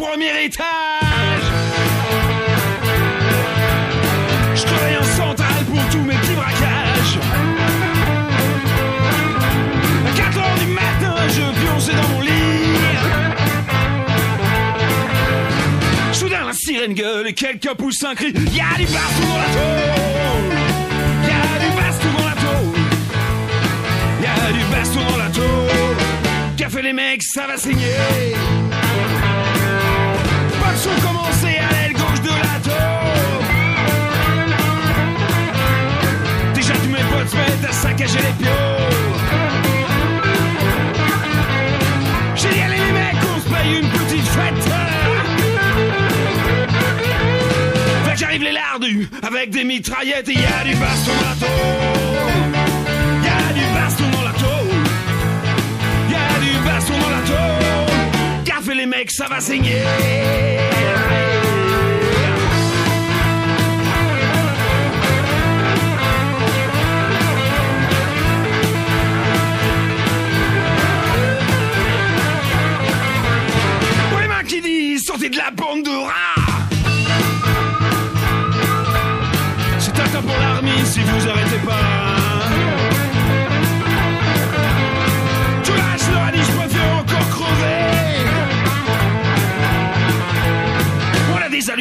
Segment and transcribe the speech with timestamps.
[0.00, 0.64] premier étage.
[4.54, 7.18] Je travaille en centrale pour tous mes petits braquages.
[10.06, 12.30] À 4 heures du matin, je pionçais dans mon lit.
[16.12, 18.32] Soudain, la sirène gueule et quelqu'un pousse un cri.
[18.32, 20.56] Y'a du baston dans la tôle.
[21.28, 22.80] Y'a du baston dans la tôle.
[24.22, 25.70] Y'a du baston dans la tôle.
[26.70, 27.82] Fait les mecs, ça va saigner.
[38.00, 38.50] Saccager les pions.
[42.36, 44.64] J'ai dit allez les mecs, on se paye une petite fête.
[48.04, 51.36] Fait que j'arrive les lardus avec des mitraillettes et y a du baston dans la
[51.36, 51.50] tôle.
[53.22, 54.78] Y a du baston dans la tôle.
[56.10, 57.40] Y a du baston dans la tôle.
[58.62, 59.80] Fait les mecs, ça va saigner.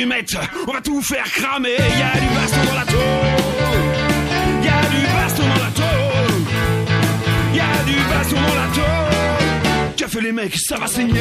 [0.06, 1.76] On va tout faire cramer.
[1.76, 3.00] Y a du baston dans la tôle.
[4.64, 6.42] Y du baston dans la tôle.
[7.54, 9.96] Y du baston dans la tôle.
[9.98, 11.20] Qu'a fait les mecs, ça va saigner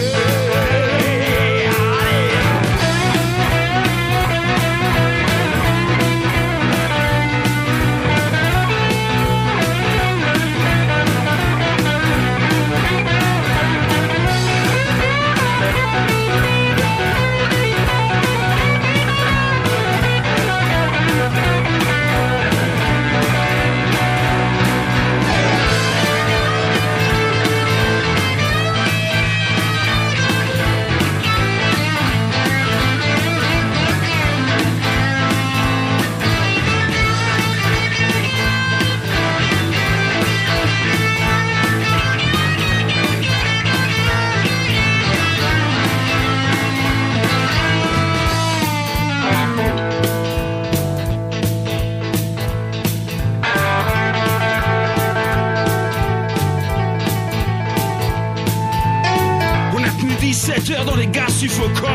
[60.78, 61.88] 17 heures dans les gaz suffocants.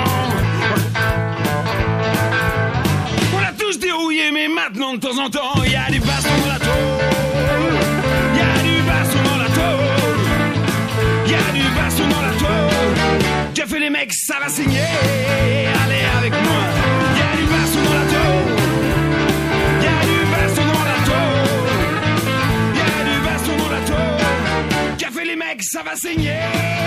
[3.33, 6.53] On a tous dérouillé, mais maintenant de temps en temps, y a du baston dans
[6.53, 6.73] la tôle.
[8.35, 10.19] Y a du baston dans la tôle.
[11.27, 13.53] Y a du baston dans la tôle.
[13.53, 14.79] Qu'a fait les mecs, ça va saigner.
[15.85, 16.63] Allez avec moi.
[17.15, 18.47] Y a du baston dans la tôle.
[19.81, 21.97] Y a du baston dans la tôle.
[22.81, 24.01] A du baston dans la tôle.
[25.13, 26.82] Fait les mecs, ça va saigner.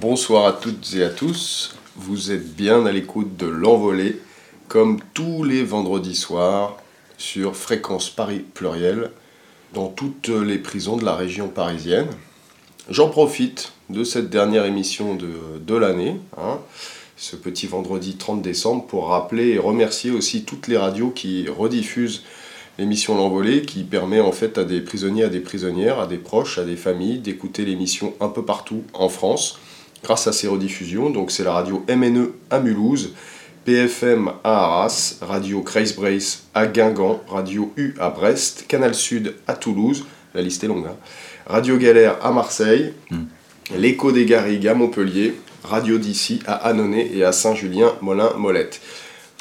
[0.00, 1.74] Bonsoir à toutes et à tous.
[1.94, 4.18] Vous êtes bien à l'écoute de l'envolée,
[4.66, 6.78] comme tous les vendredis soirs,
[7.18, 9.10] sur Fréquence Paris Pluriel,
[9.74, 12.08] dans toutes les prisons de la région parisienne.
[12.88, 16.60] J'en profite de cette dernière émission de, l'année, hein,
[17.18, 22.24] ce petit vendredi 30 décembre, pour rappeler et remercier aussi toutes les radios qui rediffusent
[22.78, 26.56] l'émission L'Envolée, qui permet en fait à des prisonniers, à des prisonnières, à des proches,
[26.56, 29.58] à des familles d'écouter l'émission un peu partout en France
[30.02, 31.10] grâce à ces rediffusions.
[31.10, 33.14] Donc c'est la radio MNE à Mulhouse,
[33.64, 39.54] PFM à Arras, Radio Grace Brace à Guingamp, Radio U à Brest, Canal Sud à
[39.54, 40.96] Toulouse, la liste est longue, hein,
[41.46, 42.94] Radio Galère à Marseille,
[43.76, 48.80] l'Écho des Garrigues à Montpellier, Radio d'ici à Annonay et à Saint-Julien-Molin-Molette.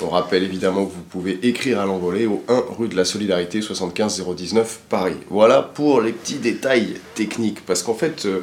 [0.02, 3.62] On rappelle évidemment que vous pouvez écrire à l'envolée au 1 rue de la Solidarité
[3.62, 5.18] 75 019 Paris.
[5.30, 8.42] Voilà pour les petits détails techniques, parce qu'en fait, euh,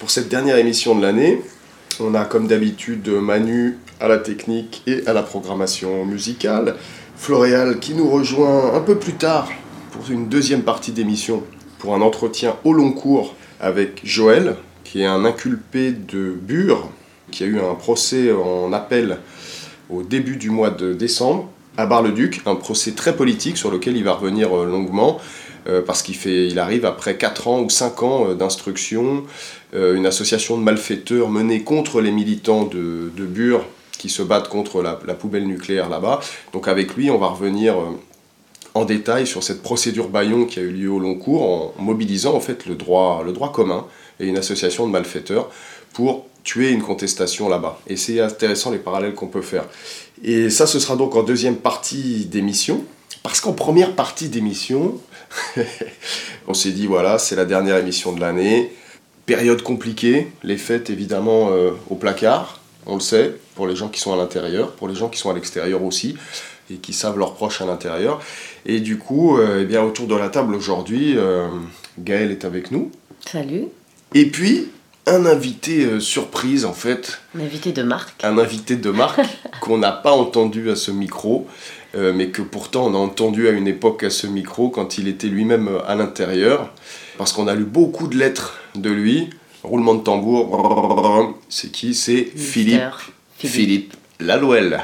[0.00, 1.42] pour cette dernière émission de l'année,
[2.00, 6.76] on a comme d'habitude Manu à la technique et à la programmation musicale,
[7.16, 9.50] Floréal qui nous rejoint un peu plus tard
[9.92, 11.42] pour une deuxième partie d'émission,
[11.78, 16.88] pour un entretien au long cours avec Joël, qui est un inculpé de Bure,
[17.30, 19.18] qui a eu un procès en appel
[19.90, 24.04] au début du mois de décembre à Bar-le-Duc, un procès très politique sur lequel il
[24.04, 25.18] va revenir euh, longuement,
[25.68, 29.24] euh, parce qu'il il arrive après 4 ans ou 5 ans euh, d'instruction,
[29.72, 33.64] une association de malfaiteurs menée contre les militants de, de Bure
[34.00, 36.20] qui se battent contre la, la poubelle nucléaire là-bas.
[36.54, 37.90] Donc avec lui, on va revenir euh,
[38.72, 42.34] en détail sur cette procédure Bayon qui a eu lieu au long cours en mobilisant
[42.34, 43.86] en fait le droit, le droit commun
[44.18, 45.50] et une association de malfaiteurs
[45.92, 47.78] pour tuer une contestation là-bas.
[47.88, 49.64] Et c'est intéressant les parallèles qu'on peut faire.
[50.24, 52.84] Et ça, ce sera donc en deuxième partie d'émission.
[53.22, 54.98] Parce qu'en première partie d'émission,
[56.48, 58.72] on s'est dit, voilà, c'est la dernière émission de l'année.
[59.30, 64.00] Période compliquée, les fêtes évidemment euh, au placard, on le sait, pour les gens qui
[64.00, 66.16] sont à l'intérieur, pour les gens qui sont à l'extérieur aussi,
[66.68, 68.20] et qui savent leurs proches à l'intérieur.
[68.66, 71.46] Et du coup, euh, eh bien, autour de la table aujourd'hui, euh,
[72.00, 72.90] Gaël est avec nous.
[73.24, 73.66] Salut.
[74.16, 74.66] Et puis,
[75.06, 77.20] un invité euh, surprise en fait.
[77.38, 78.24] Un invité de marque.
[78.24, 79.20] Un invité de marque
[79.60, 81.46] qu'on n'a pas entendu à ce micro,
[81.94, 85.28] mais que pourtant on a entendu à une époque à ce micro quand il était
[85.28, 86.72] lui-même à l'intérieur,
[87.16, 89.30] parce qu'on a lu beaucoup de lettres de lui.
[89.62, 92.80] Roulement de tambour, c'est qui C'est Philippe.
[93.36, 93.54] Philippe.
[93.54, 94.80] Philippe Lalouel.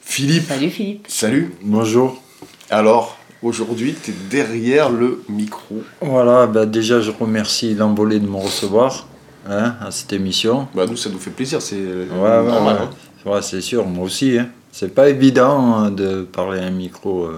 [0.00, 0.48] Philippe.
[0.48, 1.06] Salut Philippe.
[1.08, 1.54] Salut.
[1.62, 2.22] Bonjour.
[2.70, 5.82] Alors, aujourd'hui, tu es derrière le micro.
[6.00, 9.06] Voilà, bah déjà je remercie l'envolée de me recevoir
[9.46, 10.68] à cette émission.
[10.74, 12.88] Bah, nous, ça nous fait plaisir, c'est normal.
[13.26, 13.42] ouais.
[13.42, 14.38] c'est sûr, moi aussi.
[14.72, 17.28] C'est pas évident de parler à un micro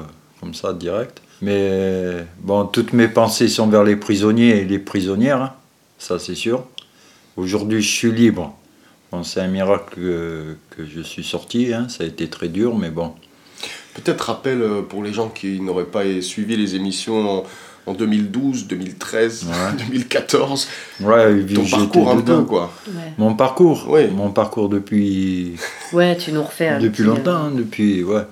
[0.41, 1.21] comme ça, direct.
[1.43, 5.55] Mais bon, toutes mes pensées sont vers les prisonniers et les prisonnières.
[5.99, 6.65] Ça c'est sûr.
[7.37, 8.57] Aujourd'hui, je suis libre.
[9.13, 11.87] Bon, c'est un miracle que, que je suis sorti, hein.
[11.89, 13.13] ça a été très dur, mais bon.
[13.95, 17.45] Peut-être rappel euh, pour les gens qui n'auraient pas suivi les émissions en,
[17.87, 19.53] en 2012, 2013, Ouais.
[19.91, 20.69] 2014.
[21.01, 22.73] Ouais, Ton parcours un peu, quoi.
[22.89, 23.13] Ouais.
[23.19, 24.09] Mon parcours, Oui.
[24.09, 25.55] mon parcours depuis
[25.93, 28.23] Ouais, tu nous refais un Depuis petit, euh, longtemps, hein, depuis, ouais.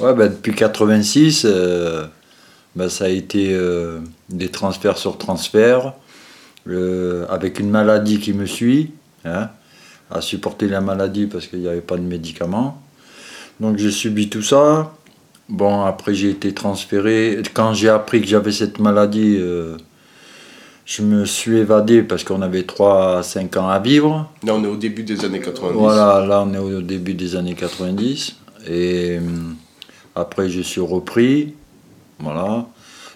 [0.00, 2.06] Ouais, bah, depuis 86, euh,
[2.76, 5.92] bah, ça a été euh, des transferts sur transferts,
[6.66, 8.92] avec une maladie qui me suit,
[9.24, 9.48] hein,
[10.10, 12.80] à supporter la maladie parce qu'il n'y avait pas de médicaments.
[13.60, 14.92] Donc j'ai subi tout ça.
[15.48, 17.42] Bon, après j'ai été transféré.
[17.52, 19.76] Quand j'ai appris que j'avais cette maladie, euh,
[20.86, 24.30] je me suis évadé parce qu'on avait 3 à 5 ans à vivre.
[24.44, 25.76] Là, on est au début des années 90.
[25.78, 28.36] Voilà, là on est au début des années 90.
[28.68, 29.56] Et hum,
[30.14, 31.54] après je suis repris.
[32.18, 32.66] Voilà.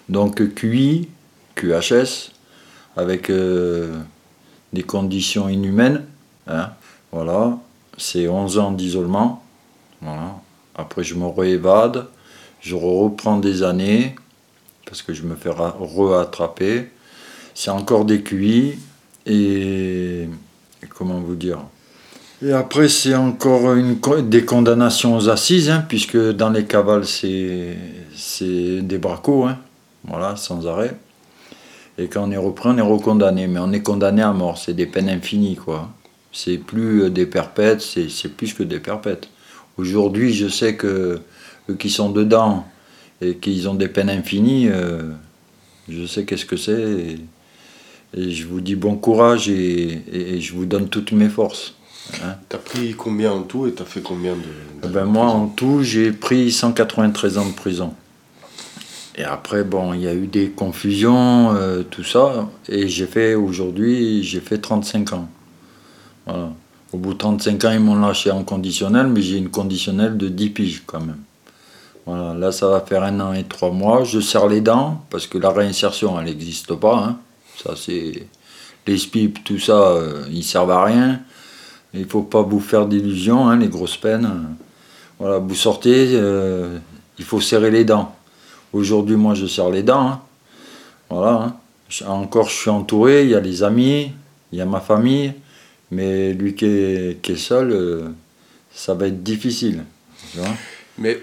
[0.07, 1.07] Donc QI,
[1.55, 2.31] QHS,
[2.99, 3.97] avec euh,
[4.73, 6.05] des conditions inhumaines.
[6.47, 6.69] hein.
[7.11, 7.57] Voilà.
[7.97, 9.43] C'est 11 ans d'isolement.
[10.75, 12.05] Après je me réévade.
[12.61, 14.15] Je reprends des années
[14.85, 16.89] parce que je me fais ra- re-attraper.
[17.53, 18.79] C'est encore des QI.
[19.25, 20.27] Et,
[20.95, 21.59] comment vous dire
[22.41, 23.75] et après, c'est encore
[24.23, 27.75] des condamnations aux assises, hein, puisque dans les cavales, c'est
[28.15, 29.57] c'est des bracos, hein,
[30.05, 30.95] voilà, sans arrêt.
[31.99, 34.73] Et quand on est repris, on est recondamné, mais on est condamné à mort, c'est
[34.73, 35.89] des peines infinies, quoi.
[36.31, 39.27] C'est plus euh, des perpètes, c'est plus que des perpètes.
[39.77, 41.19] Aujourd'hui, je sais que
[41.69, 42.65] eux qui sont dedans
[43.21, 45.11] et qu'ils ont des peines infinies, euh,
[45.89, 46.71] je sais qu'est-ce que c'est.
[46.81, 47.19] Et,
[48.17, 51.75] et je vous dis bon courage et- et- et je vous donne toutes mes forces.
[52.47, 54.41] T'as pris combien en tout et t'as fait combien de.
[54.83, 57.93] Eh de ben, moi, en tout, j'ai pris 193 ans de prison.
[59.19, 62.47] Et après, bon, il y a eu des confusions, euh, tout ça.
[62.69, 65.27] Et j'ai fait, aujourd'hui, j'ai fait 35 ans.
[66.93, 70.29] Au bout de 35 ans, ils m'ont lâché en conditionnel, mais j'ai une conditionnelle de
[70.29, 71.17] 10 piges quand même.
[72.05, 74.05] Voilà, là, ça va faire un an et trois mois.
[74.05, 76.97] Je serre les dents, parce que la réinsertion, elle n'existe pas.
[76.97, 77.17] hein.
[77.61, 78.25] Ça, c'est.
[78.87, 81.19] Les SPIP, tout ça, euh, ils servent à rien.
[81.93, 84.31] Il faut pas vous faire d'illusions, hein, les grosses peines.
[85.19, 86.79] Voilà, vous sortez, euh,
[87.19, 88.15] il faut serrer les dents.
[88.73, 90.07] Aujourd'hui, moi, je serre les dents.
[90.07, 90.21] hein.
[91.09, 91.31] Voilà.
[92.01, 92.05] hein.
[92.07, 94.11] Encore, je suis entouré, il y a les amis,
[94.51, 95.33] il y a ma famille.
[95.91, 98.09] Mais lui qui est, qui est seul, euh,
[98.71, 99.83] ça va être difficile.
[100.31, 100.49] tu vois.
[100.99, 101.19] Mais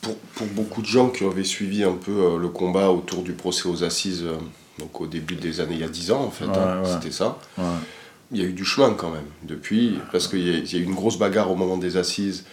[0.00, 3.32] pour, pour beaucoup de gens qui avaient suivi un peu euh, le combat autour du
[3.32, 4.36] procès aux assises, euh,
[4.78, 6.88] donc au début des années, il y a 10 ans en fait, Ouais, hein, ouais.
[6.92, 7.38] c'était ça.
[7.58, 7.64] Ouais.
[8.30, 10.94] Il y a eu du chemin quand même depuis, parce qu'il y a eu une
[10.94, 12.44] grosse bagarre au moment des assises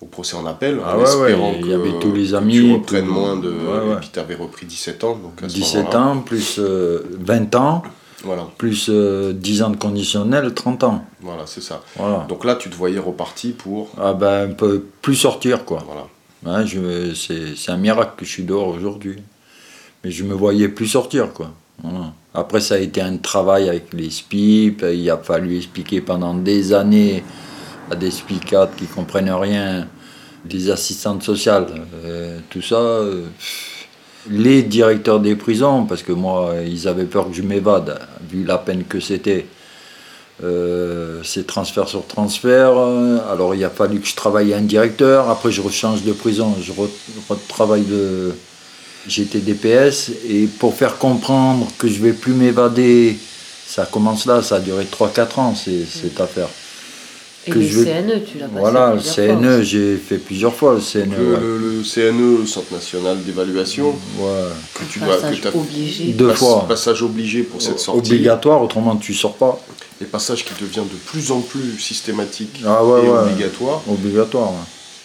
[0.00, 2.52] au procès en appel, Ah en ouais, espérant ouais, il y avait tous les amis,
[2.54, 3.48] tu reprennes tout- moins de...
[3.50, 3.94] Ouais.
[3.94, 6.00] Et puis tu avais repris 17 ans, donc à ce 17 moment-là.
[6.12, 7.82] ans, plus euh, 20 ans,
[8.24, 11.04] Voilà, plus euh, 10 ans de conditionnel, 30 ans.
[11.20, 11.82] voilà c'est ça.
[11.96, 12.26] Voilà.
[12.28, 13.90] Donc là, tu te voyais reparti pour...
[14.00, 15.82] Ah ben, on peut plus sortir, quoi.
[15.84, 16.06] Voilà.
[16.60, 19.16] Ouais, je, c'est, c'est un miracle que je suis dehors aujourd'hui.
[20.04, 21.50] Mais je me voyais plus sortir, quoi.
[21.82, 22.12] Voilà.
[22.34, 24.84] Après, ça a été un travail avec les SPIP.
[24.92, 27.24] Il a fallu expliquer pendant des années
[27.90, 29.86] à des SPICAT qui comprennent rien,
[30.44, 31.66] des assistantes sociales,
[32.04, 32.76] euh, tout ça.
[32.76, 33.24] euh,
[34.30, 37.98] les directeurs des prisons, parce que moi, ils avaient peur que je m'évade,
[38.30, 39.46] vu la peine que c'était.
[40.44, 42.72] Euh, c'est transfert sur transfert.
[43.30, 45.28] Alors il a fallu que je travaille un directeur.
[45.30, 46.88] Après je rechange de prison, je re-
[47.28, 48.32] retravaille de.
[49.08, 53.18] J'étais DPS et pour faire comprendre que je vais plus m'évader,
[53.66, 56.48] ça commence là, ça a duré 3-4 ans cette affaire.
[57.48, 60.54] Et que le je vais- CNE, tu l'as passé Voilà, le CNE, j'ai fait plusieurs
[60.54, 61.10] fois le CNE.
[61.18, 61.40] Le, ouais.
[61.40, 63.88] le- le CNE, le Centre National d'évaluation,
[64.18, 64.26] Ouais.
[64.74, 66.04] que tu que Passage t'as- obligé.
[66.12, 66.64] Deux fois.
[66.68, 69.60] passage obligé pour cette sortie, Obligatoire, autrement tu sors pas.
[70.00, 73.18] et passage qui devient de plus en plus systématique Ah ouais, et ouais.
[73.18, 74.50] obligatoire, Obligatoire.
[74.50, 74.56] ouais.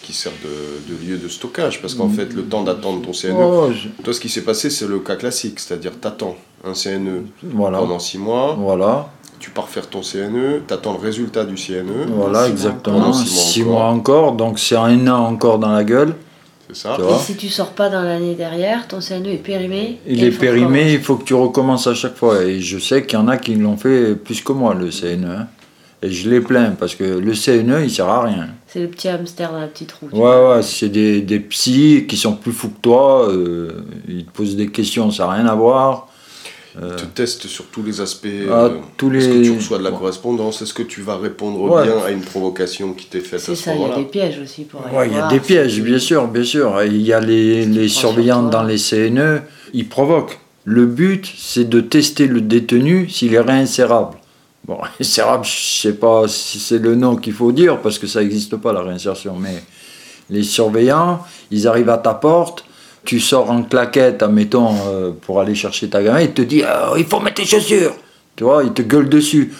[0.02, 3.36] qui sert de, de lieu de stockage, parce qu'en fait, le temps d'attendre ton CNE,
[3.40, 7.24] Oh, je- toi, ce qui s'est passé, c'est le cas classique, c'est-à-dire t'attends un CNE
[7.42, 7.78] Voilà.
[7.78, 9.08] pendant 6 mois, Voilà.
[9.40, 13.12] Tu pars faire ton CNE, t'attends le résultat du CNE, Voilà, Six exactement.
[13.12, 13.72] Six mois Six encore.
[13.72, 16.14] mois encore, donc c'est un an encore dans la gueule.
[16.68, 17.02] c'est ça Tu.
[17.02, 19.98] Et si tu sors pas dans l'année derrière, ton CNE est périmé.
[20.06, 22.42] Il est périmé, il faut que tu recommences à chaque fois.
[22.42, 25.24] Et je sais qu'il y en a qui l'ont fait plus que moi, le CNE.
[25.26, 25.46] hein.
[26.02, 28.48] Et je les plains parce que le CNE, il sert à rien.
[28.66, 30.08] C'est le petit hamster dans la petite roue.
[30.10, 30.56] tu Ouais, vois.
[30.56, 33.26] ouais, c'est des, des psys qui sont plus fous que toi.
[33.30, 36.08] euh, ils te posent des questions, ça n'a rien à voir.
[36.76, 38.26] Ils te testent sur tous les aspects.
[38.50, 41.16] Ah, euh, tous Est-ce que les- tu reçois de la correspondance Est-ce que tu vas
[41.16, 41.84] répondre Ouais.
[41.84, 44.04] bien à une provocation qui t'est faite C'est à ce ça, il y a des
[44.04, 46.82] pièges aussi pour aller Ouais, il y a des pièges, bien sûr, bien sûr.
[46.82, 50.40] Il y a les, les surveillants dans les CNE, ils provoquent.
[50.64, 54.16] Le but, c'est de tester le détenu s'il est réinsérable.
[54.66, 58.20] Bon, réinsérable, je sais pas si c'est le nom qu'il faut dire, parce que ça
[58.20, 59.36] n'existe pas, la réinsertion.
[59.38, 59.62] Mais
[60.30, 61.20] les surveillants,
[61.52, 62.64] ils arrivent à ta porte,
[63.04, 66.92] tu sors en claquette, admettons, euh, pour aller chercher ta gamin, il te dit Ah,
[66.96, 67.94] il faut mettre tes chaussures.
[68.36, 69.52] Tu vois, il te gueule dessus.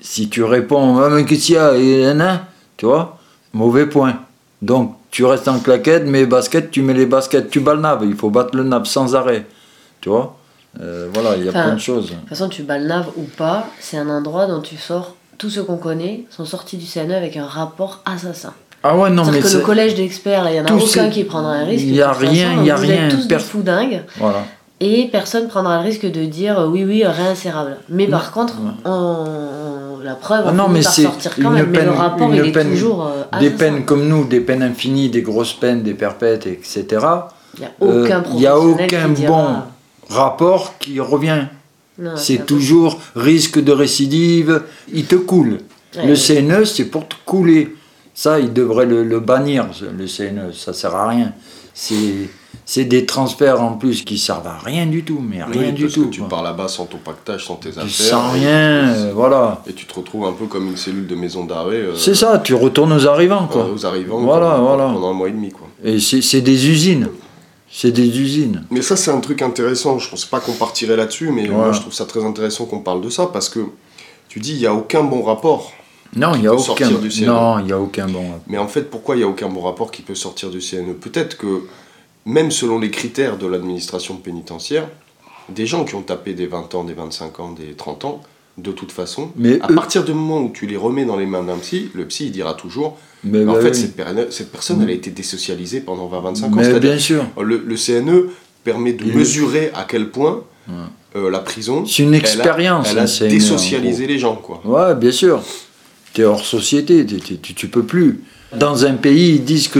[0.00, 1.76] Si tu réponds Ah, mais qu'est-ce qu'il y a?
[1.76, 2.12] Et
[2.76, 3.18] Tu vois,
[3.52, 4.20] mauvais point.
[4.60, 8.02] Donc, tu restes en claquette, mais baskets, tu mets les baskets, tu bats le nab.
[8.04, 9.46] Il faut battre le nab sans arrêt.
[10.00, 10.36] Tu vois
[10.80, 12.10] Euh, Voilà, il y a Enfin, plein de choses.
[12.10, 15.16] De toute façon, tu bats le ou pas, c'est un endroit dont tu sors.
[15.38, 18.54] Tous ceux qu'on connaît sont sortis du CNE avec un rapport assassin.
[18.84, 21.52] Ah ouais, non, mais que le collège d'experts, il n'y en a aucun qui prendra
[21.52, 21.84] un risque.
[21.84, 24.02] Il y a rien, il y a vous rien, Êtes tous per- des fous dingues.
[24.18, 24.44] Voilà.
[24.80, 27.76] Et personne prendra le risque de dire euh, oui, oui, réinsérable.
[27.88, 31.52] Mais par contre, on, on- la preuve, Ah on non, mais par sortir quand même.
[31.70, 34.64] mais le peine- rapport, il est peine- toujours euh, Des peines comme nous, des peines
[34.64, 36.84] infinies, des grosses peines, des perpètes, etc.
[37.54, 39.46] Il n'y a Euh, aucun n'y a aucun dira- bon
[40.10, 41.44] rapport qui revient.
[42.16, 44.62] C'est toujours risque de récidive,
[44.92, 45.58] il te coule.
[45.96, 46.16] Ouais, le.
[46.16, 47.76] CNE, c'est pour te couler.
[48.14, 51.32] Ça, il devrait le, le bannir, le CNE, ça sert à rien.
[52.64, 55.82] C'est des transferts en plus qui servent à rien du tout, mais Oui, rien du
[55.84, 56.04] parce tout.
[56.06, 57.88] que tu pars là-bas sans ton pactage, sans tes affaires.
[57.90, 59.62] Sans rien, euh, voilà.
[59.68, 61.76] Et tu te retrouves un peu comme une cellule de maison d'arrêt.
[61.76, 63.62] euh, C'est ça, tu retournes aux arrivants, quoi.
[63.64, 64.84] euh, Aux arrivants Voilà, pendant, voilà.
[64.92, 65.50] pendant un mois et demi.
[65.50, 65.66] Quoi.
[65.82, 67.08] Et c'est c'est des usines.
[67.70, 68.64] C'est des usines.
[68.70, 69.98] Mais ça, c'est un truc intéressant.
[69.98, 71.54] Je pense pas qu'on partirait là-dessus, mais Ouais.
[71.54, 73.60] moi, je trouve ça très intéressant qu'on parle de ça parce que
[74.28, 75.72] tu dis, il n'y a aucun bon rapport.
[76.16, 76.90] Non, il n'y a aucun.
[77.26, 78.24] Non, y a aucun bon.
[78.48, 80.94] Mais en fait, pourquoi il n'y a aucun bon rapport qui peut sortir du CNE
[80.94, 81.62] Peut-être que,
[82.26, 84.88] même selon les critères de l'administration pénitentiaire,
[85.48, 88.20] des gens qui ont tapé des 20 ans, des 25 ans, des 30 ans,
[88.58, 91.24] de toute façon, Mais à eux- partir du moment où tu les remets dans les
[91.24, 93.74] mains d'un psy, le psy il dira toujours Mais en bah fait, oui.
[93.96, 96.50] cette, cette personne, elle a été désocialisée pendant 20-25 ans.
[96.56, 97.24] Mais bien sûr.
[97.40, 98.28] le, le CNE
[98.62, 100.44] permet de mesurer à quel point
[101.16, 101.84] euh, la prison.
[101.86, 104.60] C'est une elle a- expérience, Elle a, CNE, désocialisé les gens, quoi.
[104.66, 105.40] Ouais, bien sûr.
[106.14, 108.20] Tu es hors société, t'es- t'es- tu, tu peux plus.
[108.54, 109.78] Dans un pays, ils disent que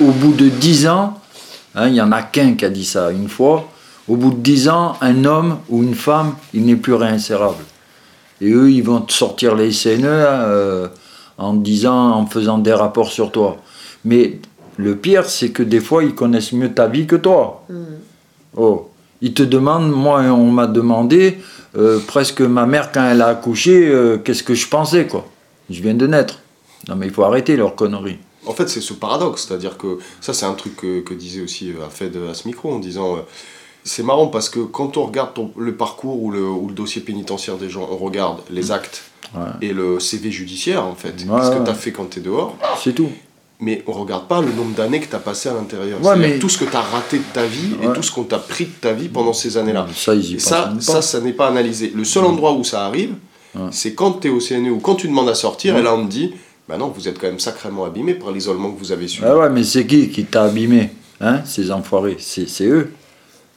[0.00, 1.20] au bout de 10 ans,
[1.74, 3.68] hein, il y en a qu'un qui a dit ça une fois,
[4.08, 7.62] au bout de 10 ans, un homme ou une femme, il n'est plus réinsérable.
[8.40, 10.88] Et eux, ils vont te sortir les CNE euh,
[11.38, 13.58] en disant, en faisant des rapports sur toi.
[14.04, 14.38] Mais
[14.76, 17.64] le pire, c'est que des fois, ils connaissent mieux ta vie que toi.
[17.68, 17.84] Hmm.
[18.56, 21.38] Oh, ils te demandent, moi on m'a demandé,
[21.76, 25.26] euh, presque ma mère quand elle a accouché, euh, qu'est-ce que je pensais quoi.
[25.70, 26.40] Je viens de naître.
[26.88, 28.18] Non mais il faut arrêter leurs conneries.
[28.46, 31.70] En fait, c'est ce paradoxe, c'est-à-dire que ça, c'est un truc que, que disait aussi
[31.70, 33.16] euh, Afed à ce micro en disant.
[33.16, 33.20] euh,
[33.84, 37.02] c'est marrant parce que quand on regarde ton- le parcours ou le, ou le dossier
[37.02, 39.04] pénitentiaire des gens, on regarde les actes
[39.34, 39.40] Ouais.
[39.68, 42.22] et le CV judiciaire en fait, Ouais, ce que tu as fait quand tu es
[42.22, 43.10] dehors, C'est tout.
[43.60, 46.00] mais on regarde pas le nombre d'années que tu as passé à l'intérieur.
[46.04, 48.24] Ouais, mais- tout ce que tu as raté de ta vie et tout ce qu'on
[48.24, 49.86] t'a pris de ta vie pendant ces années-là.
[49.94, 51.90] Ça, ils y Et pensent ça, ça, ça n'est pas analysé.
[51.94, 53.14] Le seul endroit où ça arrive,
[53.56, 53.68] Ouais.
[53.70, 55.80] c'est quand tu es au CNE ou quand tu demandes à sortir, Ouais.
[55.80, 56.34] et là on te dit,
[56.68, 59.24] bah non, vous êtes quand même sacrément abîmé par l'isolement que vous avez subi.
[59.28, 62.16] Ah ouais, mais c'est qui qui t'a abîmé hein, Ces enfoirés?
[62.18, 62.92] C'est c'est eux.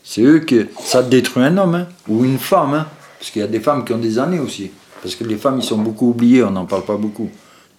[0.04, 0.62] C'est eux qui.
[0.84, 2.74] Ça détruit un homme hein, ou une femme.
[2.74, 2.88] hein,
[3.20, 4.72] parce qu'il y a des femmes qui ont des années aussi.
[5.02, 7.30] Parce que les femmes, ils sont beaucoup oubliées, on n'en parle pas beaucoup.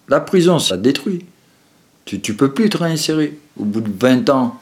[0.07, 1.25] La prison, ça détruit.
[2.05, 3.37] Tu, tu peux plus te réinsérer.
[3.59, 4.55] Au bout de 20 ans,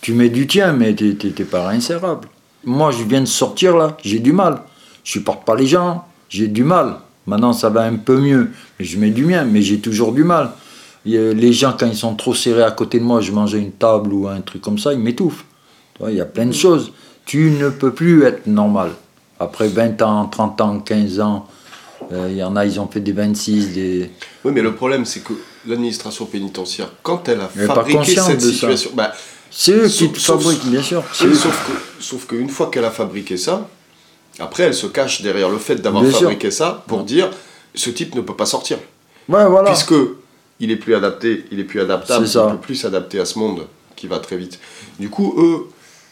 [0.00, 2.28] tu mets du tien, mais t'es- t'es pas réinsérable.
[2.64, 4.60] Moi, je viens de sortir là, j'ai du mal.
[5.04, 6.96] Je supporte pas les gens, j'ai du mal.
[7.26, 8.50] Maintenant, ça va un peu mieux.
[8.80, 10.50] Je mets du mien, mais j'ai toujours du mal.
[11.04, 14.12] Les gens, quand ils sont trop serrés à côté de moi, je mangeais une table
[14.12, 15.44] ou un truc comme ça, ils m'étouffent.
[16.08, 16.92] Il y a plein de choses.
[17.26, 18.90] Tu ne peux plus être normal.
[19.38, 21.46] Après 20 ans, 30 ans, 15 ans,
[22.12, 24.10] euh, il y en a, ils ont fait des 26, des...
[24.44, 25.32] Oui, mais le problème, c'est que
[25.66, 29.12] l'administration pénitentiaire, quand elle a fabriqué cette de situation, bah,
[29.50, 31.04] C'est eux qui Sauf- fabriquent, bien sûr.
[31.22, 31.36] Oui,
[32.00, 33.68] sauf qu'une fois qu'elle a fabriqué ça,
[34.38, 36.20] après, elle se cache derrière le fait d'avoir sûr.
[36.20, 37.30] fabriqué ça pour dire
[37.74, 38.78] ce type ne peut pas sortir.
[39.28, 39.70] Ouais, voilà.
[39.70, 39.94] Puisque
[40.60, 43.66] il est plus adapté, il est plus adaptable, il peut plus s'adapter à ce monde
[43.96, 44.58] qui va très vite.
[44.98, 45.68] Du coup, eux,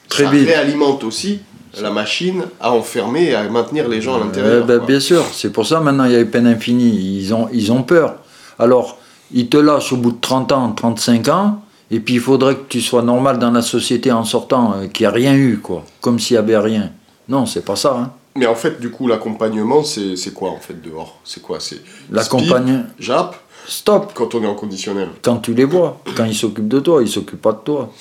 [0.08, 0.46] Très ça vite.
[0.48, 1.40] réalimente aussi
[1.80, 4.66] la machine à enfermer et à maintenir les gens à Euh, l'intérieur.
[4.66, 4.86] ben, quoi.
[4.86, 7.18] bien sûr, c'est pour ça maintenant il y a les peines infinies.
[7.20, 8.16] Ils ont, ils ont peur.
[8.58, 8.98] Alors,
[9.32, 11.62] ils te lâchent au bout de 30 ans, 35 ans,
[11.92, 15.04] et puis il faudrait que tu sois normal dans la société en sortant, euh, qu'il
[15.04, 15.84] n'y a rien eu, quoi.
[16.00, 16.90] Comme s'il n'y avait rien.
[17.30, 17.96] Non, c'est pas ça.
[17.96, 18.12] Hein.
[18.36, 21.18] Mais en fait, du coup, l'accompagnement, c'est c'est quoi en fait dehors?
[21.24, 21.58] C'est quoi?
[21.60, 22.84] C'est L'accompagnement.
[22.98, 25.08] Jap, Stop quand on est en conditionnel.
[25.22, 26.00] quand tu les vois.
[26.16, 27.92] Quand ils s'occupent de toi, ils s'occupent pas de toi.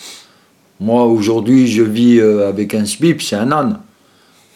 [0.80, 3.80] Moi, aujourd'hui, je vis euh, avec un SPIP, c'est un âne.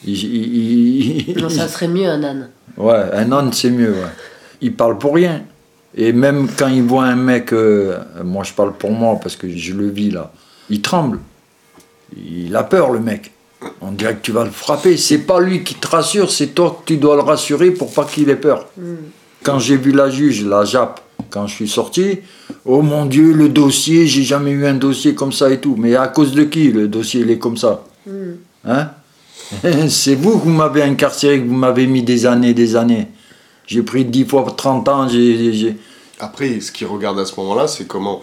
[0.05, 2.49] Il- il- il- Non, ça serait mieux un âne.
[2.77, 3.91] Ouais, un âne, c'est mieux.
[3.91, 4.11] Ouais.
[4.61, 5.43] Il parle pour rien.
[5.95, 9.47] Et même quand il voit un mec, euh, moi je parle pour moi parce que
[9.49, 10.31] je le vis là,
[10.69, 11.19] il tremble.
[12.17, 13.31] Il a peur, le mec.
[13.81, 14.97] On dirait que tu vas le frapper.
[14.97, 18.05] C'est pas lui qui te rassure, c'est toi que tu dois le rassurer pour pas
[18.05, 18.67] qu'il ait peur.
[19.43, 22.19] Quand j'ai vu la juge, la JAP, quand je suis sorti,
[22.65, 25.75] oh mon Dieu, le dossier, j'ai jamais eu un dossier comme ça et tout.
[25.77, 27.83] Mais à cause de qui le dossier il est comme ça
[28.65, 28.89] Hein
[29.89, 33.07] C'est vous que vous m'avez incarcéré, que vous m'avez mis des années, des années.
[33.67, 35.53] J'ai pris 10 fois 30 ans, j'ai...
[35.53, 35.75] j'ai-
[36.19, 38.21] Après, ce qu'ils regardent à ce moment-là, c'est comment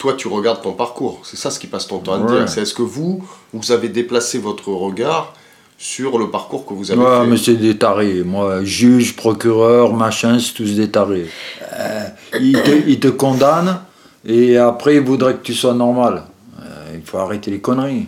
[0.00, 1.20] toi tu regardes ton parcours.
[1.22, 2.38] C'est ça ce qui passe ton temps à Ouais.
[2.38, 2.48] dire.
[2.48, 5.34] C'est est-ce que vous, vous avez déplacé votre regard
[5.76, 8.22] sur le parcours que vous avez Ouais, fait mais c'est des tarés.
[8.24, 11.26] Moi, juge, procureur, machin, c'est tous des tarés.
[11.74, 12.06] Euh,
[12.40, 13.78] ils, te, ils te condamnent
[14.24, 16.24] et après ils voudraient que tu sois normal.
[16.62, 18.06] Euh, il faut arrêter les conneries.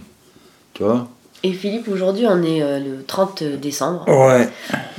[0.74, 1.06] Tu vois?
[1.44, 4.04] Et Philippe, aujourd'hui, on est euh, le 30 décembre.
[4.06, 4.48] Ouais.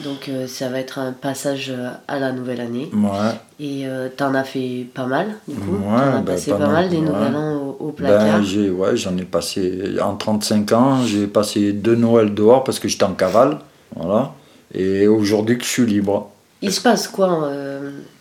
[0.03, 2.89] Donc, euh, ça va être un passage euh, à la nouvelle année.
[2.93, 3.32] Ouais.
[3.62, 3.86] Et
[4.17, 5.71] t'en as fait pas mal, du coup.
[5.71, 7.03] Ouais, t'en as bah, passé pas mal, mal des ouais.
[7.03, 8.39] nouvel an au, au placard.
[8.39, 12.77] Ben, j'ai, ouais, j'en ai passé, en 35 ans, j'ai passé deux Noëls dehors parce
[12.79, 13.60] que j'étais en cavale.
[13.95, 14.34] Voilà.
[14.73, 16.29] Et aujourd'hui que je suis libre.
[16.62, 17.51] Il se passe quoi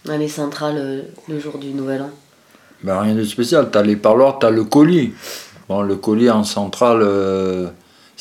[0.04, 2.11] dans les centrales le jour du nouvel an?
[2.85, 3.68] Ben, rien de spécial.
[3.72, 5.12] T'as les parloirs, t'as le colis.
[5.68, 7.02] Bon, le colis en centrale,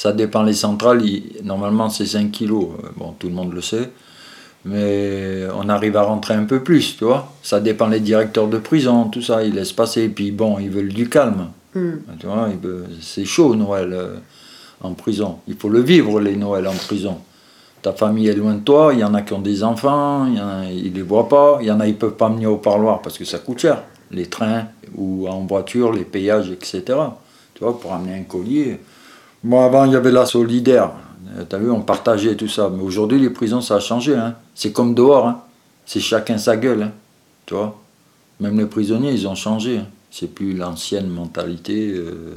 [0.02, 1.06] ça dépend les centrales.
[1.06, 2.70] il- normalement, c'est 5 kilos.
[2.84, 3.88] Euh, Bon, tout le monde le sait.
[4.66, 7.32] Mais on arrive à rentrer un peu plus, tu vois.
[7.44, 9.44] Ça dépend les directeurs de prison, tout ça.
[9.44, 10.10] Ils laissent passer.
[10.10, 11.50] Puis bon, ils veulent du calme.
[11.76, 11.98] Hmm.
[12.20, 12.50] Tu vois,
[13.00, 14.16] c'est chaud Noël euh,
[14.82, 15.38] en prison.
[15.48, 17.18] Il faut le vivre, les Noëls en prison.
[17.84, 20.36] Ta famille est loin de toi, il y en a qui ont des enfants, il
[20.38, 22.52] y en a, ils les voient pas, il y en a, ils peuvent pas venir
[22.52, 23.82] au parloir parce que ça coûte cher.
[24.12, 26.82] Les trains ou en voiture, les péages, etc.
[27.56, 28.80] Tu vois, pour amener un collier.
[29.44, 30.92] Moi, avant, il y avait la solidaire.
[31.50, 32.70] Tu as vu, on partageait tout ça.
[32.74, 34.16] Mais aujourd'hui, les prisons, ça a changé.
[34.16, 34.36] Hein.
[34.54, 35.28] C'est comme dehors.
[35.28, 35.42] Hein.
[35.86, 36.84] C'est chacun sa gueule.
[36.84, 36.92] Hein.
[37.46, 37.80] Tu vois
[38.40, 39.82] Même les prisonniers, ils ont changé.
[40.12, 41.92] C'est plus l'ancienne mentalité.
[41.96, 42.34] euh,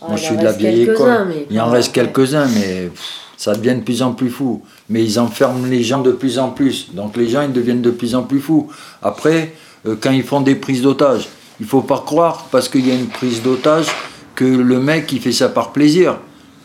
[0.00, 1.26] Ah, Moi, je suis de la vieille école.
[1.28, 3.02] mais Il en reste quelques-uns, mais pff,
[3.36, 4.62] ça devient de plus en plus fou.
[4.88, 6.88] Mais ils enferment les gens de plus en plus.
[6.94, 8.68] Donc les gens, ils deviennent de plus en plus fous.
[9.02, 9.52] Après,
[9.86, 11.28] euh, quand ils font des prises d'otages,
[11.60, 13.86] il faut pas croire, parce qu'il y a une prise d'otage,
[14.34, 16.18] que le mec, il fait ça par plaisir.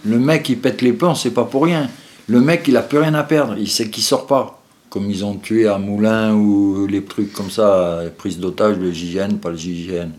[0.06, 1.89] Le mec, il pète les plombs, c'est pas pour rien.
[2.28, 3.56] Le mec, il a plus rien à perdre.
[3.58, 4.62] Il sait qu'il sort pas.
[4.89, 9.38] Comme ils ont tué à Moulin ou les trucs comme ça, prise d'otage, le JGN,
[9.42, 10.12] pas le JGN.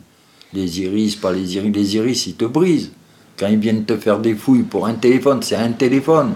[0.53, 1.73] Les iris, pas les iris.
[1.75, 2.93] Les iris, ils te brisent.
[3.39, 6.33] Quand ils viennent te faire des fouilles pour un téléphone, c'est un téléphone.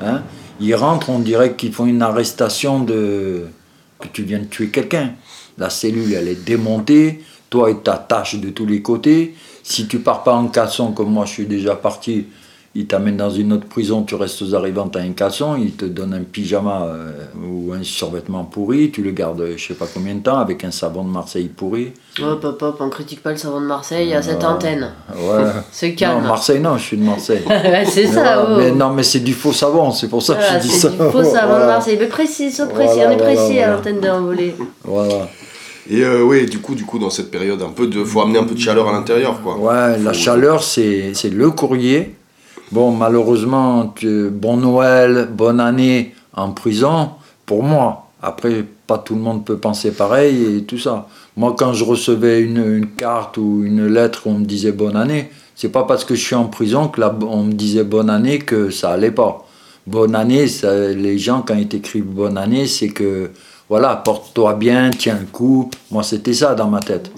[0.00, 0.22] Hein
[0.60, 3.46] ils rentrent, on dirait qu'ils font une arrestation de.
[3.98, 5.12] que tu viens de tuer quelqu'un.
[5.58, 7.22] La cellule, elle est démontée.
[7.50, 9.34] Toi, ils t'attachent de tous les côtés.
[9.62, 12.26] Si tu pars pas en caleçon, comme moi, je suis déjà parti,
[12.76, 15.72] ils t'amènent dans une autre prison, tu restes aux arrivants, tu as un caleçon, ils
[15.72, 17.12] te donnent un pyjama euh,
[17.46, 20.70] ou un survêtement pourri, tu le gardes je sais pas combien de temps avec un
[20.72, 21.92] savon de Marseille pourri.
[22.20, 24.92] Hop, hop, hop, on critique pas le savon de Marseille à cette Euh, antenne.
[25.16, 25.44] Ouais.
[25.72, 26.22] C'est non, calme.
[26.24, 27.42] Marseille, non, je suis de Marseille.
[27.48, 28.54] Ouais, c'est ça, voilà, oh.
[28.58, 30.80] mais non, mais c'est du faux savon, c'est pour ça que Voilà, je dis c'est
[30.80, 30.90] ça.
[30.90, 31.66] du faux savon de.
[31.66, 31.96] Marseille.
[32.00, 33.76] Mais précis, sois précis, Voilà, on est voilà, précis à voilà.
[33.76, 34.54] l'antenne d'envolée.
[34.82, 35.28] Voilà.
[35.90, 38.38] Et euh, ouais, du coup, du coup, dans cette période, un peu de, faut amener
[38.38, 39.56] un peu de chaleur à l'intérieur, quoi.
[39.58, 42.14] Ouais, la chaleur, c'est c'est le courrier.
[42.74, 43.94] Bon, malheureusement,
[44.32, 47.10] bon Noël, bonne année en prison,
[47.46, 48.08] pour moi.
[48.20, 51.06] Après, pas tout le monde peut penser pareil et tout ça.
[51.36, 54.96] Moi, quand je recevais une, une carte ou une lettre où on me disait bonne
[54.96, 58.10] année, c'est pas parce que je suis en prison que là, on me disait bonne
[58.10, 59.46] année que ça allait pas.
[59.86, 63.30] bonne année, ça- les gens, quand ils t'écrivent bonne année, c'est que,
[63.68, 65.70] voilà, porte-toi bien, tiens le coup.
[65.92, 67.12] Moi, c'était ça dans ma tête.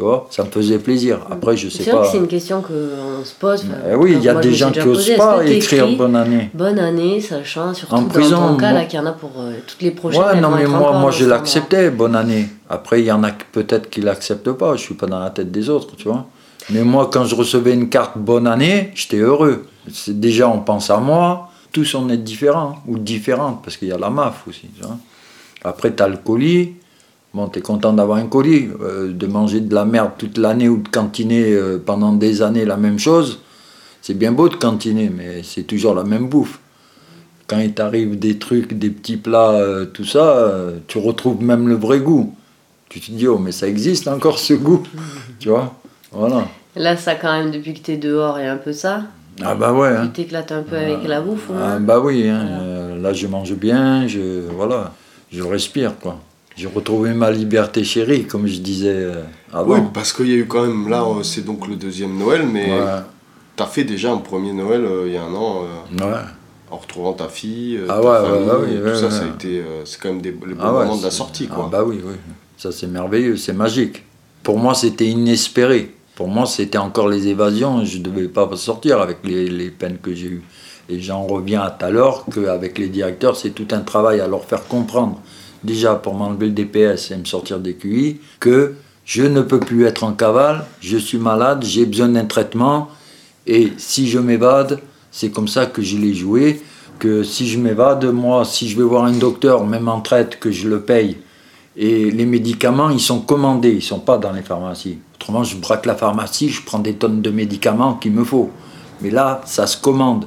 [0.00, 1.18] Tu vois, ça me faisait plaisir.
[1.30, 2.00] Après, je sais pas.
[2.00, 3.66] que c'est une question qu'on se pose.
[3.86, 6.48] Eh oui, il y a moi, des gens qui n'osent pas écrire bonne année.
[6.54, 9.58] Bonne année, sachant, surtout En dans ton cas, là, qu'il y en a pour euh,
[9.66, 10.22] toutes les prochaines.
[10.22, 12.48] Ouais, non, mais moi, moi je l'acceptais, bonne année.
[12.70, 15.52] Après, il y en a peut-être qui l'acceptent pas, je suis pas dans la tête
[15.52, 16.24] des autres, tu vois.
[16.70, 19.66] Mais moi, quand je recevais une carte bonne année, j'étais heureux.
[20.08, 23.98] Déjà, on pense à moi, tous on est différents, ou différentes, parce qu'il y a
[23.98, 24.96] la MAF aussi, tu vois.
[25.62, 26.76] Après, tu as le colis.
[27.32, 28.68] Bon, tu es content d'avoir un colis.
[28.80, 32.64] Euh, de manger de la merde toute l'année ou de cantiner euh, pendant des années
[32.64, 33.40] la même chose,
[34.02, 36.58] c'est bien beau de cantiner, mais c'est toujours la même bouffe
[37.50, 41.66] quand il t'arrive des trucs, des petits plats, euh, tout ça, euh, tu retrouves même
[41.66, 42.32] le vrai goût.
[42.88, 44.84] Tu te dis, oh, mais ça existe encore ce goût,
[45.40, 45.74] tu vois?
[46.12, 46.46] Voilà.
[46.76, 49.02] Là, ça, quand même, depuis que t'es dehors, il y a un peu ça.
[49.42, 49.88] Ah bah ouais.
[49.88, 50.06] hein.
[50.06, 53.26] Tu t'éclates un peu avec la bouffe, au Ah bah oui, hein, euh, là je
[53.26, 54.92] mange bien, je, voilà,
[55.32, 56.20] je respire, quoi.
[56.60, 59.76] J'ai retrouvé ma liberté chérie, comme je disais euh, avant.
[59.76, 62.42] Oui, parce qu'il y a eu quand même, là, euh, c'est donc le deuxième Noël,
[62.46, 62.86] mais Ouais,
[63.56, 66.18] t'as fait déjà un premier Noël euh, il y a un an, euh, ouais.
[66.70, 69.22] en retrouvant ta fille, euh, Ah ta ouais, ouais, famille, ouais, oui, tout ça, ça
[69.24, 71.68] a été, c'est quand même des, les bons Ah moments de la sortie, Ah quoi.
[71.72, 72.12] bah oui, oui.
[72.58, 74.04] Ça c'est merveilleux, c'est magique.
[74.42, 75.94] Pour moi c'était inespéré.
[76.14, 79.96] Pour moi c'était encore les évasions, je ne devais pas sortir avec les, les peines
[79.96, 80.42] que j'ai eues.
[80.90, 84.26] Et j'en reviens à tout à l'heure qu'avec les directeurs c'est tout un travail à
[84.28, 85.18] leur faire comprendre,
[85.64, 89.84] déjà pour m'enlever le DPS et me sortir des QI, que je ne peux plus
[89.84, 92.88] être en cavale, je suis malade, j'ai besoin d'un traitement,
[93.46, 96.62] et si je m'évade, c'est comme ça que je l'ai joué,
[96.98, 100.50] que si je m'évade, moi, si je vais voir un docteur, même en traite, que
[100.50, 101.16] je le paye,
[101.76, 104.98] et les médicaments, ils sont commandés, ils ne sont pas dans les pharmacies.
[105.14, 108.50] Autrement, je braque la pharmacie, je prends des tonnes de médicaments qu'il me faut.
[109.00, 110.26] Mais là, ça se commande.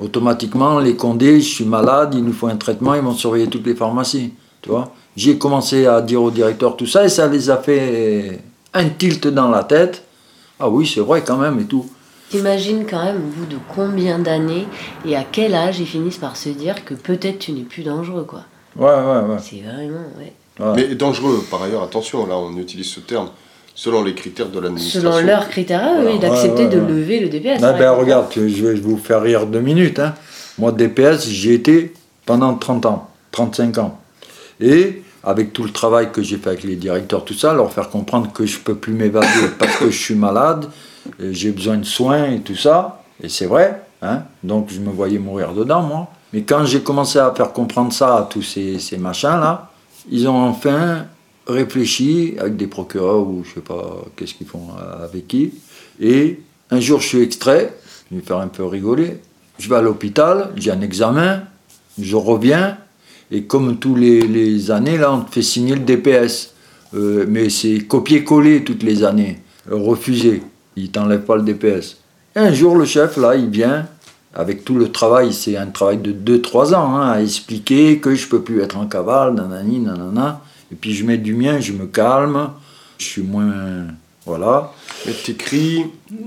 [0.00, 3.66] Automatiquement, les condés, je suis malade, il nous faut un traitement, ils vont surveiller toutes
[3.66, 4.32] les pharmacies.
[4.62, 8.40] Tu vois J'ai commencé à dire au directeur tout ça et ça les a fait
[8.74, 10.04] un tilt dans la tête.
[10.60, 11.88] Ah oui, c'est vrai quand même et tout.
[12.30, 14.66] T'imagines quand même au bout de combien d'années
[15.06, 18.24] et à quel âge ils finissent par se dire que peut-être tu n'es plus dangereux,
[18.24, 18.42] quoi.
[18.76, 19.38] Ouais, ouais, ouais.
[19.40, 20.32] C'est vraiment, ouais.
[20.60, 20.72] ouais.
[20.88, 23.30] Mais dangereux, par ailleurs, attention, là, on utilise ce terme,
[23.74, 25.10] selon les critères de l'administration.
[25.12, 26.10] Selon leurs critères, eux, Voilà.
[26.10, 27.62] oui, d'accepter Ouais, ouais, de lever le DPS.
[27.62, 29.98] Ah ben regarde, je vais vous faire rire deux minutes.
[29.98, 30.14] Hein.
[30.58, 31.92] Moi, DPS, j'y étais
[32.26, 33.98] pendant 30 ans, 35 ans.
[34.60, 37.90] Et avec tout le travail que j'ai fait avec les directeurs, tout ça, leur faire
[37.90, 39.26] comprendre que je peux plus m'évader
[39.58, 40.66] parce que je suis malade,
[41.18, 43.02] j'ai besoin de soins et tout ça.
[43.22, 44.22] Et c'est vrai, hein.
[44.42, 46.08] donc je me voyais mourir dedans, moi.
[46.32, 49.70] Mais quand j'ai commencé à faire comprendre ça à tous ces, ces machins-là,
[50.10, 51.06] ils ont enfin
[51.46, 55.54] réfléchi avec des procureurs ou je sais pas qu'est-ce qu'ils font euh, avec qui.
[56.00, 56.40] Et
[56.70, 57.74] un jour, je suis extrait,
[58.10, 59.20] je vais faire un peu rigoler.
[59.58, 61.42] Je vais à l'hôpital, j'ai un examen,
[62.00, 62.78] je reviens,
[63.30, 66.54] et comme tous les, années, là, on te fait signer le DPS.
[66.94, 70.42] Euh, mais c'est copier-coller toutes les années, euh, refusé.
[70.74, 71.98] Il t'enlève pas le DPS.
[72.34, 73.86] Et un jour, le chef, là, il vient,
[74.34, 78.26] avec tout le travail, c'est un travail de 2-3 ans, hein, à expliquer que je
[78.26, 80.40] peux plus être en cavale, nanani, nanana.
[80.72, 82.50] Et puis je mets du mien, je me calme,
[82.98, 83.86] je suis moins.
[84.28, 84.72] Voilà.
[85.06, 85.84] Mais t'écris,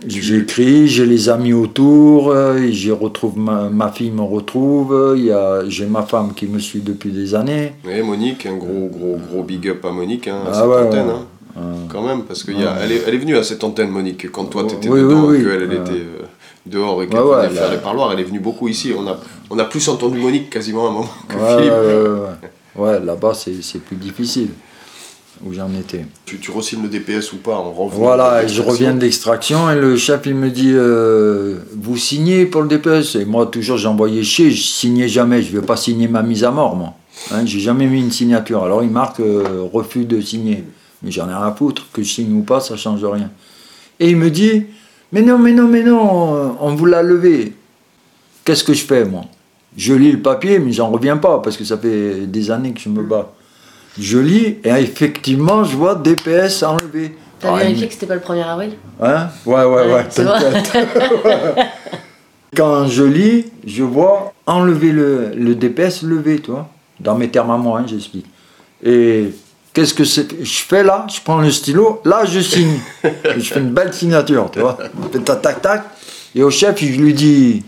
[0.08, 5.16] J'écris, j'ai les amis autour, euh, et j'y retrouve ma, ma fille me retrouve, euh,
[5.66, 7.74] il j'ai ma femme qui me suit depuis des années.
[7.86, 10.76] ouais, Monique, un gros, gros, gros big up à Monique, hein, à Ah cette ouais,
[10.88, 11.14] antenne, ouais.
[11.58, 14.64] hein, quand même, parce qu'elle est, elle est venue à cette antenne, Monique, quand toi
[14.64, 15.46] t'étais Oui, dedans oui, et oui.
[15.52, 16.22] qu'elle elle était euh,
[16.66, 18.94] dehors et qu'elle Ouais, faire les parloirs, elle est venue beaucoup ici.
[18.98, 19.18] On a,
[19.50, 22.52] on a plus entendu Monique quasiment à un moment que ouais, Philippe.
[22.78, 24.50] ouais, là-bas c'est plus difficile,
[25.44, 26.06] où j'en étais.
[26.26, 28.72] Tu, tu re-signes le DPS ou pas en revenant Voilà, de je l'extraction.
[28.72, 33.26] reviens d'extraction et le chef il me dit euh, Vous signez pour le DPS Et
[33.26, 36.52] moi toujours j'envoyais chier, je signais jamais, je ne vais pas signer ma mise à
[36.52, 36.94] mort moi.
[37.32, 38.64] Hein, j'ai jamais mis une signature.
[38.64, 40.64] Alors il marque euh, refus de signer.
[41.04, 43.32] Mais j'en ai rien à foutre, que je signe ou pas, ça change rien.
[44.00, 44.66] Et il me dit
[45.12, 47.54] Mais non, mais non, mais non, on vous l'a levé.
[48.46, 49.24] Qu'est-ce que je fais moi?
[49.78, 52.80] Je lis le papier, mais j'en reviens pas parce que ça fait des années que
[52.80, 53.34] je me bats.
[54.00, 57.16] Je lis et effectivement je vois DPS enlevé.
[57.40, 58.72] T'as Ah, vérifié que c'était pas le 1er avril?
[59.02, 59.28] Hein?
[59.46, 60.72] Ouais, ouais, ouais, t'inquiète.
[62.56, 66.70] Quand je lis, je vois enlever le, le DPS levé, tu vois.
[67.00, 68.26] Dans mes termes à moi, hein, j'explique.
[68.84, 69.32] Et
[69.74, 70.44] qu'est-ce que c'est?
[70.44, 72.78] Je fais là Je prends le stylo, là je signe.
[73.04, 74.78] Et je fais une belle signature, tu vois.
[75.26, 75.84] Tac, tac, tac.
[76.36, 77.64] Et au chef, je lui dis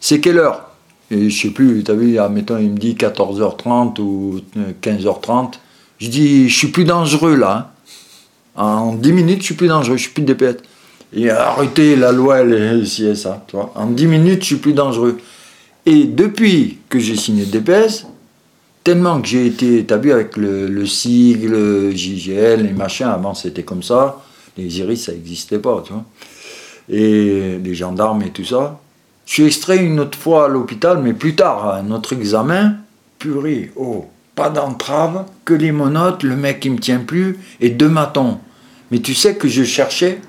[0.00, 0.68] C'est quelle heure?
[1.10, 5.52] Et je sais plus, tu as vu, admettons, il me dit 14h30 ou euh, 15h30.
[5.98, 7.72] Je dis Je suis plus dangereux là.
[8.56, 8.62] hein.
[8.64, 10.56] En 10 minutes, je suis plus dangereux, je suis plus de DPS.
[11.16, 13.56] Et arrêtez, la loi, elle est ici et ça, tu.
[13.56, 15.18] En 10 minutes, je suis plus dangereux.
[15.86, 18.06] Et depuis que j'ai signé DPS,
[18.82, 23.82] tellement que j'ai été, vu, avec le, le sigle, JGL, les machins, avant c'était comme
[23.82, 24.22] ça,
[24.56, 26.04] les iris ça n'existait pas, tu vois.
[26.88, 28.78] Et les gendarmes et tout ça.
[29.26, 32.76] Je suis extrait une autre fois à l'hôpital, mais plus tard, à un autre examen,
[33.18, 37.88] purée, oh, pas d'entrave, que les monotes, le mec qui me tient plus, et deux
[37.88, 38.38] matons.
[38.90, 40.20] Mais tu sais que je cherchais,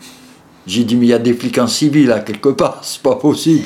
[0.68, 3.16] j'ai dit, mais il y a des flics en civil là quelque part, c'est pas
[3.16, 3.66] possible.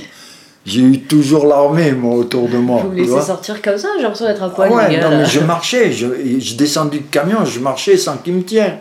[0.66, 2.82] J'ai eu toujours l'armée, moi, autour de moi.
[2.84, 4.72] Vous me tu laissez sortir comme ça, j'ai l'impression d'être un Ah poil.
[4.72, 5.18] ouais, les gars, non, là.
[5.20, 6.08] mais je marchais, je,
[6.40, 8.78] je descendais du camion, je marchais sans qu'il me tienne.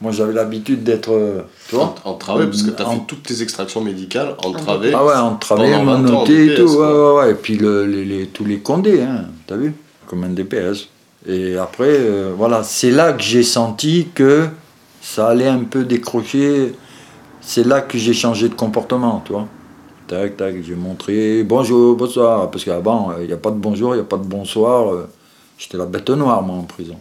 [0.00, 1.12] Moi, j'avais l'habitude d'être.
[1.12, 4.92] euh, Tu vois Entravé, parce que tu as En- fait toutes tes extractions médicales entravé.
[4.94, 6.62] Ah ouais, on travaillait, pendant 20 ans en menotté et tout.
[6.76, 7.30] Ouais, ouais, ouais.
[7.30, 9.72] Et puis le- les, les- tous les condés, hein, t'as vu
[10.06, 10.88] Comme un DPS.
[11.26, 14.48] Et après, euh, voilà, c'est là que j'ai senti que
[15.00, 16.74] ça allait un peu décrocher.
[17.40, 19.46] C'est là que j'ai changé de comportement, tu vois.
[20.06, 22.50] Tac, tac, j'ai montré bonjour, bonsoir.
[22.50, 24.92] Parce qu'avant, il n'y a pas de bonjour, il n'y a pas de bonsoir.
[24.92, 25.08] euh,
[25.56, 26.96] J'étais la bête noire, moi, en prison.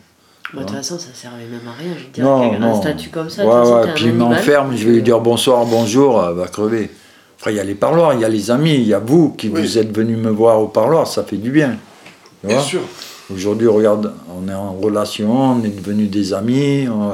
[0.54, 1.94] Bah, De toute façon, ça servait même à rien.
[1.98, 2.80] Je veux dire, Non, un non.
[2.80, 6.36] statut comme ça, Ouais, ouais, puis il m'enferme, je vais lui dire bonsoir, bonjour, elle
[6.36, 6.92] va crever.
[7.40, 9.32] Après, il y a les parloirs, il y a les amis, il y a vous
[9.32, 9.60] qui Oui.
[9.62, 11.72] vous êtes venus me voir au parloir, ça fait du bien.
[12.42, 12.82] Tu Bien vois sûr.
[13.32, 16.88] Aujourd'hui, regarde, on est en relation, on est devenus des amis.
[16.90, 17.12] on-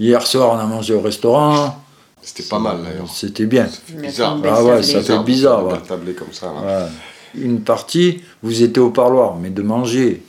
[0.00, 1.80] hier soir, on a mangé au restaurant.
[2.22, 3.08] C'était pas mal d'ailleurs.
[3.12, 3.66] C'était bien.
[3.66, 4.38] Ça fait Mais bizarre.
[4.44, 6.14] Ah ouais, ça fait bizarre, ouais.
[6.16, 6.46] comme ça.
[6.46, 6.84] là.
[6.84, 6.88] Ouais.
[7.34, 10.22] Une partie, vous étiez au parloir, mais de manger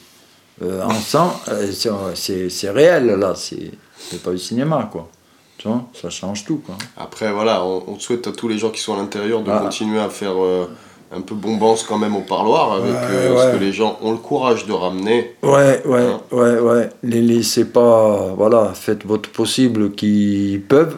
[0.64, 1.70] euh, ensemble, euh,
[2.16, 3.34] c'est- c'est réel, là.
[3.36, 5.10] C'est c'est pas du cinéma, quoi.
[5.58, 6.76] Tu vois, ça change tout, quoi.
[6.98, 9.60] Après, voilà, on, on souhaite à tous les gens qui sont à l'intérieur de Ah.
[9.60, 10.70] continuer à faire euh,
[11.12, 13.52] un peu bombance quand même au parloir, avec, Ouais, euh, parce ouais.
[13.60, 15.36] que les gens ont le courage de ramener.
[15.44, 16.22] Ouais, ouais, Hein.
[16.32, 16.90] ouais, ouais.
[17.04, 20.98] Les laissez pas, voilà, faites votre possible qui peuvent.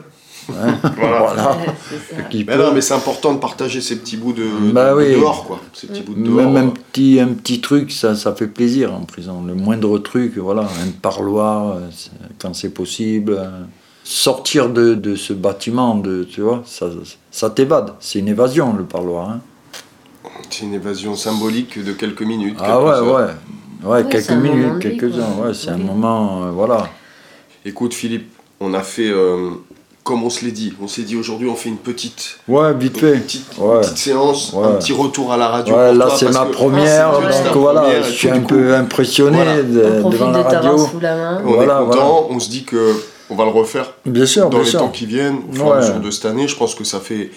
[0.50, 0.76] hein.
[0.98, 1.20] Voilà.
[1.20, 1.58] voilà.
[2.10, 2.30] C'est.
[2.30, 2.68] Qui Mais peuvent.
[2.68, 5.20] non, mais c'est important de partager ces petits bouts de, Bah de- de oui.
[5.20, 5.60] dehors, quoi.
[5.74, 6.50] Ces petits bouts de dehors.
[6.52, 9.44] Même un petit, un petit truc, ça, ça fait plaisir en prison.
[9.46, 13.34] Le moindre truc, voilà, un parloir, euh, c'est- quand c'est possible.
[13.38, 13.50] euh,
[14.10, 16.86] Sortir de, de ce bâtiment, de, tu vois, ça,
[17.30, 17.92] ça t'évade.
[18.00, 19.30] C'est une évasion, le parloir.
[19.32, 19.42] hein.
[20.50, 22.58] C'est une évasion symbolique de quelques minutes.
[22.60, 23.06] Ah quelques ouais, heures.
[23.16, 23.24] ouais.
[23.84, 25.40] Ouais, Ouais, quelques minutes, quelques heures.
[25.46, 26.90] Ouais, c'est un moment, euh, voilà.
[27.66, 29.50] Écoute, Philippe, on a fait, euh,
[30.04, 33.02] comme on se l'est dit, on s'est dit aujourd'hui, on fait une petite, Ouais, vite
[33.02, 33.82] une petite, une Ouais.
[33.82, 34.66] petite séance, Ouais.
[34.66, 35.76] un petit retour à la radio.
[35.76, 38.74] Ouais, pour là c'est ma première, Ah, donc voilà, première, je suis un peu coup,
[38.74, 39.62] impressionné voilà.
[39.62, 40.78] de- On profite devant de la radio.
[40.78, 41.42] sous la main.
[41.46, 42.94] On Voilà, est content, on se dit que
[43.30, 44.80] on va le refaire Bien sûr, dans bien les sûr.
[44.80, 46.48] temps qui viennent, au fur et à mesure de cette année.
[46.48, 47.30] Je pense que ça fait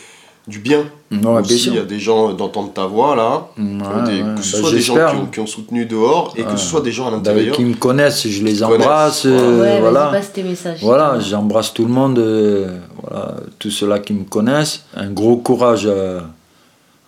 [0.49, 3.49] du bien Ouais, bien aussi à des gens d'entendre ta voix là.
[3.59, 3.65] Ouais,
[4.07, 4.35] Des- ouais.
[4.37, 6.67] Que ce Bah, soit des gens qui ont, qui ont soutenu dehors et que ce
[6.67, 7.55] soit des gens à Bah, l'intérieur.
[7.57, 9.27] qui me connaissent, je les embrasse.
[9.27, 10.13] euh, Ouais, voilà.
[10.33, 10.79] tes messages.
[10.83, 14.85] Voilà, j'embrasse tout le monde, euh, voilà, tous ceux-là qui me connaissent.
[14.97, 16.25] Un gros courage à,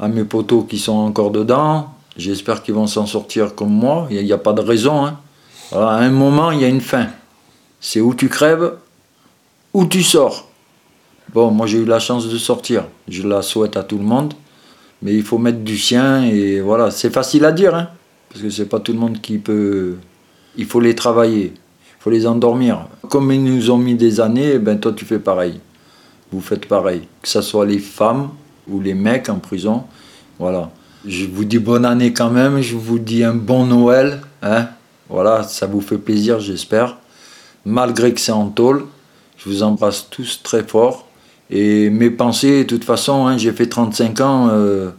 [0.05, 1.89] à mes potos qui sont encore dedans.
[2.17, 4.07] J'espère qu'ils vont s'en sortir comme moi.
[4.11, 5.07] Il n'y a, pas de raison.
[5.07, 5.17] hein.
[5.71, 7.07] Voilà, à un moment, il y a une fin.
[7.81, 8.73] C'est où tu crèves,
[9.73, 10.49] où tu sors.
[11.35, 12.85] Bon, moi j'ai eu la chance de sortir.
[13.09, 14.35] Je la souhaite à tout le monde.
[15.01, 16.91] Mais il faut mettre du sien et voilà.
[16.91, 17.89] C'est facile à dire, hein,
[18.29, 19.97] parce que c'est pas tout le monde qui peut.
[20.57, 21.55] Il faut les travailler.
[21.55, 22.87] Il faut les endormir.
[23.09, 25.61] Comme ils nous ont mis des années, eh ben toi tu fais pareil.
[26.31, 27.03] Vous faites pareil.
[27.21, 28.31] Que ce soit les femmes
[28.69, 29.85] ou les mecs en prison.
[30.39, 30.71] Voilà.
[31.05, 32.61] Je vous dis bonne année quand même.
[32.61, 34.21] Je vous dis un bon Noël.
[34.43, 34.69] Hein
[35.09, 36.97] voilà, ça vous fait plaisir, j'espère.
[37.65, 38.87] Malgré que c'est en tôle,
[39.37, 41.07] je vous embrasse tous très fort.
[41.51, 44.91] Et mes pensées, de toute façon, hein, j'ai fait 35 ans euh,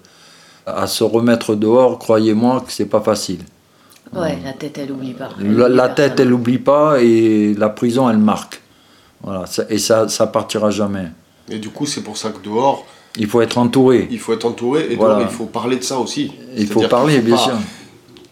[0.65, 1.97] à se remettre dehors.
[1.99, 3.39] Croyez-moi que c'est pas facile.
[4.15, 5.29] Ouais, la tête, elle oublie pas.
[5.39, 8.61] Elle La, oublie tête, elle n'oublie pas et la prison, elle marque.
[9.23, 11.07] Voilà, ça- et ça, ça partira jamais.
[11.49, 12.85] Et du coup, c'est pour ça que dehors,
[13.17, 14.07] Il faut être entouré.
[14.11, 15.15] il faut être entouré et Voilà.
[15.15, 16.31] dehors, il faut parler de ça aussi.
[16.55, 17.53] Il faut parler, faut bien pas- sûr.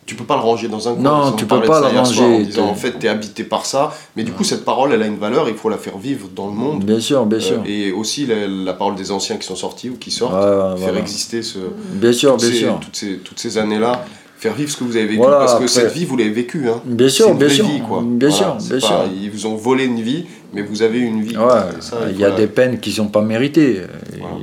[0.06, 1.04] Tu peux pas le ranger dans un coin.
[1.04, 3.66] Non, tu peux pas le soir ranger, En disant, en fait, tu es habité par
[3.66, 3.94] ça.
[4.18, 6.48] Mais du coup, cette parole, elle a une valeur, il faut la faire vivre dans
[6.48, 6.84] le monde.
[6.84, 7.62] Bien sûr, bien Euh, sûr.
[7.66, 10.34] et aussi la, la parole des anciens qui sont sortis ou qui sortent.
[10.34, 11.00] Ouais, ouais, faire voilà.
[11.00, 11.60] exister ce,
[11.94, 12.80] Bien sûr, toutes, bien ces, sûr.
[12.82, 14.04] toutes ces, toutes ces années-là.
[14.38, 15.18] Faire vivre ce que vous avez vécu.
[15.18, 16.68] Voilà, parce que après- cette vie, vous l'avez vécue.
[16.68, 16.82] Hein.
[16.84, 17.66] Bien C'est sûr, une bien vraie sûr.
[17.68, 18.02] vie, quoi.
[18.04, 19.04] Bien Voilà, sûr, bien pas- sûr.
[19.22, 21.36] Ils vous ont volé une vie, mais vous avez une vie.
[21.80, 23.82] Ça, il y a des peines qui sont pas méritées.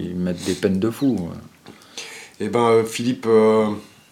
[0.00, 1.16] Ils mettent des peines de fou.
[2.40, 3.66] Eh ben, euh, Philippe, euh,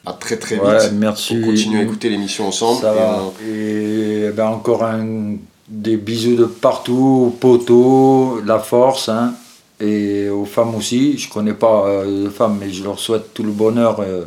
[0.07, 0.93] à très très Ouais, vite.
[0.95, 1.37] merci.
[1.37, 2.81] Pour continuer à écouter l'émission ensemble.
[2.81, 3.19] Ça Et va.
[3.23, 5.35] on- Et ben encore un,
[5.69, 9.35] des bisous de partout, aux poteaux, la force, hein,
[9.81, 11.19] et aux femmes aussi.
[11.19, 14.25] Je connais pas euh, de femmes, mais je leur souhaite tout le bonheur euh,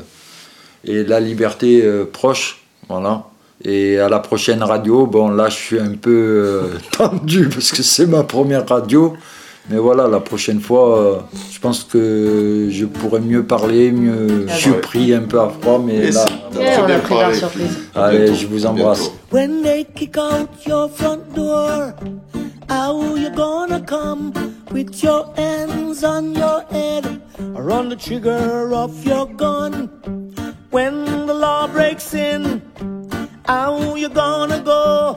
[0.86, 2.62] et la liberté euh, proche.
[2.90, 3.24] Voilà.
[3.64, 6.64] Et à la prochaine radio, bon là je suis un peu euh,
[6.98, 9.14] tendu parce que c'est ma première radio.
[9.70, 11.16] Mais voilà, la prochaine fois, euh,
[11.52, 14.46] je pense que je pourrais mieux parler, mieux.
[14.50, 16.26] Ah Je suis pris un peu à froid, mais Et là.
[16.26, 17.78] c'est- Ouais, on bien a pris la surprise.
[17.96, 19.00] Allez, Bientôt, je vous embrasse.
[19.00, 19.16] bientôt.
[19.32, 21.94] When they kick out your front door,
[22.70, 24.32] how you gonna come
[24.74, 27.06] with your hands on your head?
[27.56, 29.90] Or on the trigger of your gun?
[30.72, 32.62] When the law breaks in,
[33.48, 35.16] how you gonna go?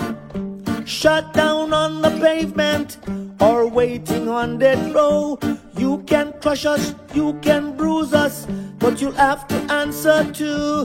[0.93, 2.99] Shut down on the pavement
[3.41, 5.39] or waiting on death row?
[5.77, 8.47] You can crush us, you can bruise us,
[8.79, 10.85] but you'll have to answer to.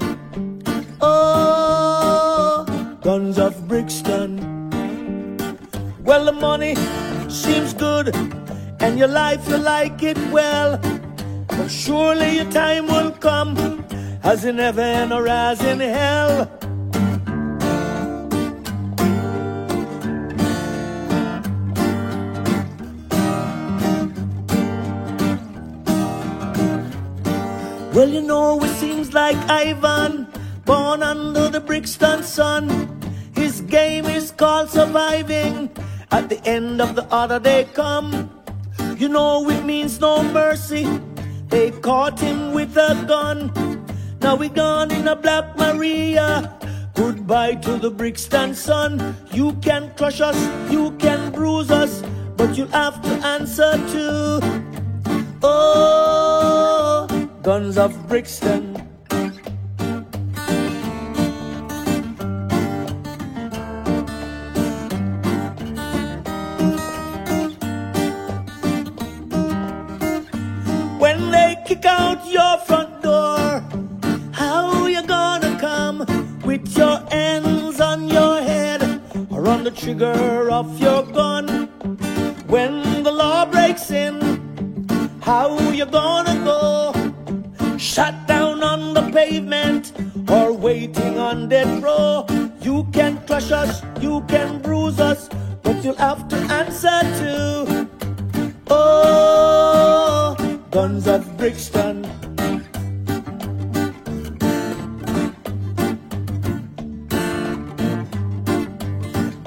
[1.02, 2.65] Oh,
[3.02, 4.39] guns of Brixton.
[6.04, 6.76] Well, the money
[7.30, 8.15] seems good,
[8.80, 10.80] and your life you like it well.
[11.48, 13.84] But surely your time will come,
[14.24, 16.50] as in heaven or as in hell.
[27.97, 30.27] Well, you know, it seems like Ivan,
[30.65, 32.69] born under the Brixton sun.
[33.33, 35.71] His game is called surviving.
[36.12, 38.29] At the end of the other day come.
[38.97, 40.86] You know, it means no mercy.
[41.49, 43.51] They caught him with a gun.
[44.21, 46.53] Now we gone in a Black Maria.
[46.93, 49.17] Goodbye to the Brixton sun.
[49.31, 50.38] You can crush us,
[50.71, 52.03] you can bruise us,
[52.36, 54.67] but you'll have to answer to.
[55.41, 56.66] Oh,
[57.47, 58.75] guns of Brixton.
[70.99, 73.63] When they kick out your front door,
[74.33, 75.99] how you gonna come
[76.43, 78.81] with your hands on your head
[79.29, 81.69] or on the trigger of your gun?
[82.47, 84.19] When the law breaks in,
[85.21, 86.87] how you gonna go?
[87.97, 89.91] Shut down on the pavement
[90.29, 92.27] or waiting on death row.
[92.62, 95.27] You can crush us, you can bruise us,
[95.63, 97.89] but you'll have to answer to.
[98.67, 100.36] Oh,
[100.69, 102.05] guns of Brixton.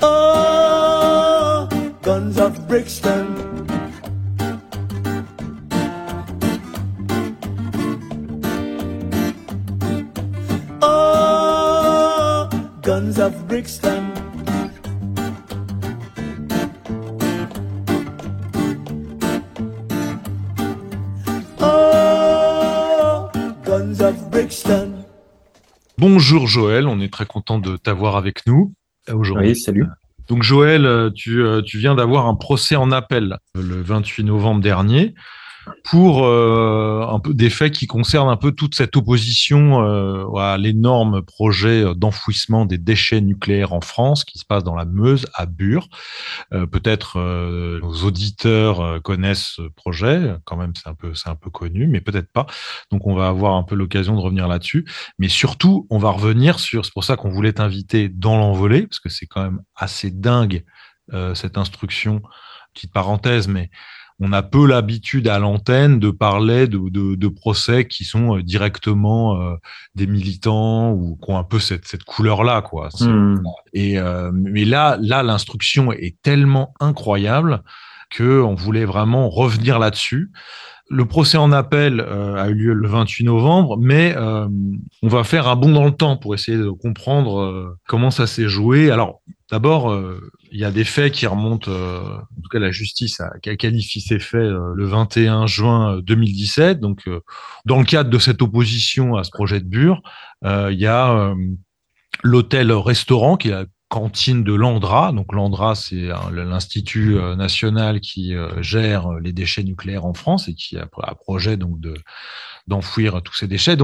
[0.03, 1.69] Oh,
[2.03, 3.50] guns of Brixton.
[13.01, 14.13] Guns of Brixton.
[21.63, 23.29] Oh,
[23.65, 24.93] guns of Brixton.
[25.97, 28.75] Bonjour Joël, on est très content de t'avoir avec nous
[29.09, 29.51] euh, aujourd'hui.
[29.51, 29.87] Oui, salut.
[30.29, 34.25] Donc Joël, euh, tu, euh, tu viens d'avoir un procès en appel euh, le 28
[34.25, 35.15] novembre dernier
[35.85, 40.59] pour euh, un peu des faits qui concernent un peu toute cette opposition euh, à
[40.59, 45.47] l'énorme projet d'enfouissement des déchets nucléaires en France qui se passe dans la Meuse à
[45.47, 45.89] Bure.
[46.53, 51.29] Euh, Peut-être euh, nos auditeurs euh, connaissent ce projet, quand même c'est un peu c'est
[51.29, 52.47] un peu connu, mais peut-être pas.
[52.91, 54.87] Donc on va avoir un peu l'occasion de revenir là-dessus.
[55.19, 59.01] Mais surtout, on va revenir sur, c'est pour ça qu'on voulait t'inviter dans l'envolée, parce
[59.01, 60.65] que c'est quand même assez dingue
[61.13, 62.23] euh, cette instruction.
[62.73, 63.71] Petite parenthèse, mais
[64.21, 68.43] on a peu l'habitude à l'antenne de parler de, de, de procès qui sont euh,
[68.43, 69.57] directement euh,
[69.95, 72.91] des militants ou qui ont un peu cette, cette couleur-là, quoi.
[73.01, 73.43] Hmm.
[73.73, 77.63] Et euh, mais là, là, l'instruction est tellement incroyable
[78.11, 80.31] que on voulait vraiment revenir là-dessus.
[80.91, 85.49] Le procès en appel euh, a eu lieu le 28 novembre, mais on va faire
[85.49, 88.91] un bond dans le temps pour essayer de comprendre comment ça s'est joué.
[88.91, 92.71] Alors, d'abord, euh, il y a des faits qui remontent, euh, en tout cas la
[92.71, 96.81] justice a, qualifié ces faits euh, le 21 juin 2017.
[96.81, 97.09] Donc,
[97.65, 100.03] dans le cadre de cette opposition à ce projet de Bure,
[100.43, 101.35] il y a
[102.23, 105.13] l'hôtel-restaurant qui est la cantine de l'Andra.
[105.13, 110.87] Donc l'Andra, c'est l'institut national qui gère les déchets nucléaires en France et qui a
[111.15, 111.95] projet donc de
[112.67, 113.77] d'enfouir tous ces déchets.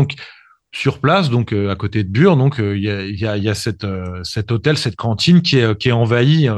[0.76, 3.54] Sur place, donc euh, à côté de Bure, donc euh, il y a,
[3.84, 6.48] euh, cet hôtel, cette cantine qui est, envahie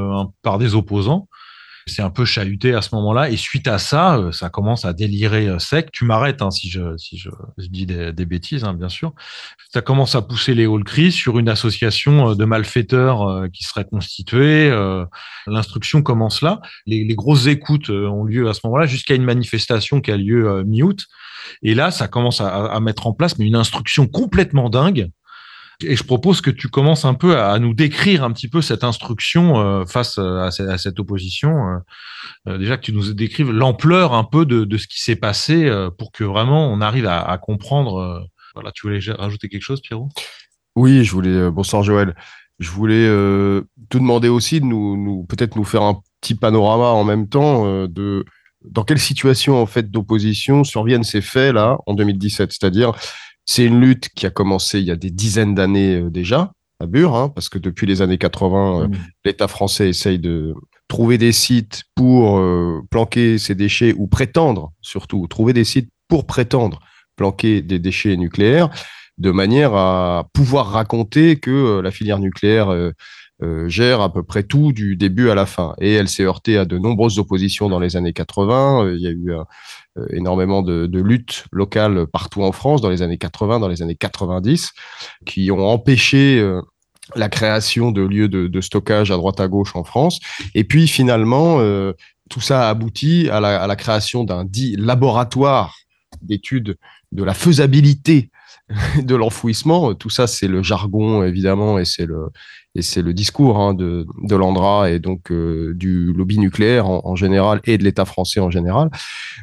[0.42, 1.28] par des opposants.
[1.86, 3.30] C'est un peu chahuté à ce moment-là.
[3.30, 5.90] Et suite à ça, ça commence à délirer sec.
[5.90, 6.80] Tu m'arrêtes hein, si, je,
[7.56, 9.14] dis des, bêtises, hein, bien sûr.
[9.72, 14.70] Ça commence à pousser les hall cris sur une association de malfaiteurs qui serait constituée.
[15.46, 16.60] L'instruction commence là.
[16.84, 20.62] Les, les grosses écoutes ont lieu à ce moment-là, jusqu'à une manifestation qui a lieu
[20.64, 21.06] mi-août.
[21.62, 25.11] Et là, ça commence à, mettre en place une instruction complètement dingue
[25.80, 28.84] Et je propose que tu commences un peu à, nous décrire un petit peu cette
[28.84, 31.51] instruction euh, face à, cette opposition.
[31.51, 31.78] Euh,
[32.49, 36.12] euh, déjà que tu nous décrives l'ampleur un peu de, ce qui s'est passé pour
[36.12, 38.26] que vraiment on arrive à, comprendre.
[38.55, 40.09] voilà, tu voulais rajouter quelque chose, Pierrot?
[40.76, 41.51] Oui, je voulais.
[41.51, 42.14] bonsoir, Joël.
[42.61, 47.05] Je voulais te demander aussi de nous, nous peut-être nous faire un petit panorama en
[47.05, 48.24] même temps de
[48.64, 52.92] dans quelle situation en fait d'opposition surviennent ces faits là en 2017 C'est-à-dire,
[53.44, 56.86] c'est une lutte qui a commencé il y a des dizaines d'années euh, déjà à
[56.86, 58.92] Bure, hein, parce que depuis les années 80, euh, mmh.
[59.24, 60.54] l'État français essaye de
[60.86, 66.26] trouver des sites pour euh, planquer ses déchets ou prétendre, surtout, trouver des sites pour
[66.26, 66.80] prétendre
[67.16, 68.70] planquer des déchets nucléaires,
[69.18, 72.72] de manière à pouvoir raconter que la filière nucléaire
[73.41, 75.74] euh, gère à peu près tout du début à la fin.
[75.80, 78.84] Et elle s'est heurtée à de nombreuses oppositions dans les années 80.
[78.84, 83.01] Euh, il y a eu euh, énormément de, luttes locales partout en France dans les
[83.03, 84.72] années 80, dans les années 90,
[85.24, 86.45] qui ont empêché
[87.14, 90.18] la création de lieux de, stockage à droite à gauche en France.
[90.55, 91.59] Et puis finalement,
[92.28, 95.76] tout ça a abouti à la, à la création d'un dit laboratoire
[96.22, 96.76] d'études
[97.12, 98.30] de la faisabilité
[99.03, 99.95] de l'enfouissement.
[99.95, 102.28] Tout ça, c'est le jargon, évidemment, et c'est le,
[102.74, 107.60] et c'est le discours hein, de, l'Andra et donc euh, du lobby nucléaire en, général
[107.64, 108.90] et de l'État français en général,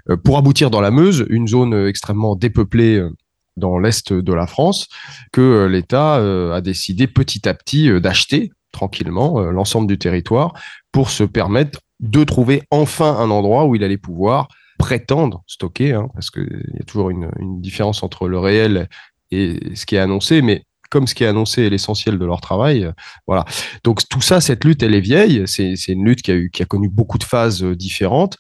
[0.09, 3.09] euh, pour aboutir dans la Meuse, une zone extrêmement dépeuplée euh,
[3.57, 4.88] dans l'est de la France,
[5.32, 10.51] que l'État a décidé petit à petit d'acheter tranquillement l'ensemble du territoire
[10.91, 16.09] pour se permettre de trouver enfin un endroit où il allait pouvoir prétendre stocker, hein,
[16.13, 18.89] parce qu'il y a toujours une, une différence entre le réel
[19.32, 20.65] et ce qui est annoncé, mais
[20.96, 22.86] comme ce qui est annoncé est l'essentiel de leur travail.
[22.86, 22.93] Euh,
[23.28, 23.43] voilà.
[23.84, 25.43] Donc tout ça, cette lutte, elle est vieille.
[25.46, 28.38] C'est une lutte qui a, connu beaucoup de phases euh, différentes.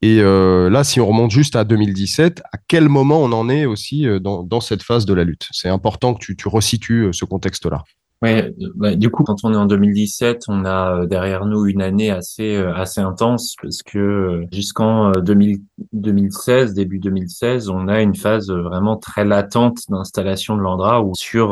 [0.00, 3.66] Et euh, là, si on remonte juste à 2017, à quel moment on en est
[3.66, 5.48] aussi dans, dans cette phase de la lutte?
[5.50, 7.84] C'est important que tu, tu resitues ce contexte-là.
[8.20, 8.30] Oui,
[8.74, 12.10] bah, du coup, quand on est en 2017, on a euh, derrière nous une année
[12.10, 18.50] assez euh, assez intense parce que euh, jusqu'en 2016, début 2016, on a une phase
[18.50, 21.50] vraiment très latente d'installation de l'Andra où sur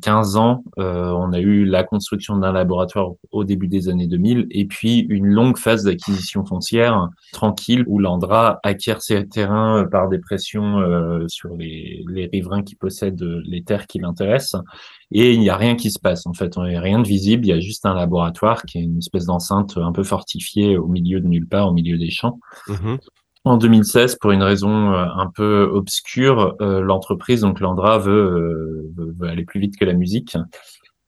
[0.00, 4.64] 15 ans, on a eu la construction d'un laboratoire au début des années 2000 et
[4.64, 10.80] puis une longue phase d'acquisition foncière tranquille où l'Andra acquiert ses terrains par des pressions
[11.28, 14.62] sur les, les riverains qui possèdent les terres qui l'intéressent
[15.12, 17.06] et il n'y a rien qui se passe en fait, il n'y a rien de
[17.06, 20.76] visible, il y a juste un laboratoire qui est une espèce d'enceinte un peu fortifiée
[20.76, 22.38] au milieu de nulle part, au milieu des champs.
[22.68, 22.98] Mm-hmm.
[23.46, 29.12] En 2016, pour une raison euh, un peu obscure, euh, l'entreprise, donc Landra, veut, euh,
[29.20, 30.36] veut, aller plus vite que la musique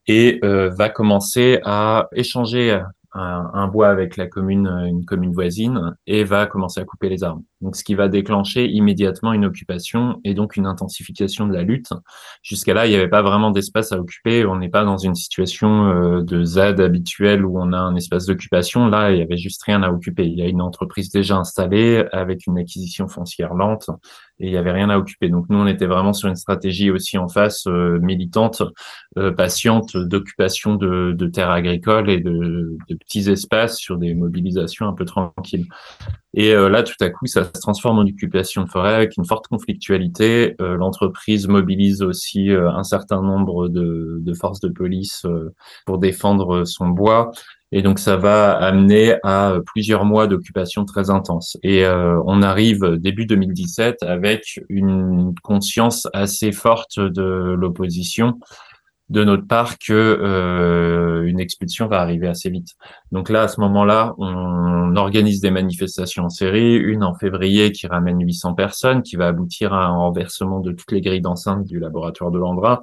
[0.07, 2.81] et va commencer à échanger
[3.15, 7.43] un, bois avec la commune, une commune voisine, et va commencer à couper les arbres.
[7.61, 11.91] Donc, ce qui va déclencher immédiatement une occupation et donc une intensification de la lutte.
[12.43, 14.45] Jusqu'à là, il n'y avait pas vraiment d'espace à occuper.
[14.47, 18.27] On n'est pas dans une situation euh, de ZAD habituelle où on a un espace
[18.27, 18.87] d'occupation.
[18.87, 20.27] Là, il y avait juste rien à occuper.
[20.27, 23.91] Il y a une entreprise déjà installée avec une acquisition foncière lente
[24.41, 25.28] et il y avait rien à occuper.
[25.28, 28.62] Donc, nous, on était vraiment sur une stratégie aussi en face euh, militante,
[29.16, 34.89] euh, patiente d'occupation de, de terres agricoles et de, de petits espaces sur des mobilisations
[34.89, 35.66] un peu tranquilles.
[36.34, 39.24] Et euh, là, tout à coup, ça se transforme en occupation de forêt avec une
[39.24, 40.55] forte conflictualité.
[40.61, 45.26] Euh, l'entreprise mobilise aussi euh, un certain nombre de, de forces de police
[45.86, 47.32] pour défendre son bois.
[47.71, 51.59] Et donc, ça va amener à plusieurs mois d'occupation très intense.
[51.62, 57.23] Et on arrive début 2017 avec une conscience assez forte de
[57.59, 58.39] l'opposition
[59.09, 62.75] de notre part que euh, une expulsion va arriver assez vite.
[63.11, 67.87] Donc là, à ce moment-là, on organise des manifestations en série, une en février qui
[67.87, 71.79] ramène 800 personnes, qui va aboutir à un renversement de toutes les grilles d'enceinte du
[71.79, 72.83] laboratoire de Landra,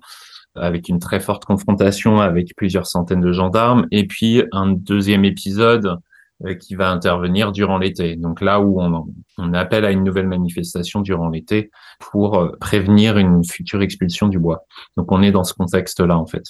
[0.56, 5.98] avec une très forte confrontation avec plusieurs centaines de gendarmes, et puis un deuxième épisode
[6.44, 8.18] euh, qui va intervenir durant l'été.
[8.18, 11.72] Donc là où on, on, appelle à une nouvelle manifestation durant l'été
[12.12, 14.66] pour euh, prévenir une future expulsion du bois.
[14.98, 16.44] Donc on est dans ce contexte-là en fait.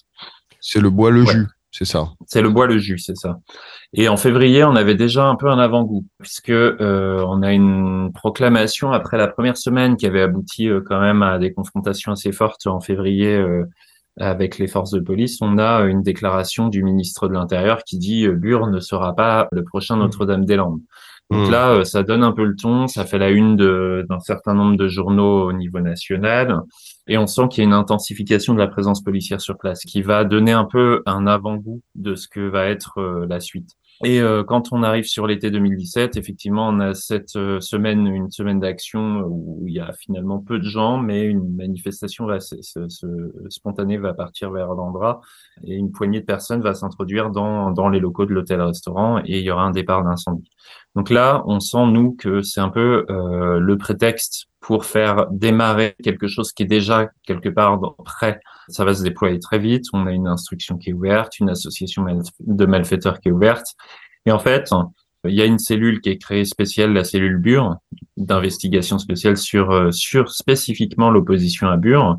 [0.59, 2.09] C'est le bois le jus, c'est ça.
[2.25, 3.37] C'est le bois le jus, c'est ça.
[3.93, 8.11] Et en février, on avait déjà un peu un avant-goût puisque euh, on a une
[8.11, 12.31] proclamation après la première semaine qui avait abouti euh, quand même à des confrontations assez
[12.31, 13.39] fortes en février
[14.19, 18.25] avec les forces de police, on a une déclaration du ministre de l'Intérieur qui dit
[18.25, 19.99] euh, Bure ne sera pas le prochain mmh.
[19.99, 20.81] Notre-Dame-des-Landes.
[21.31, 21.51] Donc mmh.
[21.51, 24.77] là, euh, ça donne un peu le ton, ça fait la une d'un certain nombre
[24.77, 26.61] de journaux au niveau national,
[27.07, 30.01] et on sent qu'il y a une intensification de la présence policière sur place, qui
[30.01, 33.71] va donner un peu un avant-goût de ce que va être euh, la suite.
[34.03, 38.29] Et euh, quand on arrive sur l'été 2017, effectivement, on a cette euh, semaine, une
[38.29, 42.55] semaine d'action où il y a finalement peu de gens, mais une manifestation va se,
[43.49, 45.21] spontanée va partir vers l'endroit
[45.63, 49.43] et une poignée de personnes va s'introduire dans, dans les locaux de l'hôtel-restaurant et il
[49.43, 50.49] y aura un départ d'incendie.
[50.95, 55.95] Donc là, on sent, nous, que c'est un peu euh, le prétexte pour faire démarrer
[56.03, 58.39] quelque chose qui est déjà quelque part prêt.
[58.69, 59.85] Ça va se déployer très vite.
[59.93, 62.05] On a une instruction qui est ouverte, une association
[62.39, 63.67] de malfaiteurs qui est ouverte.
[64.25, 64.71] Et en fait,
[65.25, 67.75] il y a une cellule qui est créée spéciale, la cellule Bure,
[68.17, 72.17] d'investigation spéciale sur, euh, sur spécifiquement l'opposition à Bure.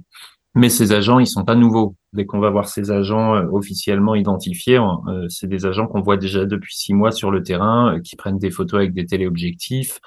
[0.56, 1.94] Mais ces agents, ils sont pas nouveaux.
[2.14, 6.16] Dès qu'on va voir ces agents euh, officiellement identifiés, euh, c'est des agents qu'on voit
[6.16, 10.00] déjà depuis six mois sur le terrain, qui prennent des photos avec des téléobjectifs,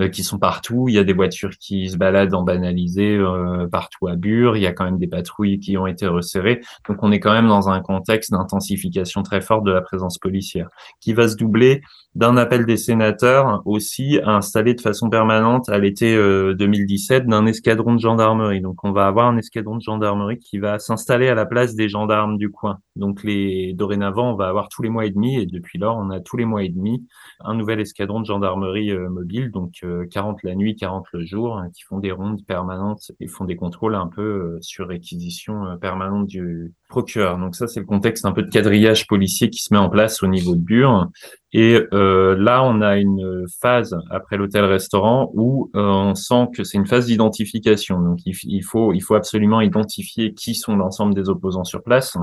[0.00, 0.86] euh, qui sont partout.
[0.88, 4.56] Il y a des voitures qui se baladent en banalisé euh, partout à Bure.
[4.56, 6.62] Il y a quand même des patrouilles qui ont été resserrées.
[6.88, 10.70] Donc on est quand même dans un contexte d'intensification très forte de la présence policière,
[11.02, 11.82] qui va se doubler
[12.14, 17.46] d'un appel des sénateurs aussi à installer de façon permanente à l'été 2017 euh, d'un
[17.46, 18.60] escadron de gendarmerie.
[18.60, 21.88] Donc on va avoir un escadron de gendarmerie qui va s'installer à la place des
[21.88, 22.78] gendarmes du coin.
[22.96, 26.10] Donc les dorénavant on va avoir tous les mois et demi et depuis lors on
[26.10, 27.06] a tous les mois et demi
[27.40, 29.50] un nouvel escadron de gendarmerie mobile.
[29.50, 33.44] Donc 40 la nuit, 40 le jour, hein, qui font des rondes permanentes et font
[33.44, 37.38] des contrôles un peu euh, sur réquisition euh, permanente du procureur.
[37.38, 40.22] Donc ça, c'est le contexte un peu de quadrillage policier qui se met en place
[40.22, 41.08] au niveau de Bure.
[41.52, 46.86] Et euh, là, on a une phase après l'hôtel-restaurant où on sent que c'est une
[46.86, 48.00] phase d'identification.
[48.00, 52.16] Donc il, faut, il faut absolument identifier qui sont l'ensemble des opposants sur place.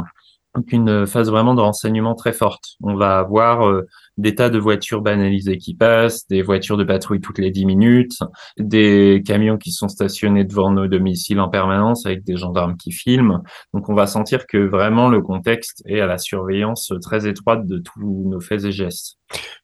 [0.55, 2.63] Donc une phase vraiment de renseignement très forte.
[2.81, 3.83] On va avoir
[4.19, 8.19] des tas de voitures banalisées qui passent, des voitures de patrouille toutes les 10 minutes,
[8.59, 13.41] des camions qui sont stationnés devant nos domiciles en permanence avec des gendarmes qui filment.
[13.73, 17.77] Donc on va sentir que vraiment le contexte est à la surveillance très étroite de
[17.77, 19.17] tous nos faits et gestes.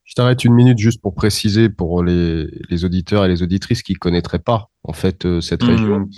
[0.04, 2.48] Je t'arrête une minute juste pour préciser pour les,
[2.84, 6.00] auditeurs et les auditrices qui connaîtraient pas en fait euh, cette région.
[6.00, 6.10] Mmh.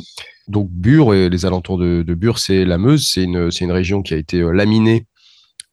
[0.47, 4.03] Donc Bure et les alentours de, de Bure, c'est la Meuse, c'est une, une région
[4.03, 5.07] qui a été euh, laminée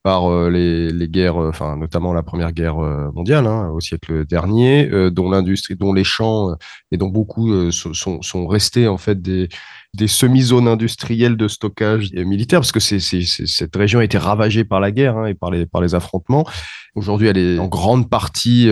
[0.06, 3.80] par euh, les, les, guerres, euh, enfin notamment la Première Guerre euh, mondiale hein, au
[3.80, 6.56] siècle dernier, dont l'industrie, dont les champs
[6.92, 9.50] et dont beaucoup sont, sont, restés en fait des,
[9.96, 14.92] des semi-zones industrielles de stockage militaire, parce que cette région a été ravagée par la
[14.92, 16.46] guerre hein, et par les, par les affrontements.
[16.94, 18.70] Aujourd'hui, elle est en grande partie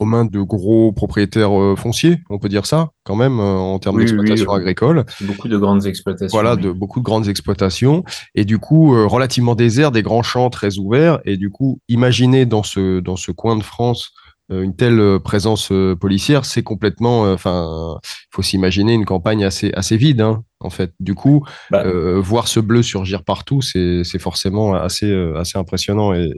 [0.00, 3.78] aux mains de gros propriétaires euh, fonciers, on peut dire ça quand même euh, en
[3.78, 5.04] termes d'exploitation agricole.
[5.20, 6.34] Beaucoup de grandes exploitations.
[6.34, 8.02] Voilà, de beaucoup de grandes exploitations
[8.34, 12.46] et du coup euh, relativement désert, des grands champs très ouverts et du coup imaginez
[12.46, 14.12] dans ce dans ce coin de France
[14.52, 20.20] une telle présence policière, c'est complètement, enfin, il faut s'imaginer une campagne assez assez vide,
[20.22, 20.92] hein, en fait.
[20.98, 21.84] Du coup, bah.
[22.18, 26.32] voir ce bleu surgir partout, c'est forcément assez assez impressionnant et,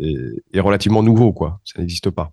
[0.53, 1.61] et relativement nouveau, quoi.
[1.65, 2.33] Ça n'existe pas.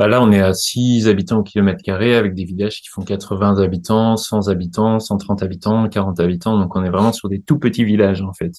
[0.00, 3.02] Bah là, on est à 6 habitants au kilomètre carré avec des villages qui font
[3.02, 6.58] 80 habitants, 100 habitants, 130 habitants, 40 habitants.
[6.58, 8.52] Donc, on est vraiment sur des tout petits villages, en fait,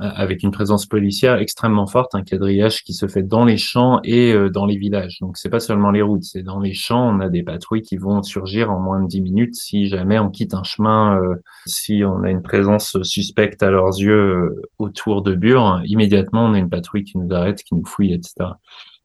[0.00, 3.98] euh, avec une présence policière extrêmement forte, un quadrillage qui se fait dans les champs
[4.04, 5.18] et euh, dans les villages.
[5.20, 7.08] Donc, c'est pas seulement les routes, c'est dans les champs.
[7.08, 10.30] On a des patrouilles qui vont surgir en moins de 10 minutes si jamais on
[10.30, 11.34] quitte un chemin, euh,
[11.66, 15.80] si on a une présence suspecte à leurs yeux autour de Bure.
[15.86, 18.50] Immédiatement, on a une patrouille qui nous arrête, qui nous fouille, etc.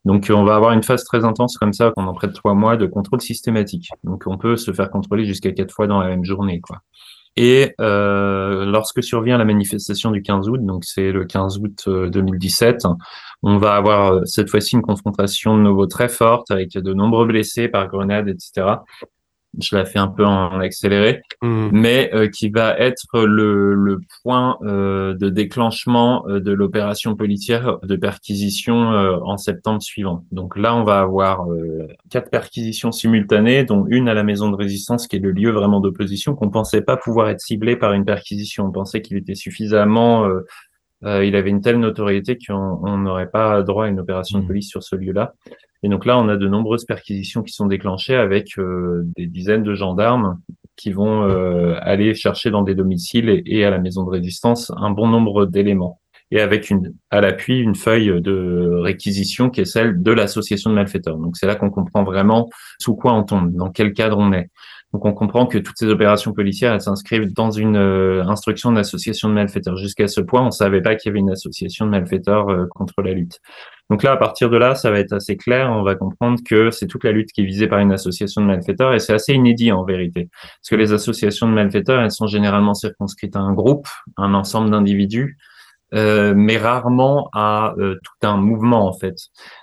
[0.05, 2.77] Donc, on va avoir une phase très intense comme ça pendant près de trois mois
[2.77, 3.89] de contrôle systématique.
[4.03, 6.81] Donc, on peut se faire contrôler jusqu'à quatre fois dans la même journée, quoi.
[7.35, 12.85] Et euh, lorsque survient la manifestation du 15 août, donc c'est le 15 août 2017,
[12.85, 12.89] euh,
[13.43, 17.25] on va avoir euh, cette fois-ci une confrontation de nouveau très forte avec de nombreux
[17.25, 18.77] blessés par grenade, etc
[19.57, 21.69] je la fais un peu en accéléré, mmh.
[21.71, 27.79] mais euh, qui va être le, le point euh, de déclenchement euh, de l'opération policière
[27.81, 30.25] de perquisition en septembre suivant.
[30.31, 31.45] Donc là, on va avoir
[32.09, 35.79] quatre perquisitions simultanées, dont une à la maison de résistance, qui est le lieu vraiment
[35.79, 38.65] d'opposition, qu'on pensait pas pouvoir être ciblé par une perquisition.
[38.65, 40.27] On pensait qu'il était suffisamment
[41.03, 44.47] il avait une telle notoriété qu'on n'aurait pas droit à une opération de mmh.
[44.47, 45.33] police sur ce lieu-là.
[45.83, 49.63] Et donc là, on a de nombreuses perquisitions qui sont déclenchées avec euh, des dizaines
[49.63, 50.39] de gendarmes
[50.75, 54.91] qui vont euh, aller chercher dans des domiciles et, à la maison de résistance un
[54.91, 55.99] bon nombre d'éléments.
[56.31, 60.75] Et avec une, à l'appui une feuille de réquisition qui est celle de l'association de
[60.75, 61.17] malfaiteurs.
[61.17, 64.51] Donc c'est là qu'on comprend vraiment sous quoi on tombe, dans quel cadre on est.
[64.93, 69.29] Donc on comprend que toutes ces opérations policières elles s'inscrivent dans une euh, instruction d'association
[69.29, 69.77] de malfaiteurs.
[69.77, 73.13] Jusqu'à ce point, on savait pas qu'il y avait une association de malfaiteurs contre la
[73.13, 73.39] lutte.
[73.89, 75.71] Donc là, à partir de là, ça va être assez clair.
[75.71, 78.45] On va comprendre que c'est toute la lutte qui est visée par une association de
[78.45, 80.29] malfaiteurs et c'est assez inédit en vérité.
[80.31, 83.87] Parce que les associations de malfaiteurs, elles sont généralement circonscrites à un groupe,
[84.17, 85.37] un ensemble d'individus.
[85.93, 89.15] Euh, mais rarement à euh, tout un mouvement en fait.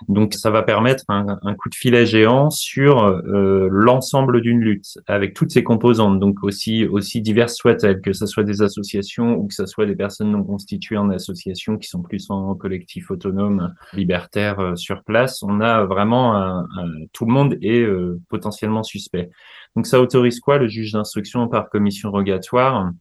[0.09, 4.97] Donc ça va permettre un, un coup de filet géant sur euh, l'ensemble d'une lutte
[5.07, 9.47] avec toutes ses composantes, donc aussi aussi diverses soient-elles, que ce soit des associations ou
[9.47, 13.73] que ce soit des personnes non constituées en association qui sont plus en collectif autonome,
[13.93, 15.41] libertaire sur place.
[15.43, 16.67] On a vraiment un,
[17.13, 17.85] tout le monde est
[18.29, 19.29] potentiellement suspect.
[19.75, 22.91] Donc ça autorise quoi le juge d'instruction par commission rogatoire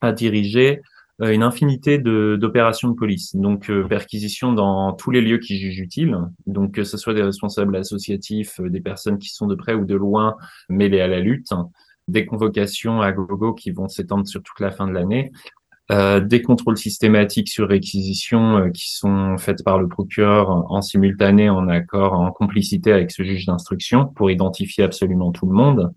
[0.00, 0.91] à diriger euh,
[1.30, 3.36] une infinité d'opérations de, police.
[3.36, 6.18] Donc, euh, perquisition dans tous les lieux qui jugent utiles.
[6.46, 9.84] Donc, que ce soit des responsables associatifs, euh, des personnes qui sont de près ou
[9.84, 10.36] de loin
[10.68, 11.50] mêlées à la lutte,
[12.08, 15.30] des convocations à gogo qui vont s'étendre sur toute la fin de l'année,
[15.92, 21.68] euh, des contrôles systématiques sur réquisition qui sont faites par le procureur en simultané, en
[21.68, 25.92] accord, en complicité avec ce juge d'instruction pour identifier absolument tout le monde.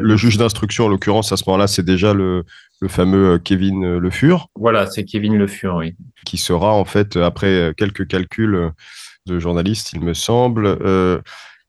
[0.00, 2.44] Le juge d'instruction, en l'occurrence, à ce moment-là, c'est déjà le,
[2.80, 4.48] le fameux euh, Kevin euh, Le Fur.
[4.54, 5.96] Voilà, c'est Kevin Le Fur, oui.
[6.24, 8.70] Qui sera, en fait, après quelques calculs
[9.26, 10.78] de journalistes, il me semble,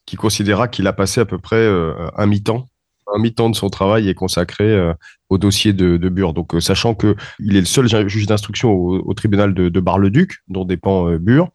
[0.05, 1.67] qui considéra qu'il a passé à peu près
[2.15, 2.67] un mi-temps.
[3.15, 4.93] Un mi-temps de son travail est consacré
[5.29, 6.33] au dossier de, de Bure.
[6.33, 11.11] Donc, sachant qu'il est le seul juge d'instruction au, tribunal de, de Bar-le-Duc, dont dépend
[11.17, 11.49] Bure.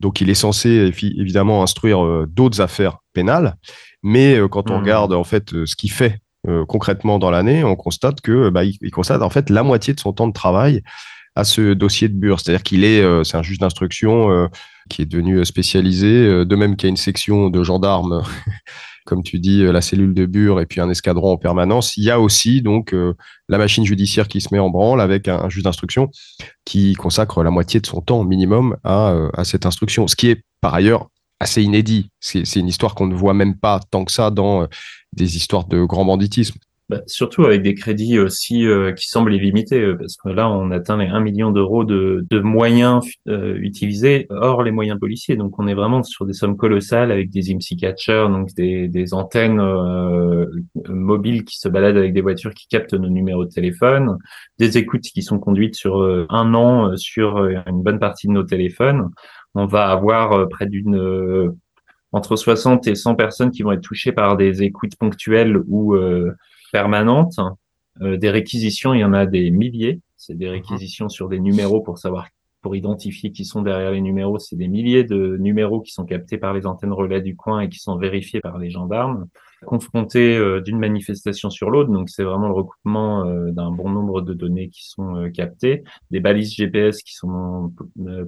[0.00, 3.56] Donc, il est censé évidemment instruire d'autres affaires pénales.
[4.04, 4.80] Mais quand on mmh.
[4.80, 8.90] regarde en fait ce qu'il fait euh, concrètement dans l'année, on constate que bah, il,
[8.90, 10.82] constate en fait la moitié de son temps de travail
[11.36, 12.38] à ce dossier de Bure.
[12.38, 14.46] C'est-à-dire qu'il est, euh, c'est un juge d'instruction euh,
[14.90, 18.22] qui est devenu spécialisé, de même qu'il y a une section de gendarmes,
[19.06, 21.96] comme tu dis, la cellule de Bure et puis un escadron en permanence.
[21.96, 22.94] Il y a aussi donc
[23.48, 26.10] la machine judiciaire qui se met en branle avec un, juge d'instruction
[26.66, 30.44] qui consacre la moitié de son temps minimum à, à cette instruction, ce qui est
[30.60, 31.08] par ailleurs
[31.40, 32.10] assez inédit.
[32.20, 34.68] C'est une histoire qu'on ne voit même pas tant que ça dans
[35.12, 36.58] des histoires de grand banditisme.
[36.90, 40.70] Bah, surtout avec des crédits aussi euh, qui semblent illimités, euh, parce que là, on
[40.70, 45.36] atteint les 1 million d'euros de, moyens euh, utilisés hors les moyens policiers.
[45.36, 49.62] Donc, on est vraiment sur des sommes colossales avec des IMSI catchers, donc des antennes
[50.88, 54.18] mobiles qui se baladent avec des voitures qui captent nos numéros de téléphone,
[54.58, 59.08] des écoutes qui sont conduites sur un an sur une bonne partie de nos téléphones.
[59.54, 61.54] On va avoir près d'une
[62.14, 66.32] entre 60 et 100 personnes qui vont être touchées par des écoutes ponctuelles ou euh,
[66.70, 67.40] permanentes.
[68.02, 70.00] Euh, des réquisitions, il y en a des milliers.
[70.16, 72.28] C'est des réquisitions sur des numéros pour savoir,
[72.62, 74.38] pour identifier qui sont derrière les numéros.
[74.38, 77.68] C'est des milliers de numéros qui sont captés par les antennes relais du coin et
[77.68, 79.26] qui sont vérifiés par les gendarmes
[79.64, 81.90] confronté euh, d'une manifestation sur l'autre.
[81.90, 85.82] Donc, c'est vraiment le recoupement euh, d'un bon nombre de données qui sont euh, captées,
[86.10, 87.72] des balises GPS qui sont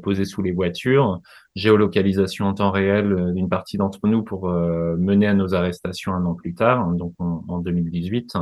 [0.02, 1.20] posées sous les voitures,
[1.54, 6.34] géolocalisation en temps réel d'une partie d'entre nous pour mener à nos arrestations un an
[6.34, 8.36] plus tard, hein, donc en, 2018.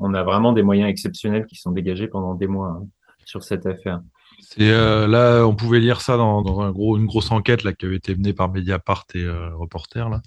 [0.00, 2.86] On a vraiment des moyens exceptionnels qui sont dégagés pendant des mois hein,
[3.24, 4.00] sur cette affaire.
[4.58, 8.50] Là, on pouvait lire ça dans, une grosse enquête là, qui avait été menée par
[8.50, 10.08] Mediapart et Reporter.
[10.08, 10.20] Là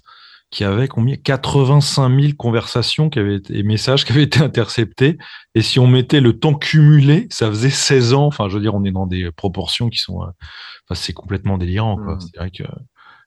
[0.54, 1.16] qui avait combien?
[1.16, 5.18] 85 000 conversations qui avaient été, et messages qui avaient été interceptés.
[5.54, 8.26] Et si on mettait le temps cumulé, ça faisait 16 ans.
[8.26, 11.58] Enfin, je veux dire, on est dans des proportions qui sont, euh, enfin, c'est complètement
[11.58, 11.96] délirant.
[11.96, 12.14] Quoi.
[12.14, 12.20] Mmh.
[12.20, 12.64] C'est vrai que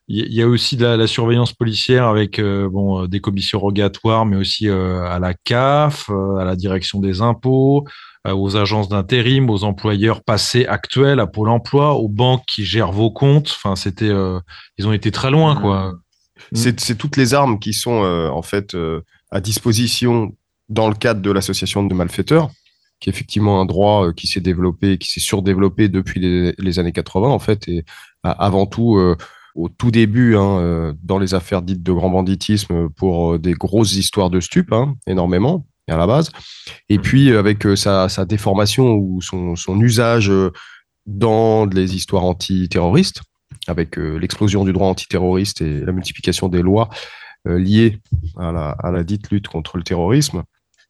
[0.09, 4.25] il y a aussi de la, surveillance policière avec euh, bon euh, des commissions rogatoires,
[4.25, 7.85] mais aussi à la CAF, à la direction des impôts,
[8.25, 13.11] aux agences d'intérim, aux employeurs passés actuels, à Pôle Emploi, aux banques qui gèrent vos
[13.11, 13.53] comptes.
[13.53, 14.11] Enfin, c'était,
[14.77, 15.61] ils ont été très loin, mmh.
[15.61, 15.93] quoi.
[16.51, 16.73] Mm.
[16.77, 20.35] C'est toutes les armes qui sont euh, en fait euh, à disposition
[20.69, 22.49] dans le cadre de l'association de malfaiteurs,
[22.99, 26.91] qui est effectivement un droit euh, qui s'est développé, qui s'est surdéveloppé depuis les, années
[26.91, 27.85] 80 en fait, et
[28.23, 28.99] avant tout
[29.55, 34.29] au tout début hein, dans les affaires dites de grand banditisme pour des grosses histoires
[34.29, 36.31] de stupes, hein, énormément à la base,
[36.89, 40.29] et puis avec sa, déformation ou son, son usage
[41.05, 43.21] dans les histoires antiterroristes
[43.67, 46.89] avec euh, l'explosion du droit antiterroriste et la multiplication des lois
[47.47, 47.99] euh, liées
[48.37, 50.43] à la, dite lutte contre le terrorisme.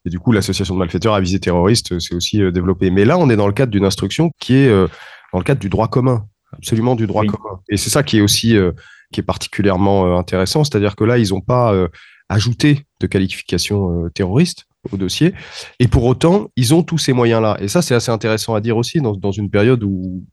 [0.06, 2.92] Et du coup, l'association de malfaiteurs à visée terroriste s'est aussi euh, développée.
[2.92, 5.70] Mais là, on est dans le cadre d'une instruction qui est dans le cadre du
[5.70, 7.60] droit commun, absolument du droit commun.
[7.70, 8.56] Et c'est ça qui est aussi
[9.12, 11.74] qui est particulièrement intéressant, c'est-à-dire que là, ils n'ont pas
[12.30, 15.34] ajouté de qualification terroriste au dossier.
[15.80, 17.58] Et pour autant, ils ont tous ces moyens-là.
[17.60, 20.24] Et ça, c'est assez intéressant à dire aussi dans, dans une période où,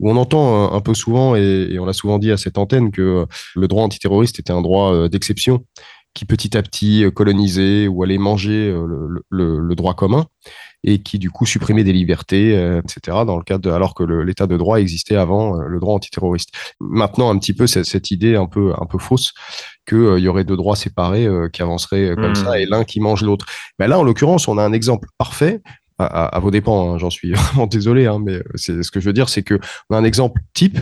[0.00, 3.26] où on entend un, peu souvent, et, on a souvent dit à cette antenne, que
[3.54, 5.64] le droit antiterroriste était un droit euh, d'exception
[6.14, 10.26] qui petit à petit euh, colonisait ou allait manger euh, le, droit commun
[10.84, 13.24] et qui du coup supprimait des libertés, etc.
[13.26, 16.50] Dans le cadre alors que l'état de droit existait avant le droit antiterroriste.
[16.78, 19.32] Maintenant, un petit peu cette, idée un peu un peu fausse
[19.88, 22.36] qu'il y aurait deux droits séparés qui avanceraient comme mmh.
[22.36, 23.46] ça et l'un qui mange l'autre.
[23.80, 25.60] Mais là, en l'occurrence, on a un exemple parfait
[25.98, 29.12] à, vos dépens, hein, j'en suis vraiment désolé, hein, mais c'est ce que je veux
[29.12, 29.58] dire, c'est que
[29.90, 30.78] on a un exemple type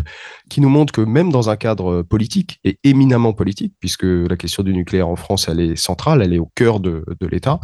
[0.50, 4.62] qui nous montre que même dans un cadre politique et éminemment politique, puisque la question
[4.62, 7.60] du nucléaire en France, elle est centrale, elle est au cœur de, de l'État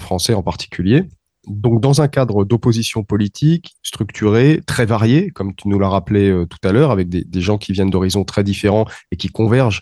[0.00, 1.04] français en particulier.
[1.46, 6.46] Donc, dans un cadre d'opposition politique structuré, très varié, comme tu nous l'as rappelé euh,
[6.46, 9.80] tout à l'heure, avec des gens qui viennent d'horizons très différents et qui convergent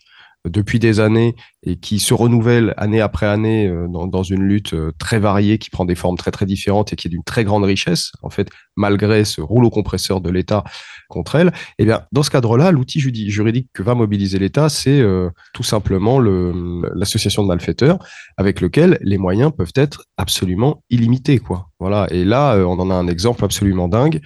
[0.48, 4.92] depuis des années et qui se renouvellent année après année euh, dans, une lutte euh,
[4.98, 7.64] très variée, qui prend des formes très très différentes et qui est d'une très grande
[7.64, 10.64] richesse, en fait, malgré ce rouleau compresseur de l'État
[11.08, 15.30] contre elle, eh bien, dans ce cadre-là, l'outil juridique que va mobiliser l'État, c'est euh,
[15.52, 17.98] tout simplement le- l'association de malfaiteurs,
[18.36, 21.68] avec lequel les moyens peuvent être absolument illimités, quoi.
[21.80, 22.06] Voilà.
[22.10, 24.20] Et là, on en a un exemple absolument dingue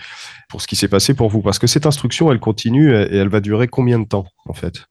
[0.48, 3.28] pour ce qui s'est passé pour vous, parce que cette instruction, elle continue et elle
[3.28, 4.84] va durer combien de temps, en fait?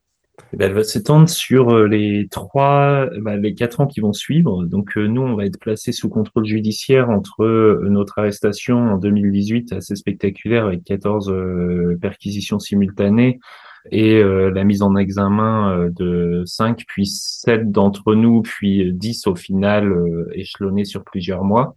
[0.52, 4.14] Eh ben, elle va s'étendre sur euh, les trois, bah, les quatre ans qui vont
[4.14, 4.66] suivre.
[4.66, 8.98] Donc euh, nous, on va être placés sous contrôle judiciaire entre euh, notre arrestation en
[8.98, 13.40] 2018 assez spectaculaire avec 14 euh, perquisitions simultanées
[13.92, 19.28] et euh, la mise en examen euh, de 5 puis 7 d'entre nous puis 10
[19.28, 21.76] au final euh, échelonnés sur plusieurs mois.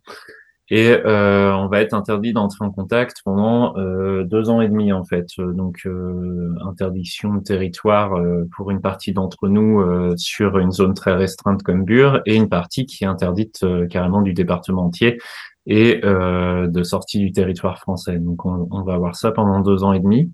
[0.70, 4.92] Et euh, on va être interdit d'entrer en contact pendant euh, deux ans et demi
[4.92, 5.26] en fait.
[5.38, 10.70] Euh, Donc euh, interdiction de territoire euh, pour une partie d'entre nous euh, sur une
[10.72, 15.18] zone très restreinte comme Bure et une partie qui est interdite carrément du département entier
[15.66, 18.18] et de sortie du territoire français.
[18.18, 20.32] Donc on, on va avoir ça pendant deux ans et demi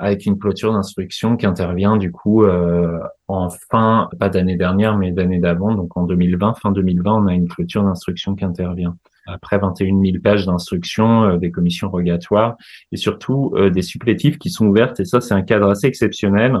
[0.00, 2.98] avec une clôture d'instruction qui intervient du coup euh,
[3.28, 7.34] en fin, pas d'année dernière, mais d'année d'avant, donc en 2020, fin 2020, on a
[7.34, 8.96] une clôture d'instruction qui intervient.
[9.32, 12.56] Après 21 000 pages d'instruction, euh, des commissions rogatoires
[12.92, 15.00] et surtout euh, des supplétifs qui sont ouvertes.
[15.00, 16.56] Et ça, c'est un cadre assez exceptionnel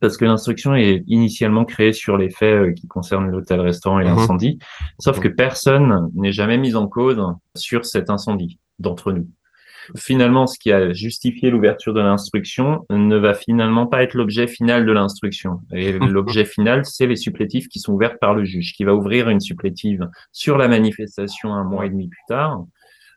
[0.00, 4.10] parce que l'instruction est initialement créée sur les faits euh, qui concernent l'hôtel-restaurant et Mhm.
[4.16, 4.58] l'incendie,
[4.98, 7.20] sauf que personne n'est jamais mis en cause
[7.56, 9.26] sur cet incendie d'entre nous.
[9.96, 14.84] Finalement, ce qui a justifié l'ouverture de l'instruction ne va finalement pas être l'objet final
[14.86, 15.60] de l'instruction.
[15.72, 19.28] Et l'objet final, c'est les supplétifs qui sont ouverts par le juge, qui va ouvrir
[19.28, 22.64] une supplétive sur la manifestation un mois et demi plus tard.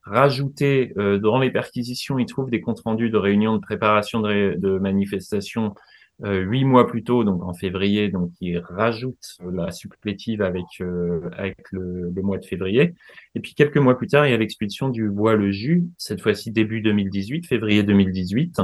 [0.04, 4.28] Rajouter euh, dans les perquisitions, il trouve des comptes rendus de réunions de préparation de,
[4.28, 5.76] ré- de manifestations
[6.24, 11.58] huit mois plus tôt, donc en février, donc il rajoute la supplétive avec euh, avec
[11.72, 12.94] le, le mois de février.
[13.36, 16.22] Et puis quelques mois plus tard, il y a l'expulsion du bois le jus, cette
[16.22, 18.62] fois-ci début 2018, février 2018,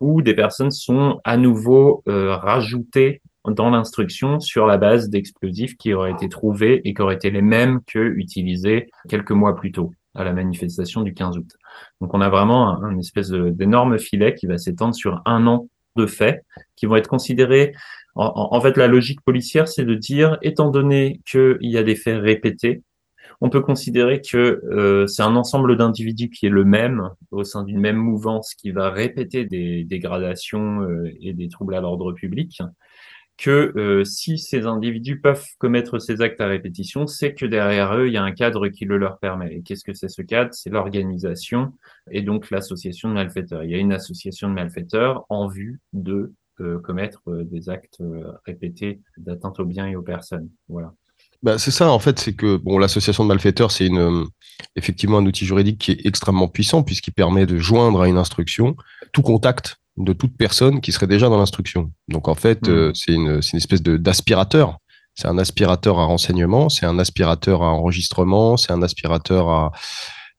[0.00, 5.92] où des personnes sont à nouveau euh, rajoutées dans l'instruction sur la base d'explosifs qui
[5.92, 9.92] auraient été trouvés et qui auraient été les mêmes que utilisés quelques mois plus tôt
[10.14, 11.52] à la manifestation du 15 août.
[12.00, 15.68] Donc on a vraiment un, un espèce d'énorme filet qui va s'étendre sur un an
[15.96, 16.44] de faits
[16.76, 17.74] qui vont être considérés.
[18.18, 22.18] En, fait, la logique policière, c'est de dire, étant donné qu'il y a des faits
[22.18, 22.82] répétés,
[23.42, 27.64] on peut considérer que euh, c'est un ensemble d'individus qui est le même au sein
[27.64, 32.62] d'une même mouvance qui va répéter des dégradations euh, et des troubles à l'ordre public.
[33.36, 38.06] Que euh, si ces individus peuvent commettre ces actes à répétition, c'est que derrière eux,
[38.06, 39.54] il y a un cadre qui le leur permet.
[39.54, 40.54] Et qu'est-ce que c'est ce cadre?
[40.54, 41.72] C'est l'organisation
[42.10, 43.64] et donc l'association de malfaiteurs.
[43.64, 48.02] Il y a une association de malfaiteurs en vue de euh, commettre euh, des actes
[48.46, 50.48] répétés d'atteinte aux biens et aux personnes.
[50.68, 50.94] Voilà.
[51.42, 54.24] Bah, c'est ça, en fait, c'est que bon, l'association de malfaiteurs, c'est une,
[54.74, 58.76] effectivement un outil juridique qui est extrêmement puissant puisqu'il permet de joindre à une instruction
[59.12, 61.90] tout contact de toute personne qui serait déjà dans l'instruction.
[62.08, 64.78] Donc en fait, euh, c'est une, c'est une espèce d'aspirateur.
[65.14, 69.72] C'est un aspirateur à renseignement, c'est un aspirateur à enregistrement, c'est un aspirateur à,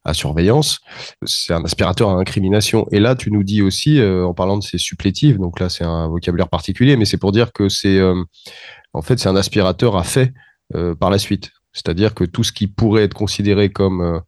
[0.07, 0.79] à surveillance,
[1.25, 2.87] c'est un aspirateur à incrimination.
[2.91, 5.83] Et là, tu nous dis aussi, euh, en parlant de ces supplétives, donc là c'est
[5.83, 8.23] un vocabulaire particulier, mais c'est pour dire que c'est euh,
[8.93, 10.33] en fait c'est un aspirateur à fait
[10.75, 11.51] euh, par la suite.
[11.73, 14.21] C'est-à-dire que tout ce qui pourrait être considéré comme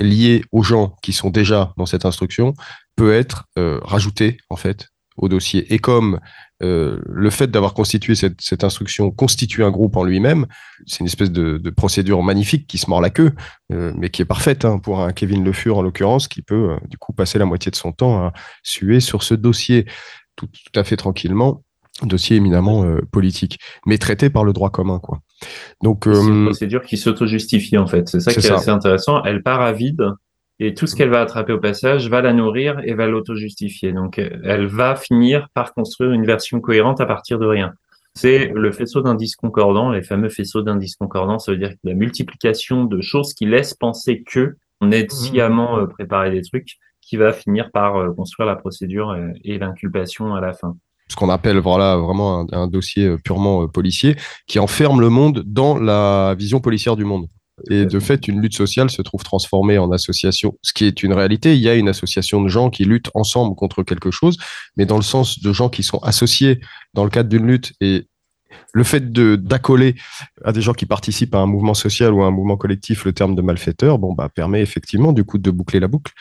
[0.00, 2.54] lié aux gens qui sont déjà dans cette instruction
[2.96, 5.72] peut être euh, rajouté en fait au dossier.
[5.72, 6.18] Et comme
[6.62, 10.46] euh, le fait d'avoir constitué cette, instruction constitue un groupe en lui-même,
[10.86, 13.32] c'est une espèce de, procédure magnifique qui se mord la queue,
[13.72, 16.72] euh, mais qui est parfaite hein, pour un Kevin Le Fur en l'occurrence, qui peut
[16.72, 18.32] euh, du coup passer la moitié de son temps à
[18.62, 19.86] suer sur ce dossier
[20.36, 21.62] tout, tout à fait tranquillement,
[22.02, 25.20] dossier éminemment politique, mais traité par le droit commun quoi.
[25.82, 28.08] Donc C'est une euh, procédure qui s'auto-justifie en fait.
[28.08, 28.56] C'est ça qui est ça.
[28.56, 29.22] assez intéressant.
[29.24, 30.10] Elle part à vide
[30.58, 33.92] et tout ce qu'elle va attraper au passage va la nourrir et va l'auto-justifier.
[33.92, 37.72] Donc elle va finir par construire une version cohérente à partir de rien.
[38.14, 41.38] C'est le faisceau d'indices concordants, les fameux faisceaux d'indices concordants.
[41.38, 45.86] Ça veut dire la multiplication de choses qui laissent penser que on est sciemment euh,
[45.86, 50.52] préparé des trucs qui va finir par euh, construire la procédure et l'inculpation à la
[50.52, 50.76] fin.
[51.10, 55.10] Ce qu'on appelle voilà vraiment un, un dossier euh, purement euh, policier qui enferme le
[55.10, 57.26] monde dans la vision policière du monde.
[57.68, 61.12] Et de fait, une lutte sociale se trouve transformée en association, ce qui est une
[61.12, 61.56] réalité.
[61.56, 64.38] Il y a une association de gens qui luttent ensemble contre quelque chose,
[64.76, 66.60] mais dans le sens de gens qui sont associés
[66.94, 67.74] dans le cadre d'une lutte.
[67.82, 68.06] Et
[68.72, 69.94] le fait de d'accoler
[70.44, 73.12] à des gens qui participent à un mouvement social ou à un mouvement collectif le
[73.12, 76.12] terme de malfaiteur, bon, bah, permet effectivement du coup de boucler la boucle,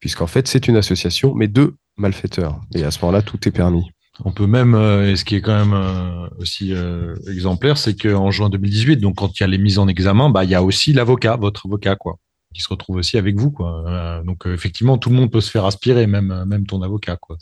[0.00, 2.60] puisqu'en fait, c'est une association, mais de malfaiteurs.
[2.74, 3.90] Et à ce moment-là, tout est permis.
[4.24, 7.94] On peut même, euh, et ce qui est quand même euh, aussi euh, exemplaire, c'est
[7.94, 10.54] qu'en juin 2018, donc quand il y a les mises en examen, bah il y
[10.54, 12.18] a aussi l'avocat, votre avocat, quoi,
[12.54, 14.22] qui se retrouve aussi avec vous, quoi.
[14.24, 17.36] donc effectivement, tout le monde peut se faire aspirer, même même ton avocat, quoi.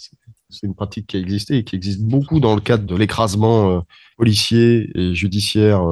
[0.51, 3.85] C'est une pratique qui a existé et qui existe beaucoup dans le cadre de l'écrasement
[4.17, 5.83] policier et judiciaire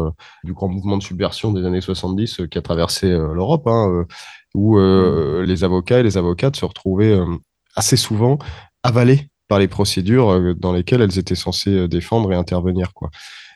[0.45, 4.05] du grand mouvement de subversion des années 70 qui a traversé l'Europe, hein,
[4.55, 7.19] où les avocats et les avocates se retrouvaient
[7.77, 8.39] assez souvent
[8.83, 12.93] avalés les procédures euh, dans lesquelles elles étaient censées euh, défendre et intervenir.
[12.95, 13.11] Quoi.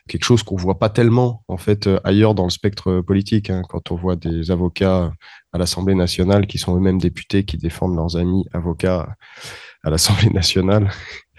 [0.07, 3.49] Quelque chose qu'on voit pas tellement en fait euh, ailleurs dans le spectre politique.
[3.49, 5.11] Hein, quand on voit des avocats
[5.53, 9.15] à l'Assemblée nationale qui sont eux-mêmes députés qui défendent leurs amis avocats
[9.83, 10.89] à l'Assemblée nationale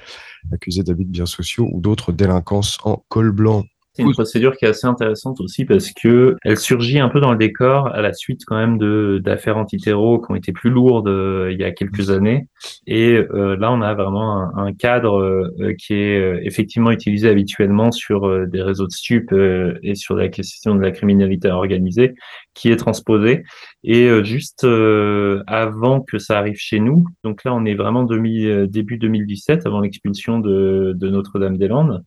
[0.53, 3.65] accusés d'abus de biens sociaux ou d'autres délinquances en col blanc.
[3.99, 7.33] C'est une procédure qui est assez intéressante aussi parce que elle surgit un peu dans
[7.33, 11.09] le décor à la suite quand même de d'affaires antiterro qui ont été plus lourdes
[11.09, 12.47] euh, il y a quelques années.
[12.87, 17.91] Et euh, là, on a vraiment un, un cadre euh, qui est effectivement utilisé habituellement
[17.91, 19.35] sur des réseaux de stupes
[19.83, 22.15] et sur la question de la criminalité organisée
[22.55, 23.43] qui est transposé.
[23.83, 28.99] Et juste avant que ça arrive chez nous, donc là, on est vraiment demi, début
[28.99, 32.05] 2017, avant l'expulsion de, de Notre-Dame-des-Landes.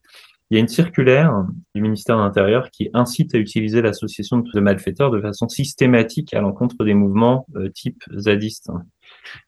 [0.52, 4.60] Il y a une circulaire du ministère de l'Intérieur qui incite à utiliser l'association de
[4.60, 8.70] malfaiteurs de façon systématique à l'encontre des mouvements euh, type zadiste.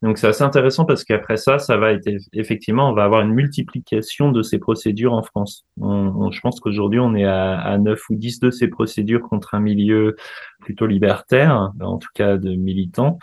[0.00, 3.34] Donc c'est assez intéressant parce qu'après ça, ça va être effectivement, on va avoir une
[3.34, 5.66] multiplication de ces procédures en France.
[5.76, 9.61] Je pense qu'aujourd'hui, on est à, à 9 ou 10 de ces procédures contre un
[9.61, 10.16] milieu
[10.61, 13.18] plutôt libertaire, en tout cas de militants.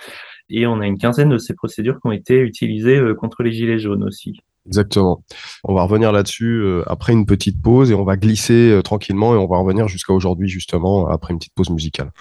[0.51, 3.51] Et on a une quinzaine de ces procédures qui ont été utilisées euh, contre les
[3.51, 4.39] gilets jaunes aussi.
[4.67, 5.23] Exactement.
[5.63, 9.33] On va revenir là-dessus euh, après une petite pause et on va glisser euh, tranquillement
[9.33, 12.11] et on va revenir jusqu'à aujourd'hui justement après une petite pause musicale.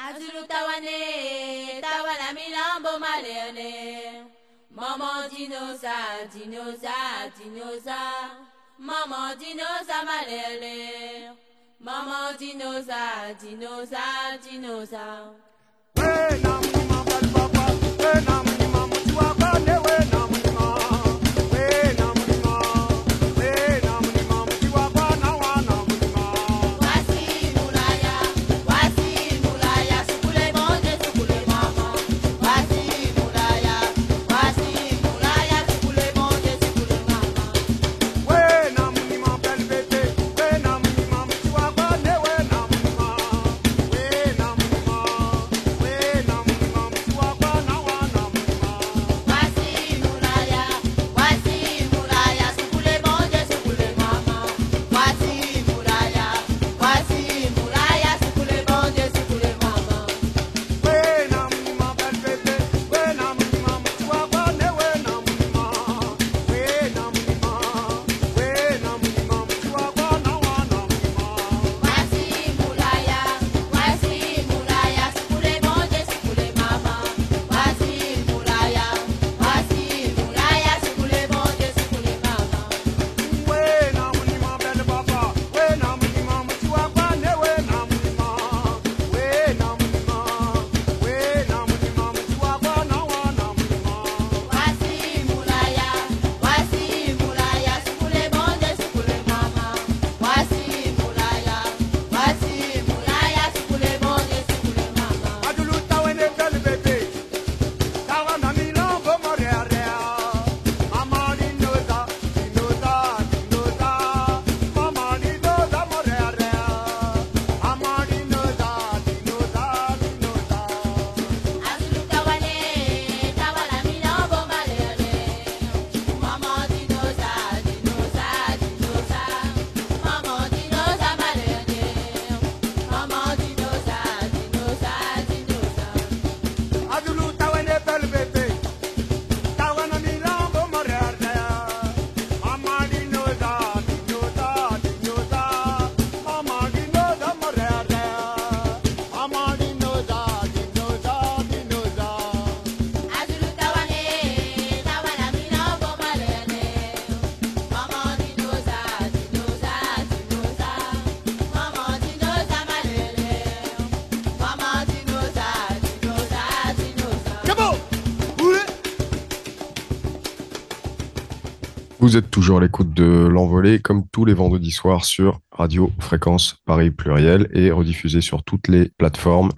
[172.11, 176.57] Vous êtes toujours à l'écoute de l'envolée, comme tous les vendredis soirs sur Radio Fréquence
[176.67, 179.53] Paris Pluriel et rediffusé sur toutes les plateformes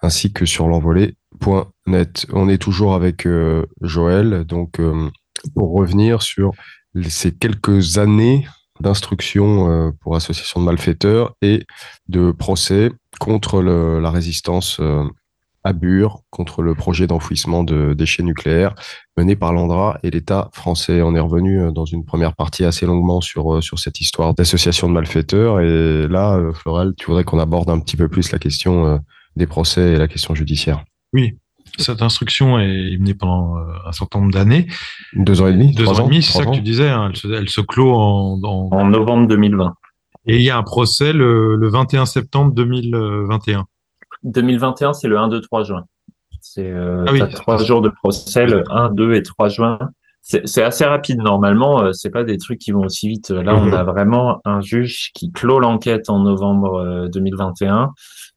[0.00, 2.26] ainsi que sur l'envolée.net.
[2.32, 5.10] On est toujours avec euh, Joël, donc euh,
[5.54, 6.52] pour revenir sur
[7.10, 8.48] ces quelques années
[8.80, 11.66] d'instruction euh, pour association de malfaiteurs et
[12.08, 12.90] de procès
[13.20, 14.80] contre le, la résistance
[15.68, 18.74] à Bure, contre le projet d'enfouissement de déchets nucléaires
[19.16, 21.02] mené par l'Andra et l'État français.
[21.02, 24.88] On est revenu euh, dans une première partie assez longuement sur, sur cette histoire d'association
[24.88, 25.60] de malfaiteurs.
[25.60, 29.00] Et là, Floral, tu voudrais qu'on aborde un petit peu plus la question
[29.36, 30.84] des procès et la question judiciaire.
[31.12, 31.38] Oui,
[31.76, 34.66] cette instruction est menée pendant euh, un certain nombre d'années.
[35.14, 36.88] Deux ans et demi Deux ans et demi, c'est ça que tu disais.
[36.88, 38.70] Hein, elle, se, elle, se, clôt en, en...
[38.72, 39.74] en, novembre 2020.
[40.26, 43.66] Et il y a un procès le, le 21 septembre 2021.
[44.24, 45.84] 2021, c'est le 1, 2, 3 juin.
[46.40, 47.22] C'est euh, ah oui.
[47.32, 49.78] trois jours de procès, le 1, 2 et 3 juin.
[50.22, 53.30] C'est assez rapide normalement, euh, c'est pas des trucs qui vont aussi vite.
[53.30, 57.92] Là, on a vraiment un juge qui clôt l'enquête en novembre 2021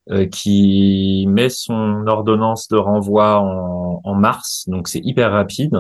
[0.09, 5.77] euh, qui met son ordonnance de renvoi en, en mars, donc c'est hyper rapide.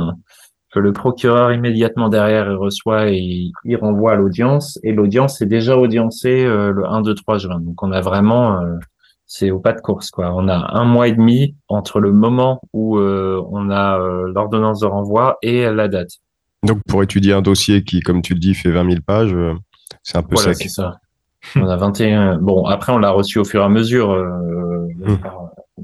[0.75, 5.75] Le procureur immédiatement derrière il reçoit et il renvoie à l'audience et l'audience est déjà
[5.75, 7.59] audiencée euh, le 1, 2, 3 juin.
[7.61, 8.77] Donc on a vraiment, euh,
[9.33, 10.33] c'est au pas de course quoi.
[10.35, 14.81] On a un mois et demi entre le moment où euh, on a euh, l'ordonnance
[14.81, 16.09] de renvoi et la date.
[16.63, 19.33] Donc pour étudier un dossier qui, comme tu le dis, fait 20 000 pages,
[20.03, 20.67] c'est un peu voilà, sec.
[20.67, 20.97] C'est ça.
[21.55, 22.39] On a 21.
[22.39, 24.11] Bon, après, on l'a reçu au fur et à mesure.
[24.11, 25.17] Euh, mmh.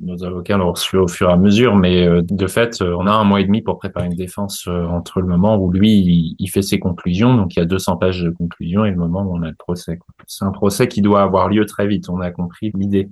[0.02, 3.08] Nos avocats l'ont reçu au fur et à mesure, mais euh, de fait, euh, on
[3.08, 5.92] a un mois et demi pour préparer une défense euh, entre le moment où lui,
[5.92, 8.98] il, il, fait ses conclusions, donc il y a 200 pages de conclusions, et le
[8.98, 10.00] moment où on a le procès.
[10.28, 12.10] C'est un procès qui doit avoir lieu très vite.
[12.10, 13.10] On a compris l'idée.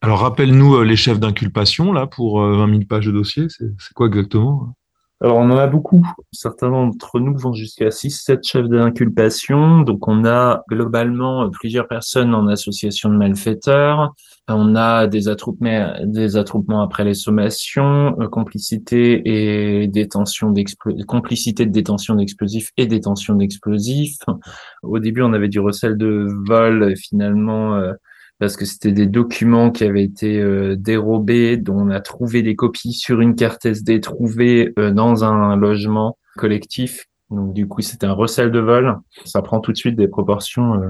[0.00, 3.46] Alors, rappelle-nous les chefs d'inculpation là pour 20 000 pages de dossier.
[3.48, 4.74] C'est quoi exactement?
[5.20, 6.04] Alors, on en a beaucoup.
[6.32, 9.82] Certains d'entre nous vont jusqu'à 6-7 chefs d'inculpation.
[9.82, 14.12] Donc, on a globalement plusieurs personnes en association de malfaiteurs.
[14.48, 20.52] On a des attroupements, des attroupements après les sommations, euh, complicité et détention
[21.06, 24.18] complicité de détention d'explosifs et détention d'explosifs.
[24.82, 26.94] Au début, on avait du recel de vol.
[26.96, 27.92] Finalement, euh,
[28.42, 32.56] parce que c'était des documents qui avaient été euh, dérobés, dont on a trouvé des
[32.56, 37.06] copies sur une carte SD trouvée euh, dans un logement collectif.
[37.30, 38.98] Donc du coup, c'était un recel de vol.
[39.24, 40.88] Ça prend tout de suite des proportions euh,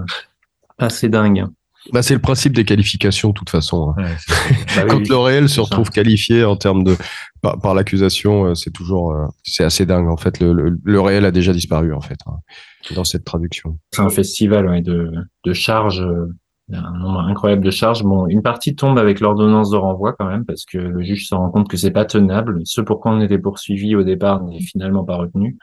[0.79, 1.45] assez dingues.
[1.93, 3.95] Bah, c'est le principe des qualifications, de toute façon.
[3.97, 4.05] Ouais,
[4.77, 5.93] bah, Quand oui, le réel se retrouve ça.
[5.93, 6.97] qualifié en termes de
[7.41, 10.09] par, par l'accusation, c'est toujours c'est assez dingue.
[10.09, 12.37] En fait, le, le, le, réel a déjà disparu en fait hein,
[12.95, 13.79] dans cette traduction.
[13.93, 15.11] C'est un festival ouais, de,
[15.45, 16.07] de charges
[16.73, 18.03] un nombre incroyable de charges.
[18.03, 21.35] Bon, une partie tombe avec l'ordonnance de renvoi quand même, parce que le juge se
[21.35, 22.61] rend compte que c'est pas tenable.
[22.65, 25.59] Ce pourquoi on était poursuivi au départ n'est finalement pas retenu.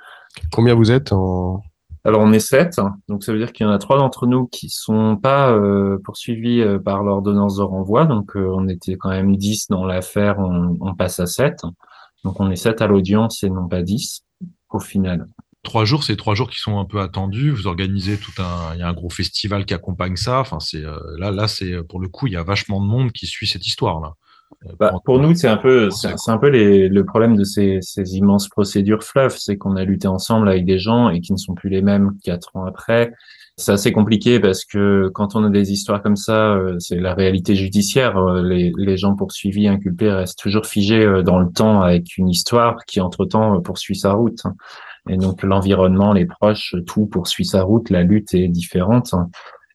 [0.52, 1.62] Combien vous êtes en...
[2.06, 2.80] Alors on est sept,
[3.10, 5.98] donc ça veut dire qu'il y en a trois d'entre nous qui sont pas euh,
[6.04, 10.40] poursuivis euh, par l'ordonnance de renvoi, donc euh, on était quand même dix dans l'affaire,
[10.40, 11.62] on, on, passe à sept.
[12.24, 14.26] Donc on est sept à l'audience et non pas dix
[14.70, 15.28] au final
[15.62, 17.52] trois jours, c'est trois jours qui sont un peu attendus.
[17.52, 20.40] Vous organisez tout un, il y a un gros festival qui accompagne ça.
[20.40, 20.82] Enfin, c'est
[21.18, 23.68] là, là, c'est pour le coup, il y a vachement de monde qui suit cette
[23.68, 24.14] histoire là.
[24.78, 28.18] Bah, pour nous, c'est un peu, c'est un peu les, le problème de ces, ces
[28.18, 31.54] immenses procédures fleuves, c'est qu'on a lutté ensemble avec des gens et qui ne sont
[31.54, 33.14] plus les mêmes quatre ans après.
[33.58, 37.56] C'est assez compliqué parce que quand on a des histoires comme ça, c'est la réalité
[37.56, 38.22] judiciaire.
[38.42, 43.02] Les, les gens poursuivis, inculpés restent toujours figés dans le temps avec une histoire qui
[43.02, 44.44] entre-temps poursuit sa route.
[45.10, 49.14] Et donc l'environnement, les proches, tout poursuit sa route, la lutte est différente.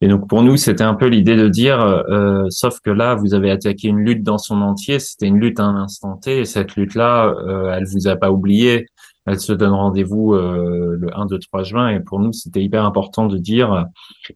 [0.04, 3.32] Et donc pour nous, c'était un peu l'idée de dire, euh, sauf que là, vous
[3.32, 6.44] avez attaqué une lutte dans son entier, c'était une lutte à un instant T, et
[6.44, 8.84] cette lutte-là, euh, elle vous a pas oublié,
[9.26, 12.84] elle se donne rendez-vous euh, le 1, 2, 3 juin, et pour nous, c'était hyper
[12.84, 13.86] important de dire,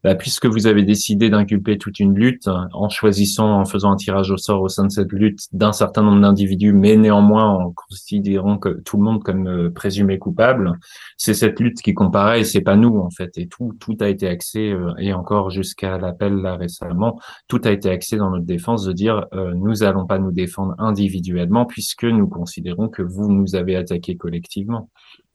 [0.04, 4.30] bah, puisque vous avez décidé d'inculper toute une lutte, en choisissant, en faisant un tirage
[4.30, 8.58] au sort au sein de cette lutte d'un certain nombre d'individus, mais néanmoins en considérant
[8.58, 10.78] que tout le monde comme euh, présumé coupable,
[11.16, 14.08] c'est cette lutte qui comparait, et c'est pas nous en fait, et tout, tout a
[14.08, 18.46] été axé, euh, et encore jusqu'à l'appel là récemment, tout a été axé dans notre
[18.46, 23.30] défense de dire, euh, nous allons pas nous défendre individuellement, puisque nous considérons que vous
[23.30, 24.77] nous avez attaqué collectivement.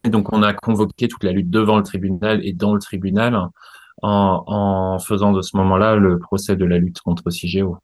[0.03, 3.35] Et donc, on a convoqué toute la lutte devant le tribunal et dans le tribunal
[4.01, 7.77] en, en faisant de ce moment-là le procès de la lutte contre CIGEO.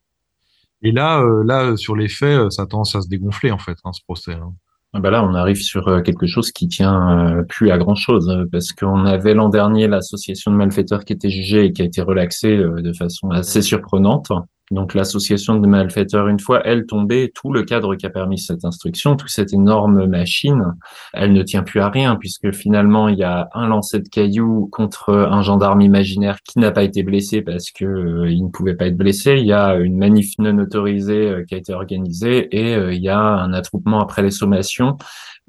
[0.81, 3.91] Et là, euh, là, sur les faits, ça tend à se dégonfler, en fait, hein,
[3.93, 4.33] ce procès.
[4.33, 4.53] Hein.
[4.91, 8.47] Ah ben là, on arrive sur quelque chose qui tient euh, plus à grand chose,
[8.51, 12.01] parce qu'on avait l'an dernier l'association de malfaiteurs qui était jugée et qui a été
[12.01, 14.31] relaxée euh, de façon assez surprenante.
[14.71, 18.65] Donc l'association de malfaiteurs, une fois elle tombée, tout le cadre qui a permis cette
[18.65, 20.75] instruction, toute cette énorme machine,
[21.13, 24.69] elle ne tient plus à rien puisque finalement il y a un lancer de cailloux
[24.71, 28.75] contre un gendarme imaginaire qui n'a pas été blessé parce que euh, il ne pouvait
[28.75, 29.37] pas être blessé.
[29.37, 33.01] Il y a une manif non autorisée euh, qui a été organisée et euh, il
[33.01, 34.97] y a un attroupement après les sommations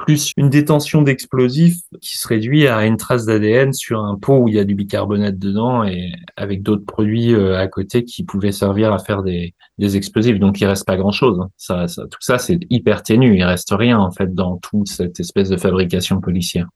[0.01, 4.49] plus une détention d'explosifs qui se réduit à une trace d'ADN sur un pot où
[4.49, 8.53] il y a du bicarbonate dedans et avec d'autres produits euh, à côté qui pouvaient
[8.53, 10.39] servir à faire des, explosifs.
[10.39, 11.39] Donc il reste pas grand chose.
[11.57, 13.37] Ça, tout ça c'est hyper ténu.
[13.37, 16.67] Il reste rien en fait dans toute cette espèce de fabrication policière.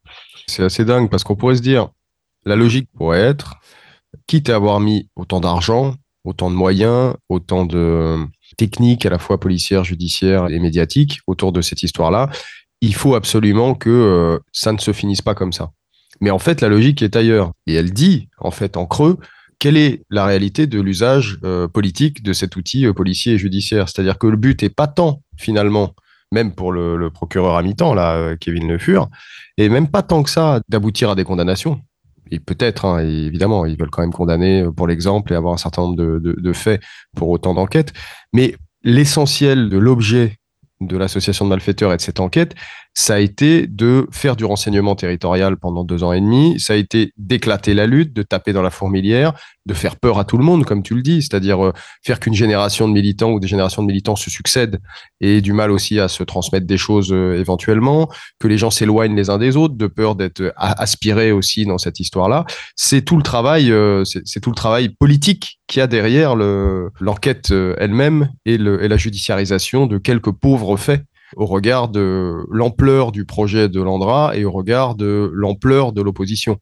[0.47, 1.89] C'est assez dingue parce qu'on pourrait se dire,
[2.45, 3.55] la logique pourrait être,
[4.27, 5.95] quitte à avoir mis autant d'argent,
[6.25, 8.19] autant de moyens, autant de
[8.57, 12.31] techniques à la fois policières, judiciaires et médiatiques autour de cette histoire-là,
[12.85, 15.71] il faut absolument que euh, ça ne se finisse pas comme ça.
[16.21, 17.53] Mais en fait, la logique est ailleurs.
[17.67, 19.19] Et elle dit, en fait, en creux,
[19.59, 23.89] quelle est la réalité de l'usage euh, politique de cet outil euh, policier et judiciaire?
[23.89, 25.95] C'est-à-dire que le but est pas tant, finalement,
[26.31, 29.09] même pour le, procureur à mi-temps, là, Kevin Le Fur,
[29.57, 31.81] et même pas tant que ça d'aboutir à des condamnations.
[32.31, 35.83] Et peut-être, hein, évidemment, ils veulent quand même condamner pour l'exemple et avoir un certain
[35.83, 36.83] nombre de faits
[37.15, 37.93] pour autant d'enquêtes.
[38.33, 40.39] Mais l'essentiel de l'objet
[40.87, 42.55] de l'association de malfaiteurs et de cette enquête,
[42.95, 46.77] ça a été de faire du renseignement territorial pendant deux ans et demi, ça a
[46.77, 49.33] été d'éclater la lutte, de taper dans la fourmilière,
[49.67, 51.73] de faire peur à tout le monde, comme tu le dis, c'est-à-dire euh,
[52.05, 54.79] faire qu'une génération de militants ou des générations de militants se succèdent
[55.21, 59.17] et du mal aussi à se transmettre des choses euh, éventuellement, que les gens s'éloignent
[59.17, 62.45] les uns des autres, de peur d'être euh, aspirés aussi dans cette histoire-là.
[62.77, 63.73] C'est tout le travail,
[64.05, 69.87] c'est tout le travail politique qu'il y a derrière l'enquête elle-même et, et la judiciarisation
[69.87, 71.03] de quelques pauvres faits
[71.37, 76.59] au regard de l'ampleur du projet de Landra et au regard de l'ampleur de l'opposition.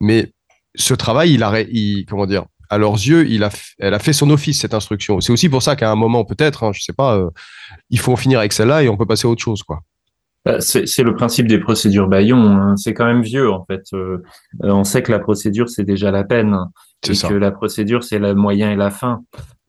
[0.00, 0.32] Mais
[0.74, 1.52] ce travail, il a,
[2.08, 5.20] comment dire, à leurs yeux, il a, elle a fait son office cette instruction.
[5.20, 7.28] C'est aussi pour ça qu'à un moment, peut-être, hein, je sais pas, euh,
[7.90, 9.80] il faut en finir avec celle-là et on peut passer à autre chose, quoi.
[10.46, 12.38] Bah, c'est le principe des procédures Bayon.
[12.38, 12.74] Hein.
[12.76, 13.82] C'est quand même vieux en fait.
[13.92, 14.22] Euh,
[14.60, 16.56] on sait que la procédure c'est déjà la peine
[17.06, 19.20] et que la procédure c'est le moyen et la fin.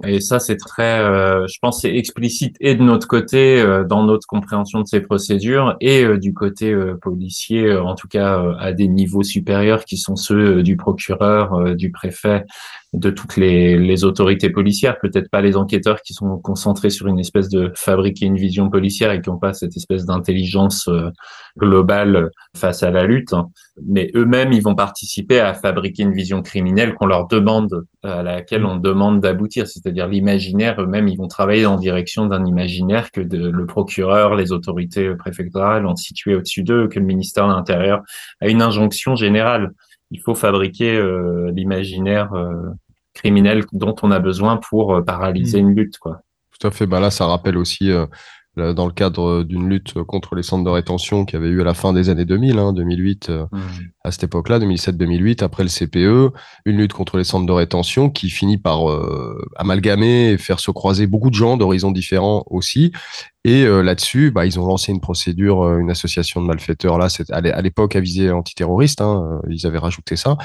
[0.03, 4.03] Et ça, c'est très, euh, je pense, c'est explicite et de notre côté euh, dans
[4.03, 8.87] notre compréhension de ces procédures et euh, du côté policier, en tout cas à des
[8.87, 12.45] niveaux supérieurs qui sont ceux du procureur, du préfet,
[12.93, 14.97] de toutes les, les autorités policières.
[14.99, 19.11] Peut-être pas les enquêteurs qui sont concentrés sur une espèce de fabriquer une vision policière
[19.11, 20.89] et qui n'ont pas cette espèce d'intelligence
[21.57, 23.33] globale face à la lutte,
[23.85, 28.65] mais eux-mêmes, ils vont participer à fabriquer une vision criminelle qu'on leur demande, à laquelle
[28.65, 29.67] on demande d'aboutir.
[29.67, 34.51] C'est c'est-à-dire l'imaginaire, eux-mêmes, ils vont travailler en direction d'un imaginaire que le procureur, les
[34.51, 38.01] autorités préfectorales ont situé au-dessus d'eux, que le ministère de l'Intérieur
[38.41, 39.71] a une injonction générale.
[40.11, 42.69] Il faut fabriquer euh, l'imaginaire euh,
[43.13, 45.67] criminel dont on a besoin pour euh, paralyser mmh.
[45.69, 45.97] une lutte.
[45.97, 46.21] Quoi.
[46.59, 46.85] Tout à fait.
[46.85, 47.89] Bah là, ça rappelle aussi
[48.57, 51.73] dans le cadre d'une lutte contre les centres de rétention qui avait eu à la
[51.73, 53.59] fin des années 2000, hein, 2008, euh, mmh.
[54.03, 56.35] à cette époque-là, 2007-2008, après le CPE,
[56.65, 60.69] une lutte contre les centres de rétention qui finit par euh, amalgamer et faire se
[60.69, 62.91] croiser beaucoup de gens d'horizons différents aussi.
[63.45, 67.61] Et euh, là-dessus, bah, ils ont lancé une procédure, une association de malfaiteurs, là, à
[67.61, 70.37] l'époque à visée antiterroriste, hein, ils avaient rajouté ça,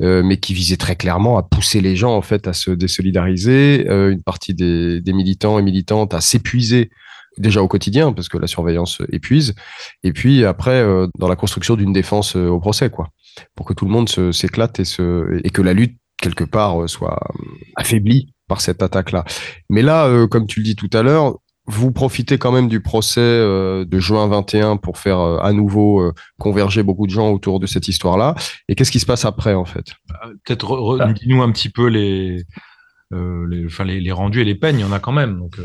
[0.00, 4.22] mais qui visait très clairement à pousser les gens en fait à se désolidariser, une
[4.22, 6.90] partie des, des militants et militantes à s'épuiser
[7.38, 9.54] déjà au quotidien parce que la surveillance épuise
[10.02, 13.08] et puis après euh, dans la construction d'une défense euh, au procès quoi
[13.54, 17.18] pour que tout le monde s'éclate et que la lutte quelque part euh, soit
[17.76, 19.24] affaiblie par cette attaque là
[19.68, 23.20] mais là comme tu le dis tout à l'heure vous profitez quand même du procès
[23.20, 28.34] de juin 21 pour faire à nouveau converger beaucoup de gens autour de cette histoire-là.
[28.68, 29.94] Et qu'est-ce qui se passe après, en fait?
[30.44, 31.12] Peut-être ah.
[31.12, 32.42] dis-nous un petit peu les,
[33.12, 35.38] enfin, les, rendus et les peines, il y en a quand même.
[35.38, 35.60] Donc,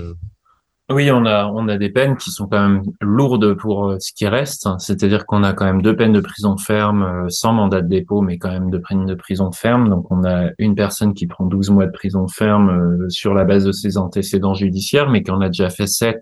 [0.92, 4.14] oui, on a, on a des peines qui sont quand même lourdes pour euh, ce
[4.14, 4.70] qui reste.
[4.78, 8.22] C'est-à-dire qu'on a quand même deux peines de prison ferme euh, sans mandat de dépôt,
[8.22, 9.90] mais quand même deux peines de prison ferme.
[9.90, 13.46] Donc on a une personne qui prend 12 mois de prison ferme euh, sur la
[13.46, 16.20] base de ses antécédents judiciaires, mais qui en a déjà fait 7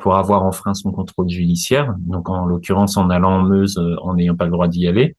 [0.00, 1.94] pour avoir enfreint son contrôle judiciaire.
[1.98, 5.14] Donc en l'occurrence en allant en Meuse en n'ayant pas le droit d'y aller.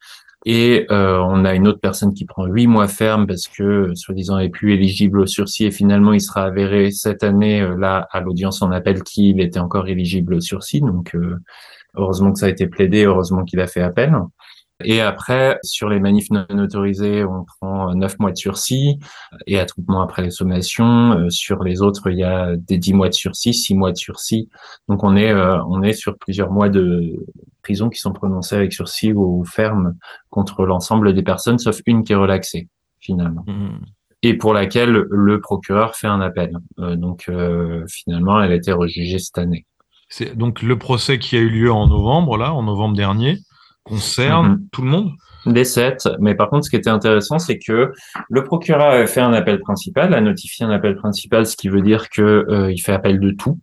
[0.48, 4.38] Et euh, on a une autre personne qui prend huit mois ferme parce que, soi-disant,
[4.38, 5.66] est plus éligible au sursis.
[5.66, 9.60] Et finalement, il sera avéré cette année, euh, là, à l'audience en appel, qu'il était
[9.60, 10.82] encore éligible au sursis.
[10.82, 11.38] Donc, euh,
[11.96, 14.16] heureusement que ça a été plaidé, heureusement qu'il a fait appel.
[14.84, 19.00] Et après, sur les manifs non autorisés, on prend neuf mois de sursis
[19.48, 21.30] et attroupement après les sommations.
[21.30, 24.50] sur les autres, il y a des dix mois de sursis, six mois de sursis.
[24.90, 27.16] Donc on est on est sur plusieurs mois de
[27.64, 29.96] prisons qui sont prononcées avec sursis ou ferme
[30.30, 32.68] contre l'ensemble des personnes, sauf une qui est relaxée,
[33.00, 33.46] finalement.
[33.48, 33.80] Mmh.
[34.24, 36.52] et pour laquelle le procureur fait un appel.
[36.78, 37.32] donc
[37.88, 39.66] finalement, elle a été rejugée cette année.
[40.10, 43.40] C'est donc le procès qui a eu lieu en novembre, là, en novembre dernier,
[43.86, 44.68] concerne Mhm.
[44.72, 45.12] tout le monde
[45.46, 46.10] Des sept.
[46.20, 47.92] Mais par contre, ce qui était intéressant, c'est que
[48.30, 51.84] le procureur avait fait un appel principal, a notifié un appel principal, ce qui veut
[51.84, 53.60] dire que euh, il fait appel de tout.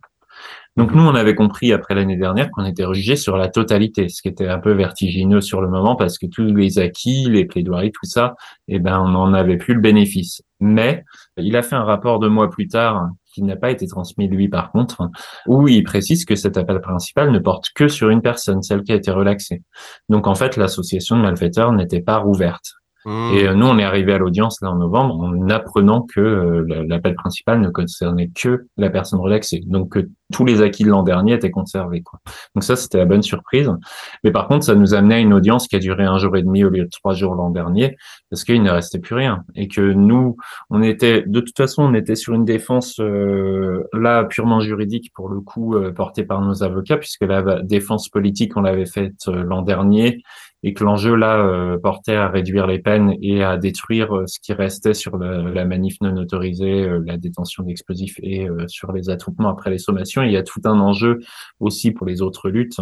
[0.75, 4.21] Donc nous, on avait compris après l'année dernière qu'on était jugé sur la totalité, ce
[4.21, 7.91] qui était un peu vertigineux sur le moment parce que tous les acquis, les plaidoiries,
[7.91, 8.35] tout ça,
[8.69, 10.41] eh ben on n'en avait plus le bénéfice.
[10.61, 11.03] Mais
[11.37, 14.47] il a fait un rapport deux mois plus tard qui n'a pas été transmis lui
[14.47, 15.09] par contre,
[15.47, 18.91] où il précise que cet appel principal ne porte que sur une personne, celle qui
[18.91, 19.61] a été relaxée.
[20.09, 22.73] Donc en fait, l'association de malfaiteurs n'était pas rouverte.
[23.05, 23.31] Mmh.
[23.33, 26.65] Et euh, nous, on est arrivé à l'audience là en novembre en apprenant que euh,
[26.65, 30.89] la- l'appel principal ne concernait que la personne relaxée, donc que tous les acquis de
[30.89, 32.03] l'an dernier étaient conservés.
[32.55, 33.69] Donc ça, c'était la bonne surprise.
[34.23, 36.35] Mais par contre, ça nous a amené à une audience qui a duré un jour
[36.35, 37.95] et demi au lieu de trois jours l'an dernier,
[38.29, 40.35] parce qu'il ne restait plus rien et que nous,
[40.69, 45.29] on était de toute façon, on était sur une défense euh, là purement juridique pour
[45.29, 49.43] le coup euh, portée par nos avocats, puisque la défense politique on l'avait faite euh,
[49.43, 50.23] l'an dernier
[50.65, 54.93] et que l'enjeu là portait à réduire les peines et à détruire ce qui restait
[54.93, 59.77] sur la, la manif non autorisée, la détention d'explosifs et sur les attroupements après les
[59.77, 60.22] sommations.
[60.25, 61.19] Il y a tout un enjeu
[61.59, 62.79] aussi pour les autres luttes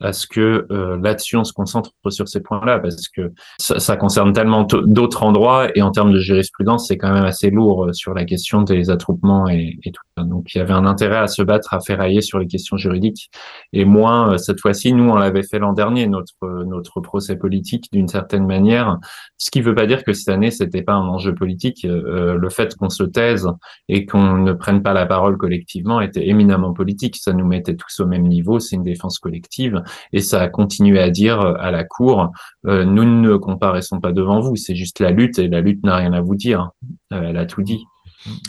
[0.00, 3.96] à ce que euh, là-dessus on se concentre sur ces points-là parce que ça, ça
[3.96, 7.92] concerne tellement d'autres endroits et en termes de jurisprudence c'est quand même assez lourd euh,
[7.92, 10.02] sur la question des attroupements et, et tout.
[10.24, 13.30] Donc il y avait un intérêt à se battre, à ferrailler sur les questions juridiques
[13.72, 17.36] et moins euh, cette fois-ci nous on l'avait fait l'an dernier notre euh, notre procès
[17.36, 18.98] politique d'une certaine manière,
[19.36, 21.84] ce qui veut pas dire que cette année c'était pas un enjeu politique.
[21.84, 23.48] Euh, le fait qu'on se taise
[23.88, 27.16] et qu'on ne prenne pas la parole collectivement était éminemment politique.
[27.16, 28.58] Ça nous mettait tous au même niveau.
[28.58, 32.30] C'est une défense collective et ça a continué à dire euh, à la cour
[32.66, 34.56] euh, nous ne comparaissons pas devant vous.
[34.56, 36.70] C'est juste la lutte et la lutte n'a rien à vous dire.
[37.12, 37.84] Euh, elle a tout dit.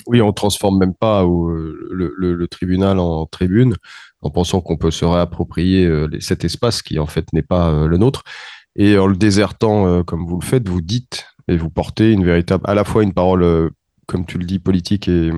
[0.05, 3.76] Oui, on transforme même pas le, le- tribunal en tribune
[4.22, 5.89] en pensant qu'on peut se réapproprier
[6.19, 8.23] cet espace qui en fait n'est pas le nôtre.
[8.76, 12.65] Et en le désertant comme vous le faites, vous dites et vous portez une véritable,
[12.68, 13.72] à la fois une parole,
[14.07, 15.31] comme tu le dis, politique et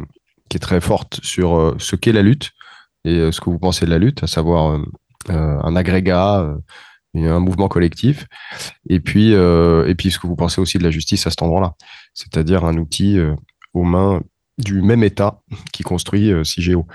[0.49, 2.51] qui est très forte sur ce qu'est la lutte
[3.05, 4.79] et ce que vous pensez de la lutte, à savoir
[5.29, 6.57] un agrégat, euh,
[7.15, 8.25] un mouvement collectif,
[8.89, 11.41] et puis euh, et puis ce que vous pensez aussi de la justice à cet
[11.41, 11.75] endroit-là,
[12.13, 13.35] c'est-à-dire un outil euh,
[13.73, 14.21] aux mains
[14.57, 15.41] du même État
[15.71, 16.85] qui construit euh, CIGEO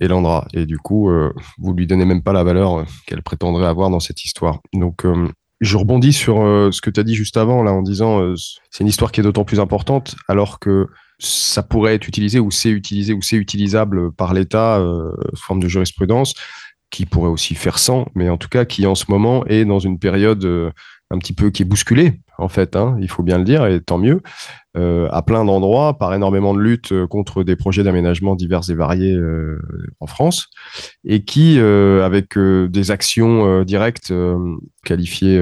[0.00, 0.46] et Landra.
[0.54, 3.90] Et du coup, euh, vous lui donnez même pas la valeur euh, qu'elle prétendrait avoir
[3.90, 4.60] dans cette histoire.
[4.72, 5.28] Donc, euh,
[5.60, 8.34] je rebondis sur euh, ce que tu as dit juste avant, là, en disant euh,
[8.70, 10.88] c'est une histoire qui est d'autant plus importante alors que
[11.18, 15.60] ça pourrait être utilisé ou c'est utilisé ou c'est utilisable par l'État euh, sous forme
[15.60, 16.34] de jurisprudence
[16.90, 19.78] qui pourrait aussi faire sans, mais en tout cas qui en ce moment est dans
[19.78, 20.70] une période euh,
[21.10, 23.80] un petit peu qui est bousculée, en fait, hein, il faut bien le dire, et
[23.80, 24.22] tant mieux,
[24.76, 28.74] euh, à plein d'endroits, par énormément de luttes euh, contre des projets d'aménagement divers et
[28.74, 29.16] variés
[30.00, 30.48] en France,
[31.04, 34.12] et qui, avec des actions directes
[34.84, 35.40] qualifiées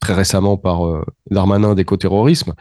[0.00, 0.80] très récemment par
[1.30, 2.54] Darmanin d'écoterrorisme,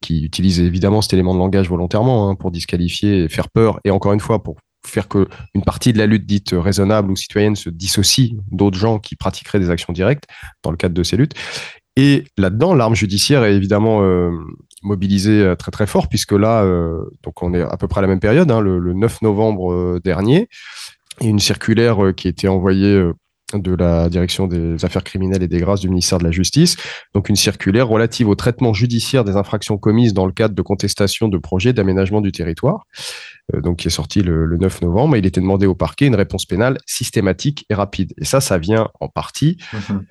[0.00, 3.90] qui utilise évidemment cet élément de langage volontairement hein, pour disqualifier et faire peur, et
[3.90, 4.56] encore une fois, pour
[4.86, 8.98] faire que une partie de la lutte dite raisonnable ou citoyenne se dissocie d'autres gens
[8.98, 10.24] qui pratiqueraient des actions directes
[10.62, 11.34] dans le cadre de ces luttes.
[11.96, 14.30] Et là-dedans, l'arme judiciaire est évidemment euh,
[14.82, 18.02] mobilisée euh, très très fort, puisque là, euh, donc on est à peu près à
[18.02, 20.48] la même période, hein, le, le 9 novembre euh, dernier,
[21.20, 23.12] et une circulaire euh, qui a été envoyée euh,
[23.58, 26.76] de la direction des affaires criminelles et des grâces du ministère de la Justice,
[27.14, 31.28] donc une circulaire relative au traitement judiciaire des infractions commises dans le cadre de contestation
[31.28, 32.86] de projets d'aménagement du territoire,
[33.54, 36.06] euh, donc qui est sorti le, le 9 novembre, et il était demandé au parquet
[36.06, 38.12] une réponse pénale systématique et rapide.
[38.18, 39.58] Et ça, ça vient en partie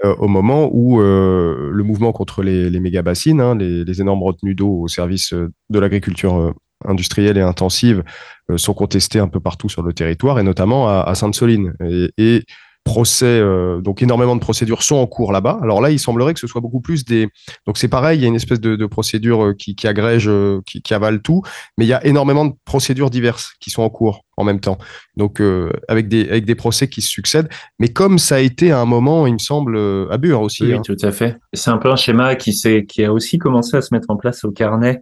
[0.06, 4.02] euh, au moment où euh, le mouvement contre les, les méga bassines, hein, les, les
[4.02, 6.54] énormes retenues d'eau au service de l'agriculture euh,
[6.86, 8.04] industrielle et intensive,
[8.50, 11.74] euh, sont contestés un peu partout sur le territoire, et notamment à, à Sainte-Soline.
[11.86, 12.44] Et, et
[12.84, 15.60] procès, euh, donc énormément de procédures sont en cours là-bas.
[15.62, 17.28] Alors là, il semblerait que ce soit beaucoup plus des.
[17.68, 20.28] Donc c'est pareil, il y a une espèce de, de procédure euh, qui, qui agrège,
[20.28, 21.44] euh, qui, qui avale tout,
[21.78, 24.78] mais il y a énormément de procédures diverses qui sont en cours en même temps.
[25.16, 27.50] Donc euh, avec des avec des procès qui se succèdent.
[27.80, 29.78] Mais comme ça a été à un moment, il me semble,
[30.10, 30.64] à Bure aussi.
[30.64, 30.82] Oui, hein.
[30.84, 31.38] tout à fait.
[31.54, 34.18] C'est un peu un schéma qui, s'est- qui a aussi commencé à se mettre en
[34.18, 35.02] place au carnet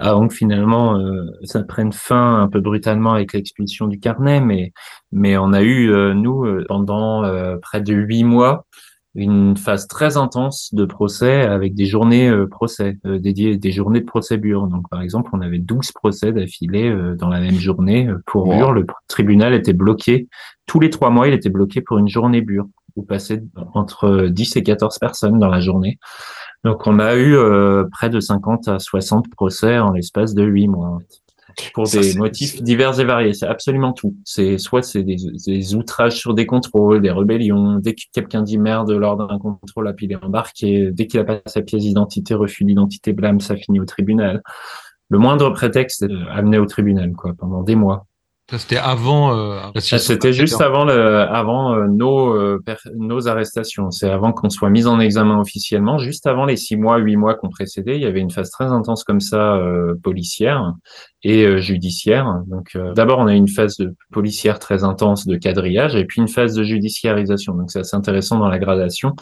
[0.00, 4.40] avant que finalement euh, ça prenne fin un peu brutalement avec l'expulsion du carnet.
[4.40, 4.72] Mais,
[5.12, 8.66] mais on a eu, euh, nous, euh, pendant euh, près de huit mois,
[9.14, 14.00] une phase très intense de procès avec des journées euh, procès euh, dédiées, des journées
[14.00, 14.68] de procès Bure.
[14.68, 18.56] Donc, par exemple, on avait 12 procès d'affilée euh, dans la même journée pour Wow.
[18.56, 18.72] Bure.
[18.72, 20.28] Le tribunal était bloqué.
[20.66, 22.66] Tous les trois mois, il était bloqué pour une journée Bure
[22.96, 23.42] où passaient
[23.74, 25.98] entre 10 et 14 personnes dans la journée.
[26.64, 30.68] Donc on a eu euh, près de 50 à 60 procès en l'espace de 8
[30.68, 30.98] mois
[31.74, 33.34] pour des motifs divers et variés.
[33.34, 34.16] C'est absolument tout.
[34.24, 35.16] C'est soit c'est des,
[35.46, 37.76] des, outrages sur des contrôles, des rébellions.
[37.76, 40.90] Dès que quelqu'un dit merde lors d'un contrôle, puis il est embarqué.
[40.92, 44.42] Dès qu'il a pas sa pièce d'identité, refus d'identité, blâme, ça finit au tribunal.
[45.08, 48.06] Le moindre prétexte est amené au tribunal, quoi, pendant des mois.
[48.58, 49.36] C'était avant.
[49.36, 52.58] Euh, C'était juste avant le, avant euh, nos euh,
[52.96, 53.90] nos arrestations.
[53.90, 55.98] C'est avant qu'on soit mis en examen officiellement.
[55.98, 58.66] Juste avant les six mois, huit mois qu'on précédait, il y avait une phase très
[58.66, 60.74] intense comme ça, euh, policière
[61.22, 62.40] et judiciaire.
[62.46, 66.28] Donc d'abord on a une phase de policière très intense de quadrillage et puis une
[66.28, 67.54] phase de judiciarisation.
[67.54, 69.14] Donc c'est assez intéressant dans la gradation.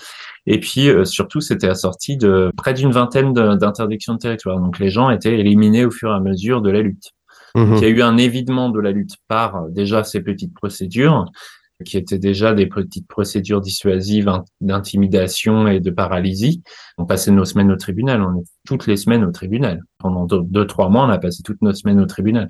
[0.47, 4.61] Et puis surtout c'était assorti de près d'une vingtaine d'interdictions de territoire.
[4.61, 7.15] Donc les gens étaient éliminés au fur et à mesure de la lutte.
[7.55, 7.77] Mhm.
[7.77, 11.27] Il y a eu un évidement de la lutte par euh, déjà ces petites procédures,
[11.85, 14.31] qui étaient déjà des petites procédures dissuasives
[14.61, 16.63] d'intimidation et de paralysie.
[16.97, 19.83] On passait nos semaines au tribunal, on est toutes les semaines au tribunal.
[19.99, 22.49] Pendant deux, trois mois, on a passé toutes nos semaines au tribunal.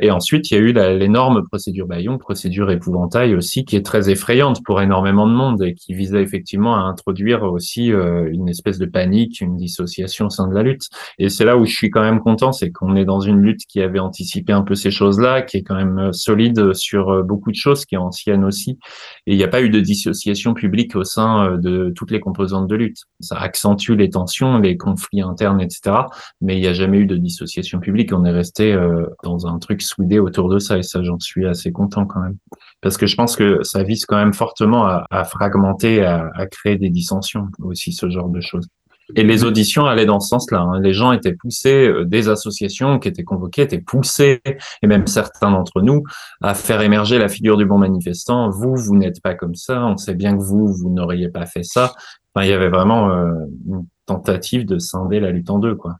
[0.00, 4.08] Et ensuite, il y a eu l'énorme procédure Bayon, procédure épouvantail aussi, qui est très
[4.08, 8.78] effrayante pour énormément de monde et qui visait effectivement à introduire aussi euh, une espèce
[8.78, 10.88] de panique, une dissociation au sein de la lutte.
[11.18, 13.66] Et c'est là où je suis quand même content, c'est qu'on est dans une lutte
[13.68, 17.22] qui avait anticipé un peu ces choses-là, qui est quand même euh, solide sur euh,
[17.22, 18.78] beaucoup de choses, qui est ancienne aussi.
[19.26, 22.68] Et il n'y a pas eu de dissociation publique au sein de toutes les composantes
[22.68, 23.02] de lutte.
[23.20, 25.96] Ça accentue les tensions, les conflits internes, etc.
[26.40, 28.12] Mais il n'y a jamais eu de dissociation publique.
[28.12, 31.46] On est resté euh, dans un truc soudé autour de ça, et ça, j'en suis
[31.46, 32.36] assez content quand même.
[32.80, 36.90] Parce que je pense que ça vise quand même fortement à, fragmenter, à créer des
[36.90, 38.68] dissensions aussi, ce genre de choses.
[39.16, 40.60] Et les auditions allaient dans ce sens-là.
[40.60, 40.80] Hein.
[40.80, 44.40] Les gens étaient poussés, euh, des associations qui étaient convoquées étaient poussées,
[44.82, 46.02] et même certains d'entre nous,
[46.42, 48.50] à faire émerger la figure du bon manifestant.
[48.50, 49.84] Vous, vous n'êtes pas comme ça.
[49.86, 51.94] On sait bien que vous, vous n'auriez pas fait ça.
[52.34, 53.32] Enfin, il y avait vraiment euh,
[53.66, 55.96] une tentative de scinder la lutte en deux, quoi.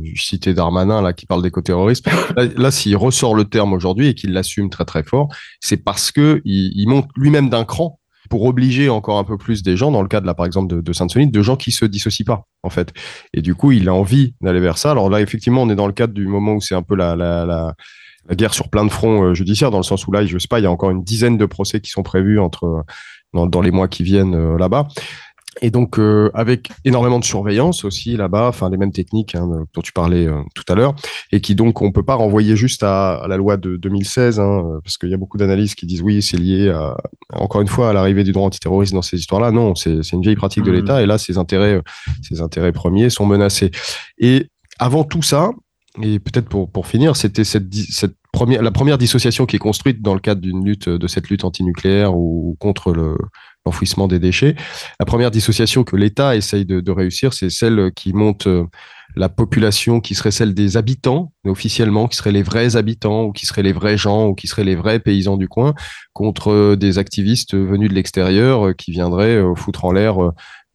[0.00, 2.10] Je Darmanin là qui parle d'éco-terrorisme.
[2.56, 5.28] Là, s'il ressort le terme aujourd'hui et qu'il l'assume très très fort,
[5.60, 8.00] c'est parce que il monte lui-même d'un cran
[8.32, 10.82] pour obliger encore un peu plus des gens, dans le cas de là, par exemple,
[10.82, 12.94] de, Sainte-Soline, de gens qui se dissocient pas, en fait.
[13.34, 14.90] Et du coup, il a envie d'aller vers ça.
[14.90, 17.74] Alors là, effectivement, on est dans le cadre du moment où c'est un peu la,
[18.30, 20.60] guerre sur plein de fronts euh, judiciaires, dans le sens où là, je sais pas,
[20.60, 22.86] il y a encore une dizaine de procès qui sont prévus entre
[23.34, 24.88] dans, dans les mois qui viennent euh, là-bas.
[25.60, 29.82] Et donc euh, avec énormément de surveillance aussi là-bas, enfin les mêmes techniques hein, dont
[29.82, 30.94] tu parlais euh, tout à l'heure,
[31.30, 34.80] et qui donc on peut pas renvoyer juste à, à la loi de 2016, hein,
[34.82, 36.96] parce qu'il y a beaucoup d'analyses qui disent oui c'est lié à,
[37.34, 39.50] encore une fois à l'arrivée du droit antiterroriste dans ces histoires-là.
[39.50, 40.74] Non, c'est une vieille pratique de mmh.
[40.74, 41.82] l'État, et là ses intérêts,
[42.22, 43.70] ses intérêts premiers sont menacés.
[44.18, 44.48] Et
[44.78, 45.50] avant tout ça,
[46.02, 48.14] et peut-être pour pour finir, c'était cette, cette
[48.46, 52.16] la première dissociation qui est construite dans le cadre d'une lutte de cette lutte antinucléaire
[52.16, 53.16] ou contre le
[53.64, 54.56] l'enfouissement des déchets.
[54.98, 58.64] La première dissociation que l'État essaye de, de réussir, c'est celle qui monte euh,
[59.14, 63.46] la population qui serait celle des habitants, officiellement, qui seraient les vrais habitants, ou qui
[63.46, 65.74] seraient les vrais gens, ou qui seraient les vrais paysans du coin,
[66.12, 70.16] contre euh, des activistes venus de l'extérieur euh, qui viendraient foutre en l'air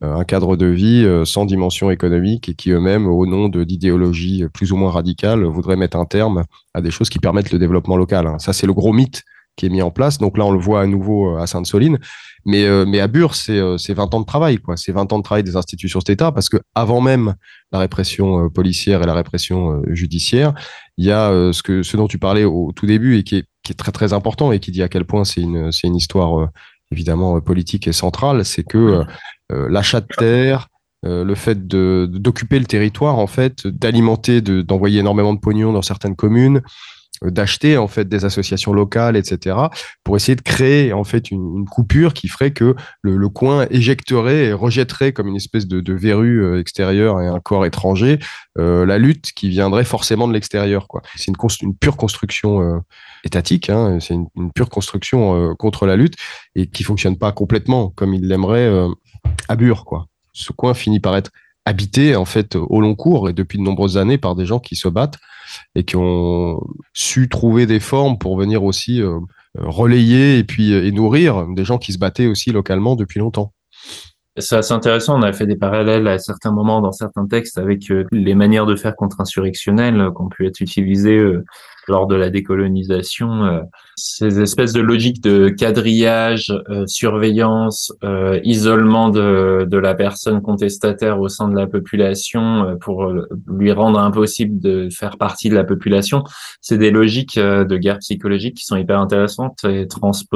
[0.01, 4.75] un cadre de vie sans dimension économique et qui eux-mêmes, au nom d'idéologies plus ou
[4.75, 6.43] moins radicales, voudraient mettre un terme
[6.73, 8.35] à des choses qui permettent le développement local.
[8.39, 9.23] Ça, c'est le gros mythe
[9.57, 10.19] qui est mis en place.
[10.19, 11.97] Donc là, on le voit à nouveau à Sainte-Soline.
[12.45, 14.77] Mais, euh, mais à Bure, c'est euh, 20 ans de travail, quoi.
[14.77, 17.35] C'est 20 ans de travail des institutions d'État, parce que avant même
[17.73, 20.53] la répression euh, policière et la répression euh, judiciaire,
[20.97, 23.45] il y a ce, que, ce dont tu parlais au tout début et qui est,
[23.63, 26.49] qui est très très important et qui dit à quel point c'est une, une histoire
[26.91, 29.03] évidemment politique et centrale, c'est que
[29.49, 30.67] l'achat de terre,
[31.03, 36.61] le fait d'occuper le territoire, en fait, d'alimenter, d'envoyer énormément de pognon dans certaines communes,
[37.23, 39.55] d'acheter en fait des associations locales, etc.,
[40.03, 44.53] pour essayer de créer en fait une, coupure qui ferait que le, coin éjecterait et
[44.53, 48.19] rejetterait comme une espèce de, de verrue euh, extérieure et un corps étranger
[48.57, 50.87] euh, la lutte qui viendrait forcément de l'extérieur.
[50.87, 51.01] Quoi.
[51.15, 52.79] C'est une, une, pure construction euh,
[53.23, 56.15] étatique, hein, c'est une, une, pure construction contre la lutte
[56.55, 58.71] et qui fonctionne pas complètement comme il l'aimerait
[59.47, 59.85] à Bure.
[59.85, 60.07] Quoi.
[60.33, 61.31] Ce coin finit par être
[61.65, 64.75] habité en fait au long cours et depuis de nombreuses années par des gens qui
[64.75, 65.17] se battent
[65.75, 66.61] et qui ont
[66.93, 69.19] su trouver des formes pour venir aussi euh,
[69.55, 73.53] relayer et puis et nourrir des gens qui se battaient aussi localement depuis longtemps.
[74.39, 75.17] C'est assez intéressant.
[75.17, 78.67] On a fait des parallèles à certains moments dans certains textes avec euh, les manières
[78.67, 81.43] de faire contre-insurrectionnelles euh, qui ont pu être utilisées euh,
[81.87, 83.63] lors de la décolonisation.
[83.95, 86.53] Ces espèces de logiques de quadrillage,
[86.85, 87.93] surveillance,
[88.43, 93.09] isolement de, la personne contestataire au sein de la population pour
[93.47, 96.25] lui rendre impossible de faire partie de la population.
[96.59, 99.87] C'est des logiques de guerre psychologique qui sont hyper intéressantes et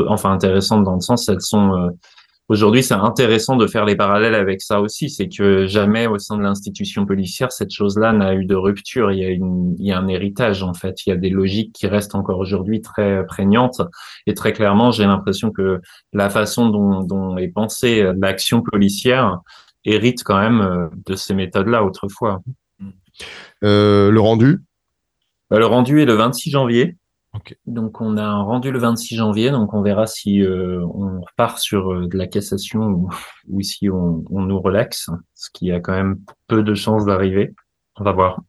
[0.07, 1.91] enfin intéressantes dans le sens elles sont
[2.51, 5.09] aujourd'hui, c'est intéressant de faire les parallèles avec ça aussi.
[5.09, 9.11] C'est que jamais au sein de l'institution policière, cette chose-là n'a eu de rupture.
[9.11, 11.05] Il y, a une, il y a un héritage, en fait.
[11.05, 13.81] Il y a des logiques qui restent encore aujourd'hui très prégnantes.
[14.27, 15.79] Et très clairement, j'ai l'impression que
[16.13, 19.39] la façon dont, dont est pensée l'action policière
[19.85, 22.41] hérite quand même euh, de ces méthodes-là autrefois.
[23.63, 24.59] Euh, le rendu?
[25.49, 26.95] Bah, Le rendu est le 26 janvier.
[27.65, 31.57] Donc on a un rendu le 26 janvier, donc on verra si euh, on repart
[31.59, 33.09] sur euh, de la cassation ou,
[33.49, 37.53] ou si on, on nous relaxe, ce qui a quand même peu de chances d'arriver.
[37.97, 38.41] On va voir.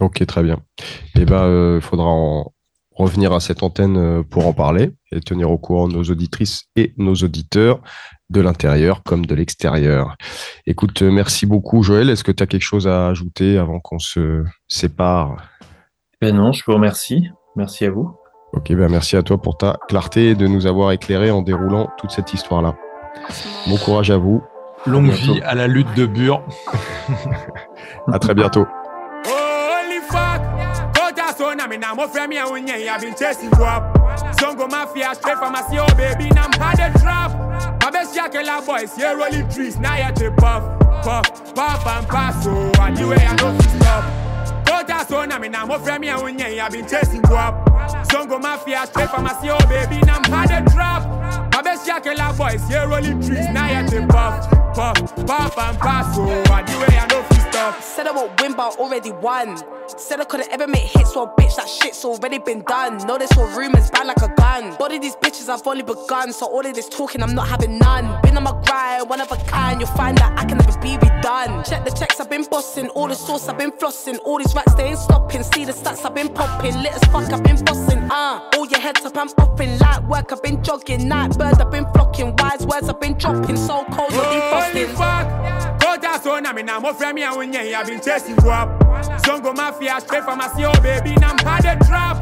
[0.00, 0.58] Ok, très bien.
[1.14, 2.52] Eh ben, il faudra en
[3.00, 6.92] revenir à cette antenne euh, pour en parler et tenir au courant nos auditrices et
[6.96, 7.80] nos auditeurs
[8.28, 10.16] de l'intérieur comme de l'extérieur.
[10.66, 12.10] Écoute, euh, merci beaucoup Joël.
[12.10, 15.36] Est-ce que tu as quelque chose à ajouter avant qu'on se sépare?
[16.20, 17.30] Ben non, je vous remercie.
[17.56, 18.14] Merci à vous.
[18.52, 21.88] Ok, ben merci à toi pour ta clarté et de nous avoir éclairé en déroulant
[21.98, 22.74] toute cette histoire-là.
[23.68, 24.42] Bon courage à vous.
[24.86, 25.34] Longue bientôt.
[25.34, 26.42] vie à la lutte de Bure.
[28.12, 28.66] À très bientôt.
[38.66, 40.62] Boys here rolling trees now you puff
[41.02, 43.79] puff and pass so I know
[45.04, 45.08] fi stop.
[45.08, 47.66] Kota so na me na mo frɛ me a wonye I've been chasing you up.
[48.08, 51.52] Songo mafia straight from a CEO baby na I'm had a trap.
[51.52, 56.14] My best yakela boys here rolling trees now you to puff puff puff and pass
[56.14, 57.82] so and the way I know stop.
[57.82, 59.56] Said I won't win, but I already won.
[59.86, 62.98] Said I couldn't ever make hits, so bitch, that shit's already been done.
[63.06, 64.76] Know this all rumors, bad like a gun.
[64.76, 66.32] Body these bitches, I've only begun.
[66.32, 68.20] So all of this talking, I'm not having none.
[68.22, 69.80] Been on my grind, one of a kind.
[69.80, 71.68] You'll find that I can never be redone.
[71.68, 72.88] Check the checks, I've been bossing.
[72.90, 74.18] All the sauce, I've been flossing.
[74.24, 75.42] All these rats, they ain't stopping.
[75.42, 76.80] See the stats, I've been popping.
[76.82, 77.98] Lit as fuck, I've been bossing.
[78.10, 79.78] Uh, all your heads up, I'm popping.
[79.78, 81.08] Light work, I've been jogging.
[81.08, 82.34] Night bird, I've been flocking.
[82.36, 83.56] Wise words, I've been dropping.
[83.56, 84.94] So cold, you're defrosting.
[84.94, 85.79] fuck.
[86.00, 88.70] Kota so na me na mo frɛ me a wonye I've been chasing you up.
[89.22, 92.16] Songo mafia straight from a CEO baby na I'm had a trap.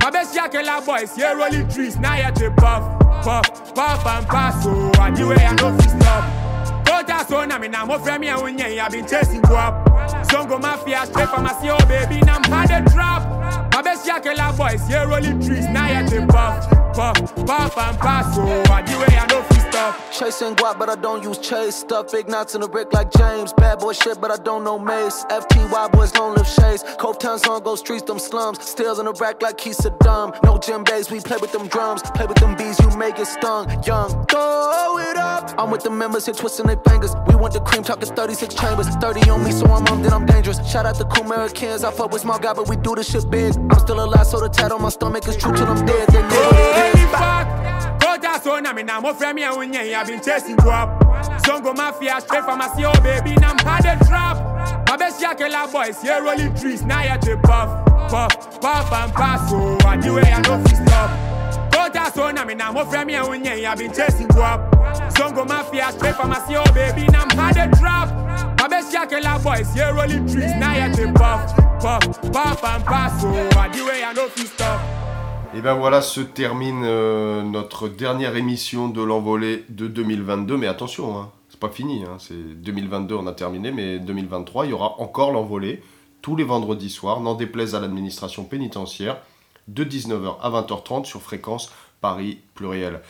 [0.00, 4.62] My best yakela boys here rolling trees now you to puff puff puff and pass
[4.62, 6.86] so and the way I know fi stop.
[6.86, 9.84] Kota so na me na mo frɛ me a wonye I've been chasing you up.
[10.28, 13.74] Songo mafia straight from a CEO baby na I'm had a trap.
[13.74, 18.32] My best yakela boys here rolling trees now you to puff puff puff and pass
[18.36, 19.73] so and the way I know fi stop.
[20.12, 21.74] Chasing guap, but I don't use chase.
[21.74, 23.52] Stuff big knots in the brick like James.
[23.52, 25.24] Bad boy shit, but I don't know Mace.
[25.24, 26.84] FTY boys don't live shades.
[27.00, 28.64] Cope Town song go streets, them slums.
[28.64, 30.40] Steals in the rack like he's Saddam.
[30.44, 32.02] No gym days, we play with them drums.
[32.14, 33.68] Play with them bees, you may get stung.
[33.82, 35.52] Young, throw it up.
[35.58, 37.12] I'm with the members here twisting their fingers.
[37.26, 38.86] We want the cream, talking 36 chambers.
[38.86, 40.58] 30 on me, so I'm on, then I'm dangerous.
[40.70, 41.82] Shout out to cool Americans.
[41.82, 43.56] I fuck with small guy, but we do this shit big.
[43.56, 46.08] I'm still alive, so the tat on my stomach is true till I'm dead.
[46.10, 46.98] They know what it
[47.60, 47.63] is.
[48.24, 50.98] Kota so na me na mo frɛ me a wonye I've been chasing you up.
[51.44, 54.88] Songo mafia straight from a CEO baby na I'm had a trap.
[54.88, 59.50] My best yakela boys here rolling trees now you to puff puff puff and pass
[59.50, 61.70] so and the way I know fi stop.
[61.70, 64.72] Kota so na me na mo frɛ me a wonye I've been chasing you up.
[65.12, 68.08] Songo mafia straight from a CEO baby na I'm had a trap.
[68.58, 73.20] My best yakela boys here rolling trees now you to puff puff puff and pass
[73.20, 75.03] so and the way I know fi stop.
[75.56, 80.56] Et ben voilà, se termine euh, notre dernière émission de l'envolée de 2022.
[80.56, 82.02] Mais attention, hein, c'est pas fini.
[82.02, 85.80] hein, c'est 2022, on a terminé, mais 2023, il y aura encore l'envolée
[86.22, 89.18] tous les vendredis soirs, n'en déplaise à l'administration pénitentiaire,
[89.68, 91.70] de 19h à 20h30 sur fréquence
[92.00, 93.00] Paris pluriel.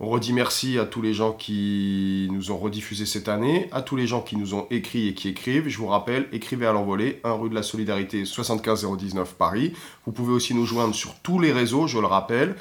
[0.00, 3.94] On redit merci à tous les gens qui nous ont rediffusé cette année, à tous
[3.94, 5.68] les gens qui nous ont écrit et qui écrivent.
[5.68, 9.74] Je vous rappelle, écrivez à l'envolée, 1 rue de la Solidarité 75 019 Paris.
[10.04, 12.56] Vous pouvez aussi nous joindre sur tous les réseaux, je le rappelle,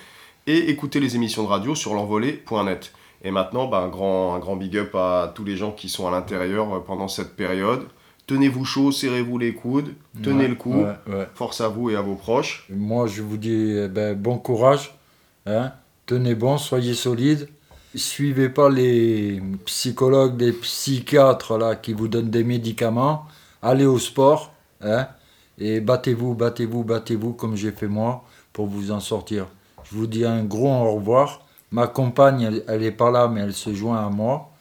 [0.46, 2.94] et écouter les émissions de radio sur l'envolée.net.
[3.24, 6.08] Et maintenant, bah, un, grand, un grand big up à tous les gens qui sont
[6.08, 7.88] à l'intérieur euh, pendant cette période.
[8.28, 9.94] Tenez-vous chaud, serrez-vous les coudes,
[10.24, 10.74] tenez Ouais, le coup.
[10.74, 11.28] ouais, ouais.
[11.34, 12.66] Force à vous et à vos proches.
[12.70, 14.94] Moi, je vous dis eh ben, bon courage.
[15.46, 15.72] Hein.
[16.06, 17.50] Tenez bon, soyez solides.
[17.96, 23.26] Suivez pas les psychologues, les psychiatres là, qui vous donnent des médicaments.
[23.62, 24.54] Allez au sport.
[24.82, 25.08] Hein.
[25.58, 28.24] Et battez-vous, battez-vous, battez-vous comme j'ai fait moi
[28.54, 29.48] pour vous en sortir.
[29.84, 31.46] Je vous dis un gros au revoir.
[31.72, 34.52] Ma compagne, elle, elle est pas là, mais elle se joint à moi.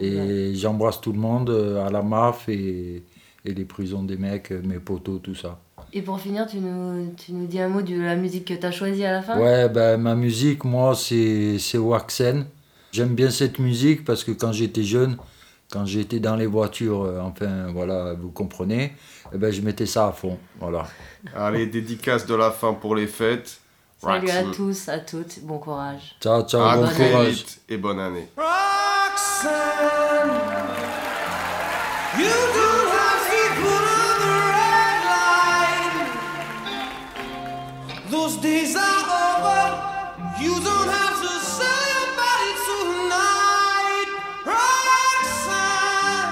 [0.00, 3.04] Et j'embrasse tout le monde euh, à la MAF et,
[3.44, 5.58] et les prisons des mecs, euh, mes potos, tout ça.
[5.92, 8.66] Et pour finir, tu nous, tu nous dis un mot de la musique que tu
[8.66, 9.38] as choisie à la fin?
[9.38, 12.46] Ouais, ben, ma musique, moi, c'est c'est Waxen.
[12.92, 15.16] J'aime bien cette musique parce que quand j'étais jeune,
[15.70, 18.92] quand j'étais dans les voitures, euh, enfin, voilà, vous comprenez,
[19.32, 20.38] eh ben, je mettais ça à fond.
[20.60, 20.86] Voilà.
[21.34, 23.60] Allez, dédicace de la fin pour les fêtes.
[24.00, 26.16] Salut à tous, à toutes, bon courage.
[26.20, 27.28] Ciao, ciao, À bon très courage.
[27.30, 28.28] vite et bonne année.
[28.36, 29.50] Roxanne.
[32.18, 32.63] You
[38.14, 39.62] Those days are over.
[40.40, 44.08] You don't have to sell your body tonight,
[44.52, 46.30] Roxanne.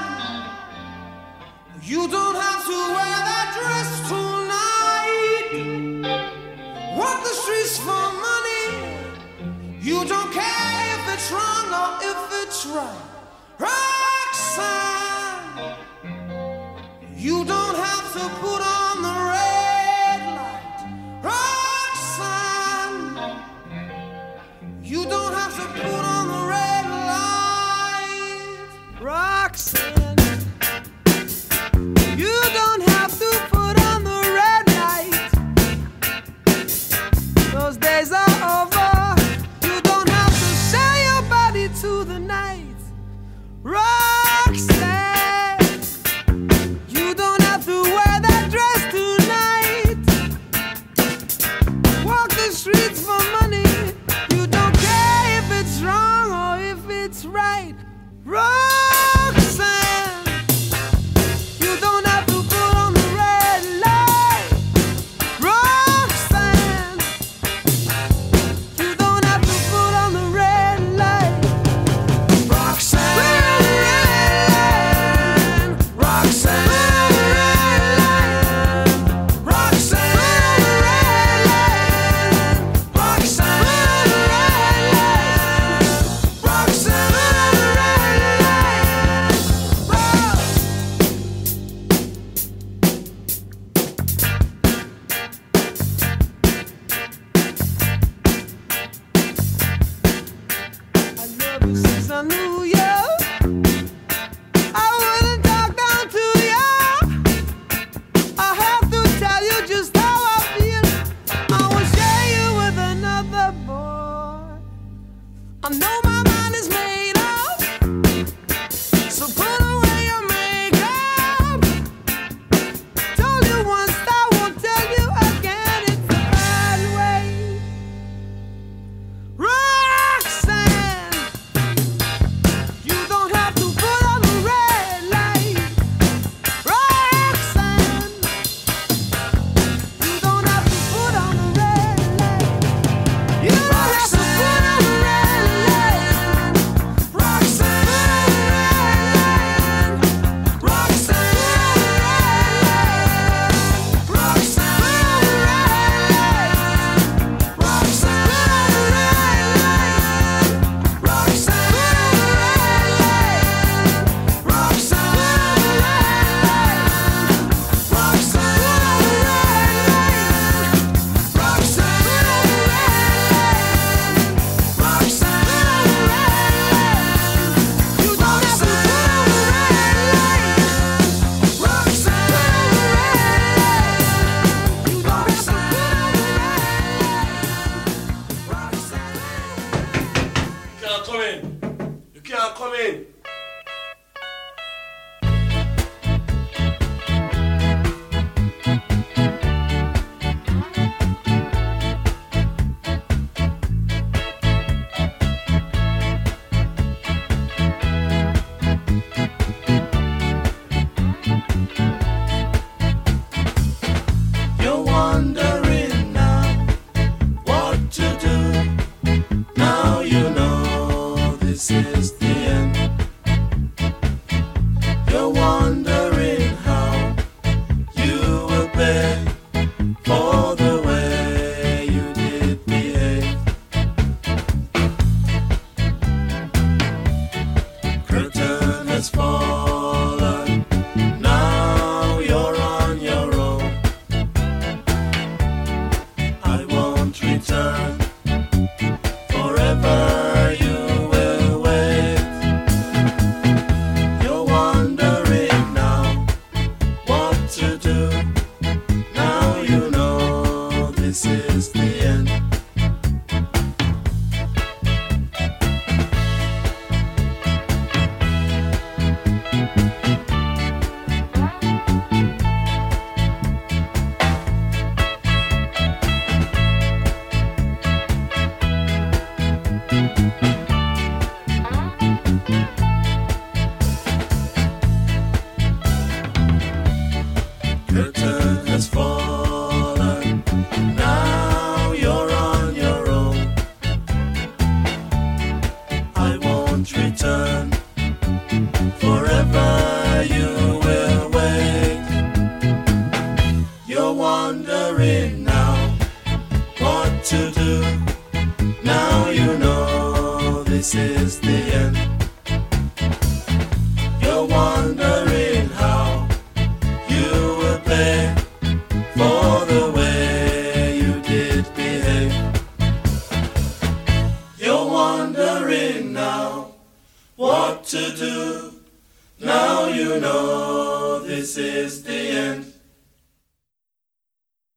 [1.82, 5.50] You don't have to wear that dress tonight.
[6.96, 8.66] Walk the streets for money.
[9.80, 13.11] You don't care if it's wrong or if it's right.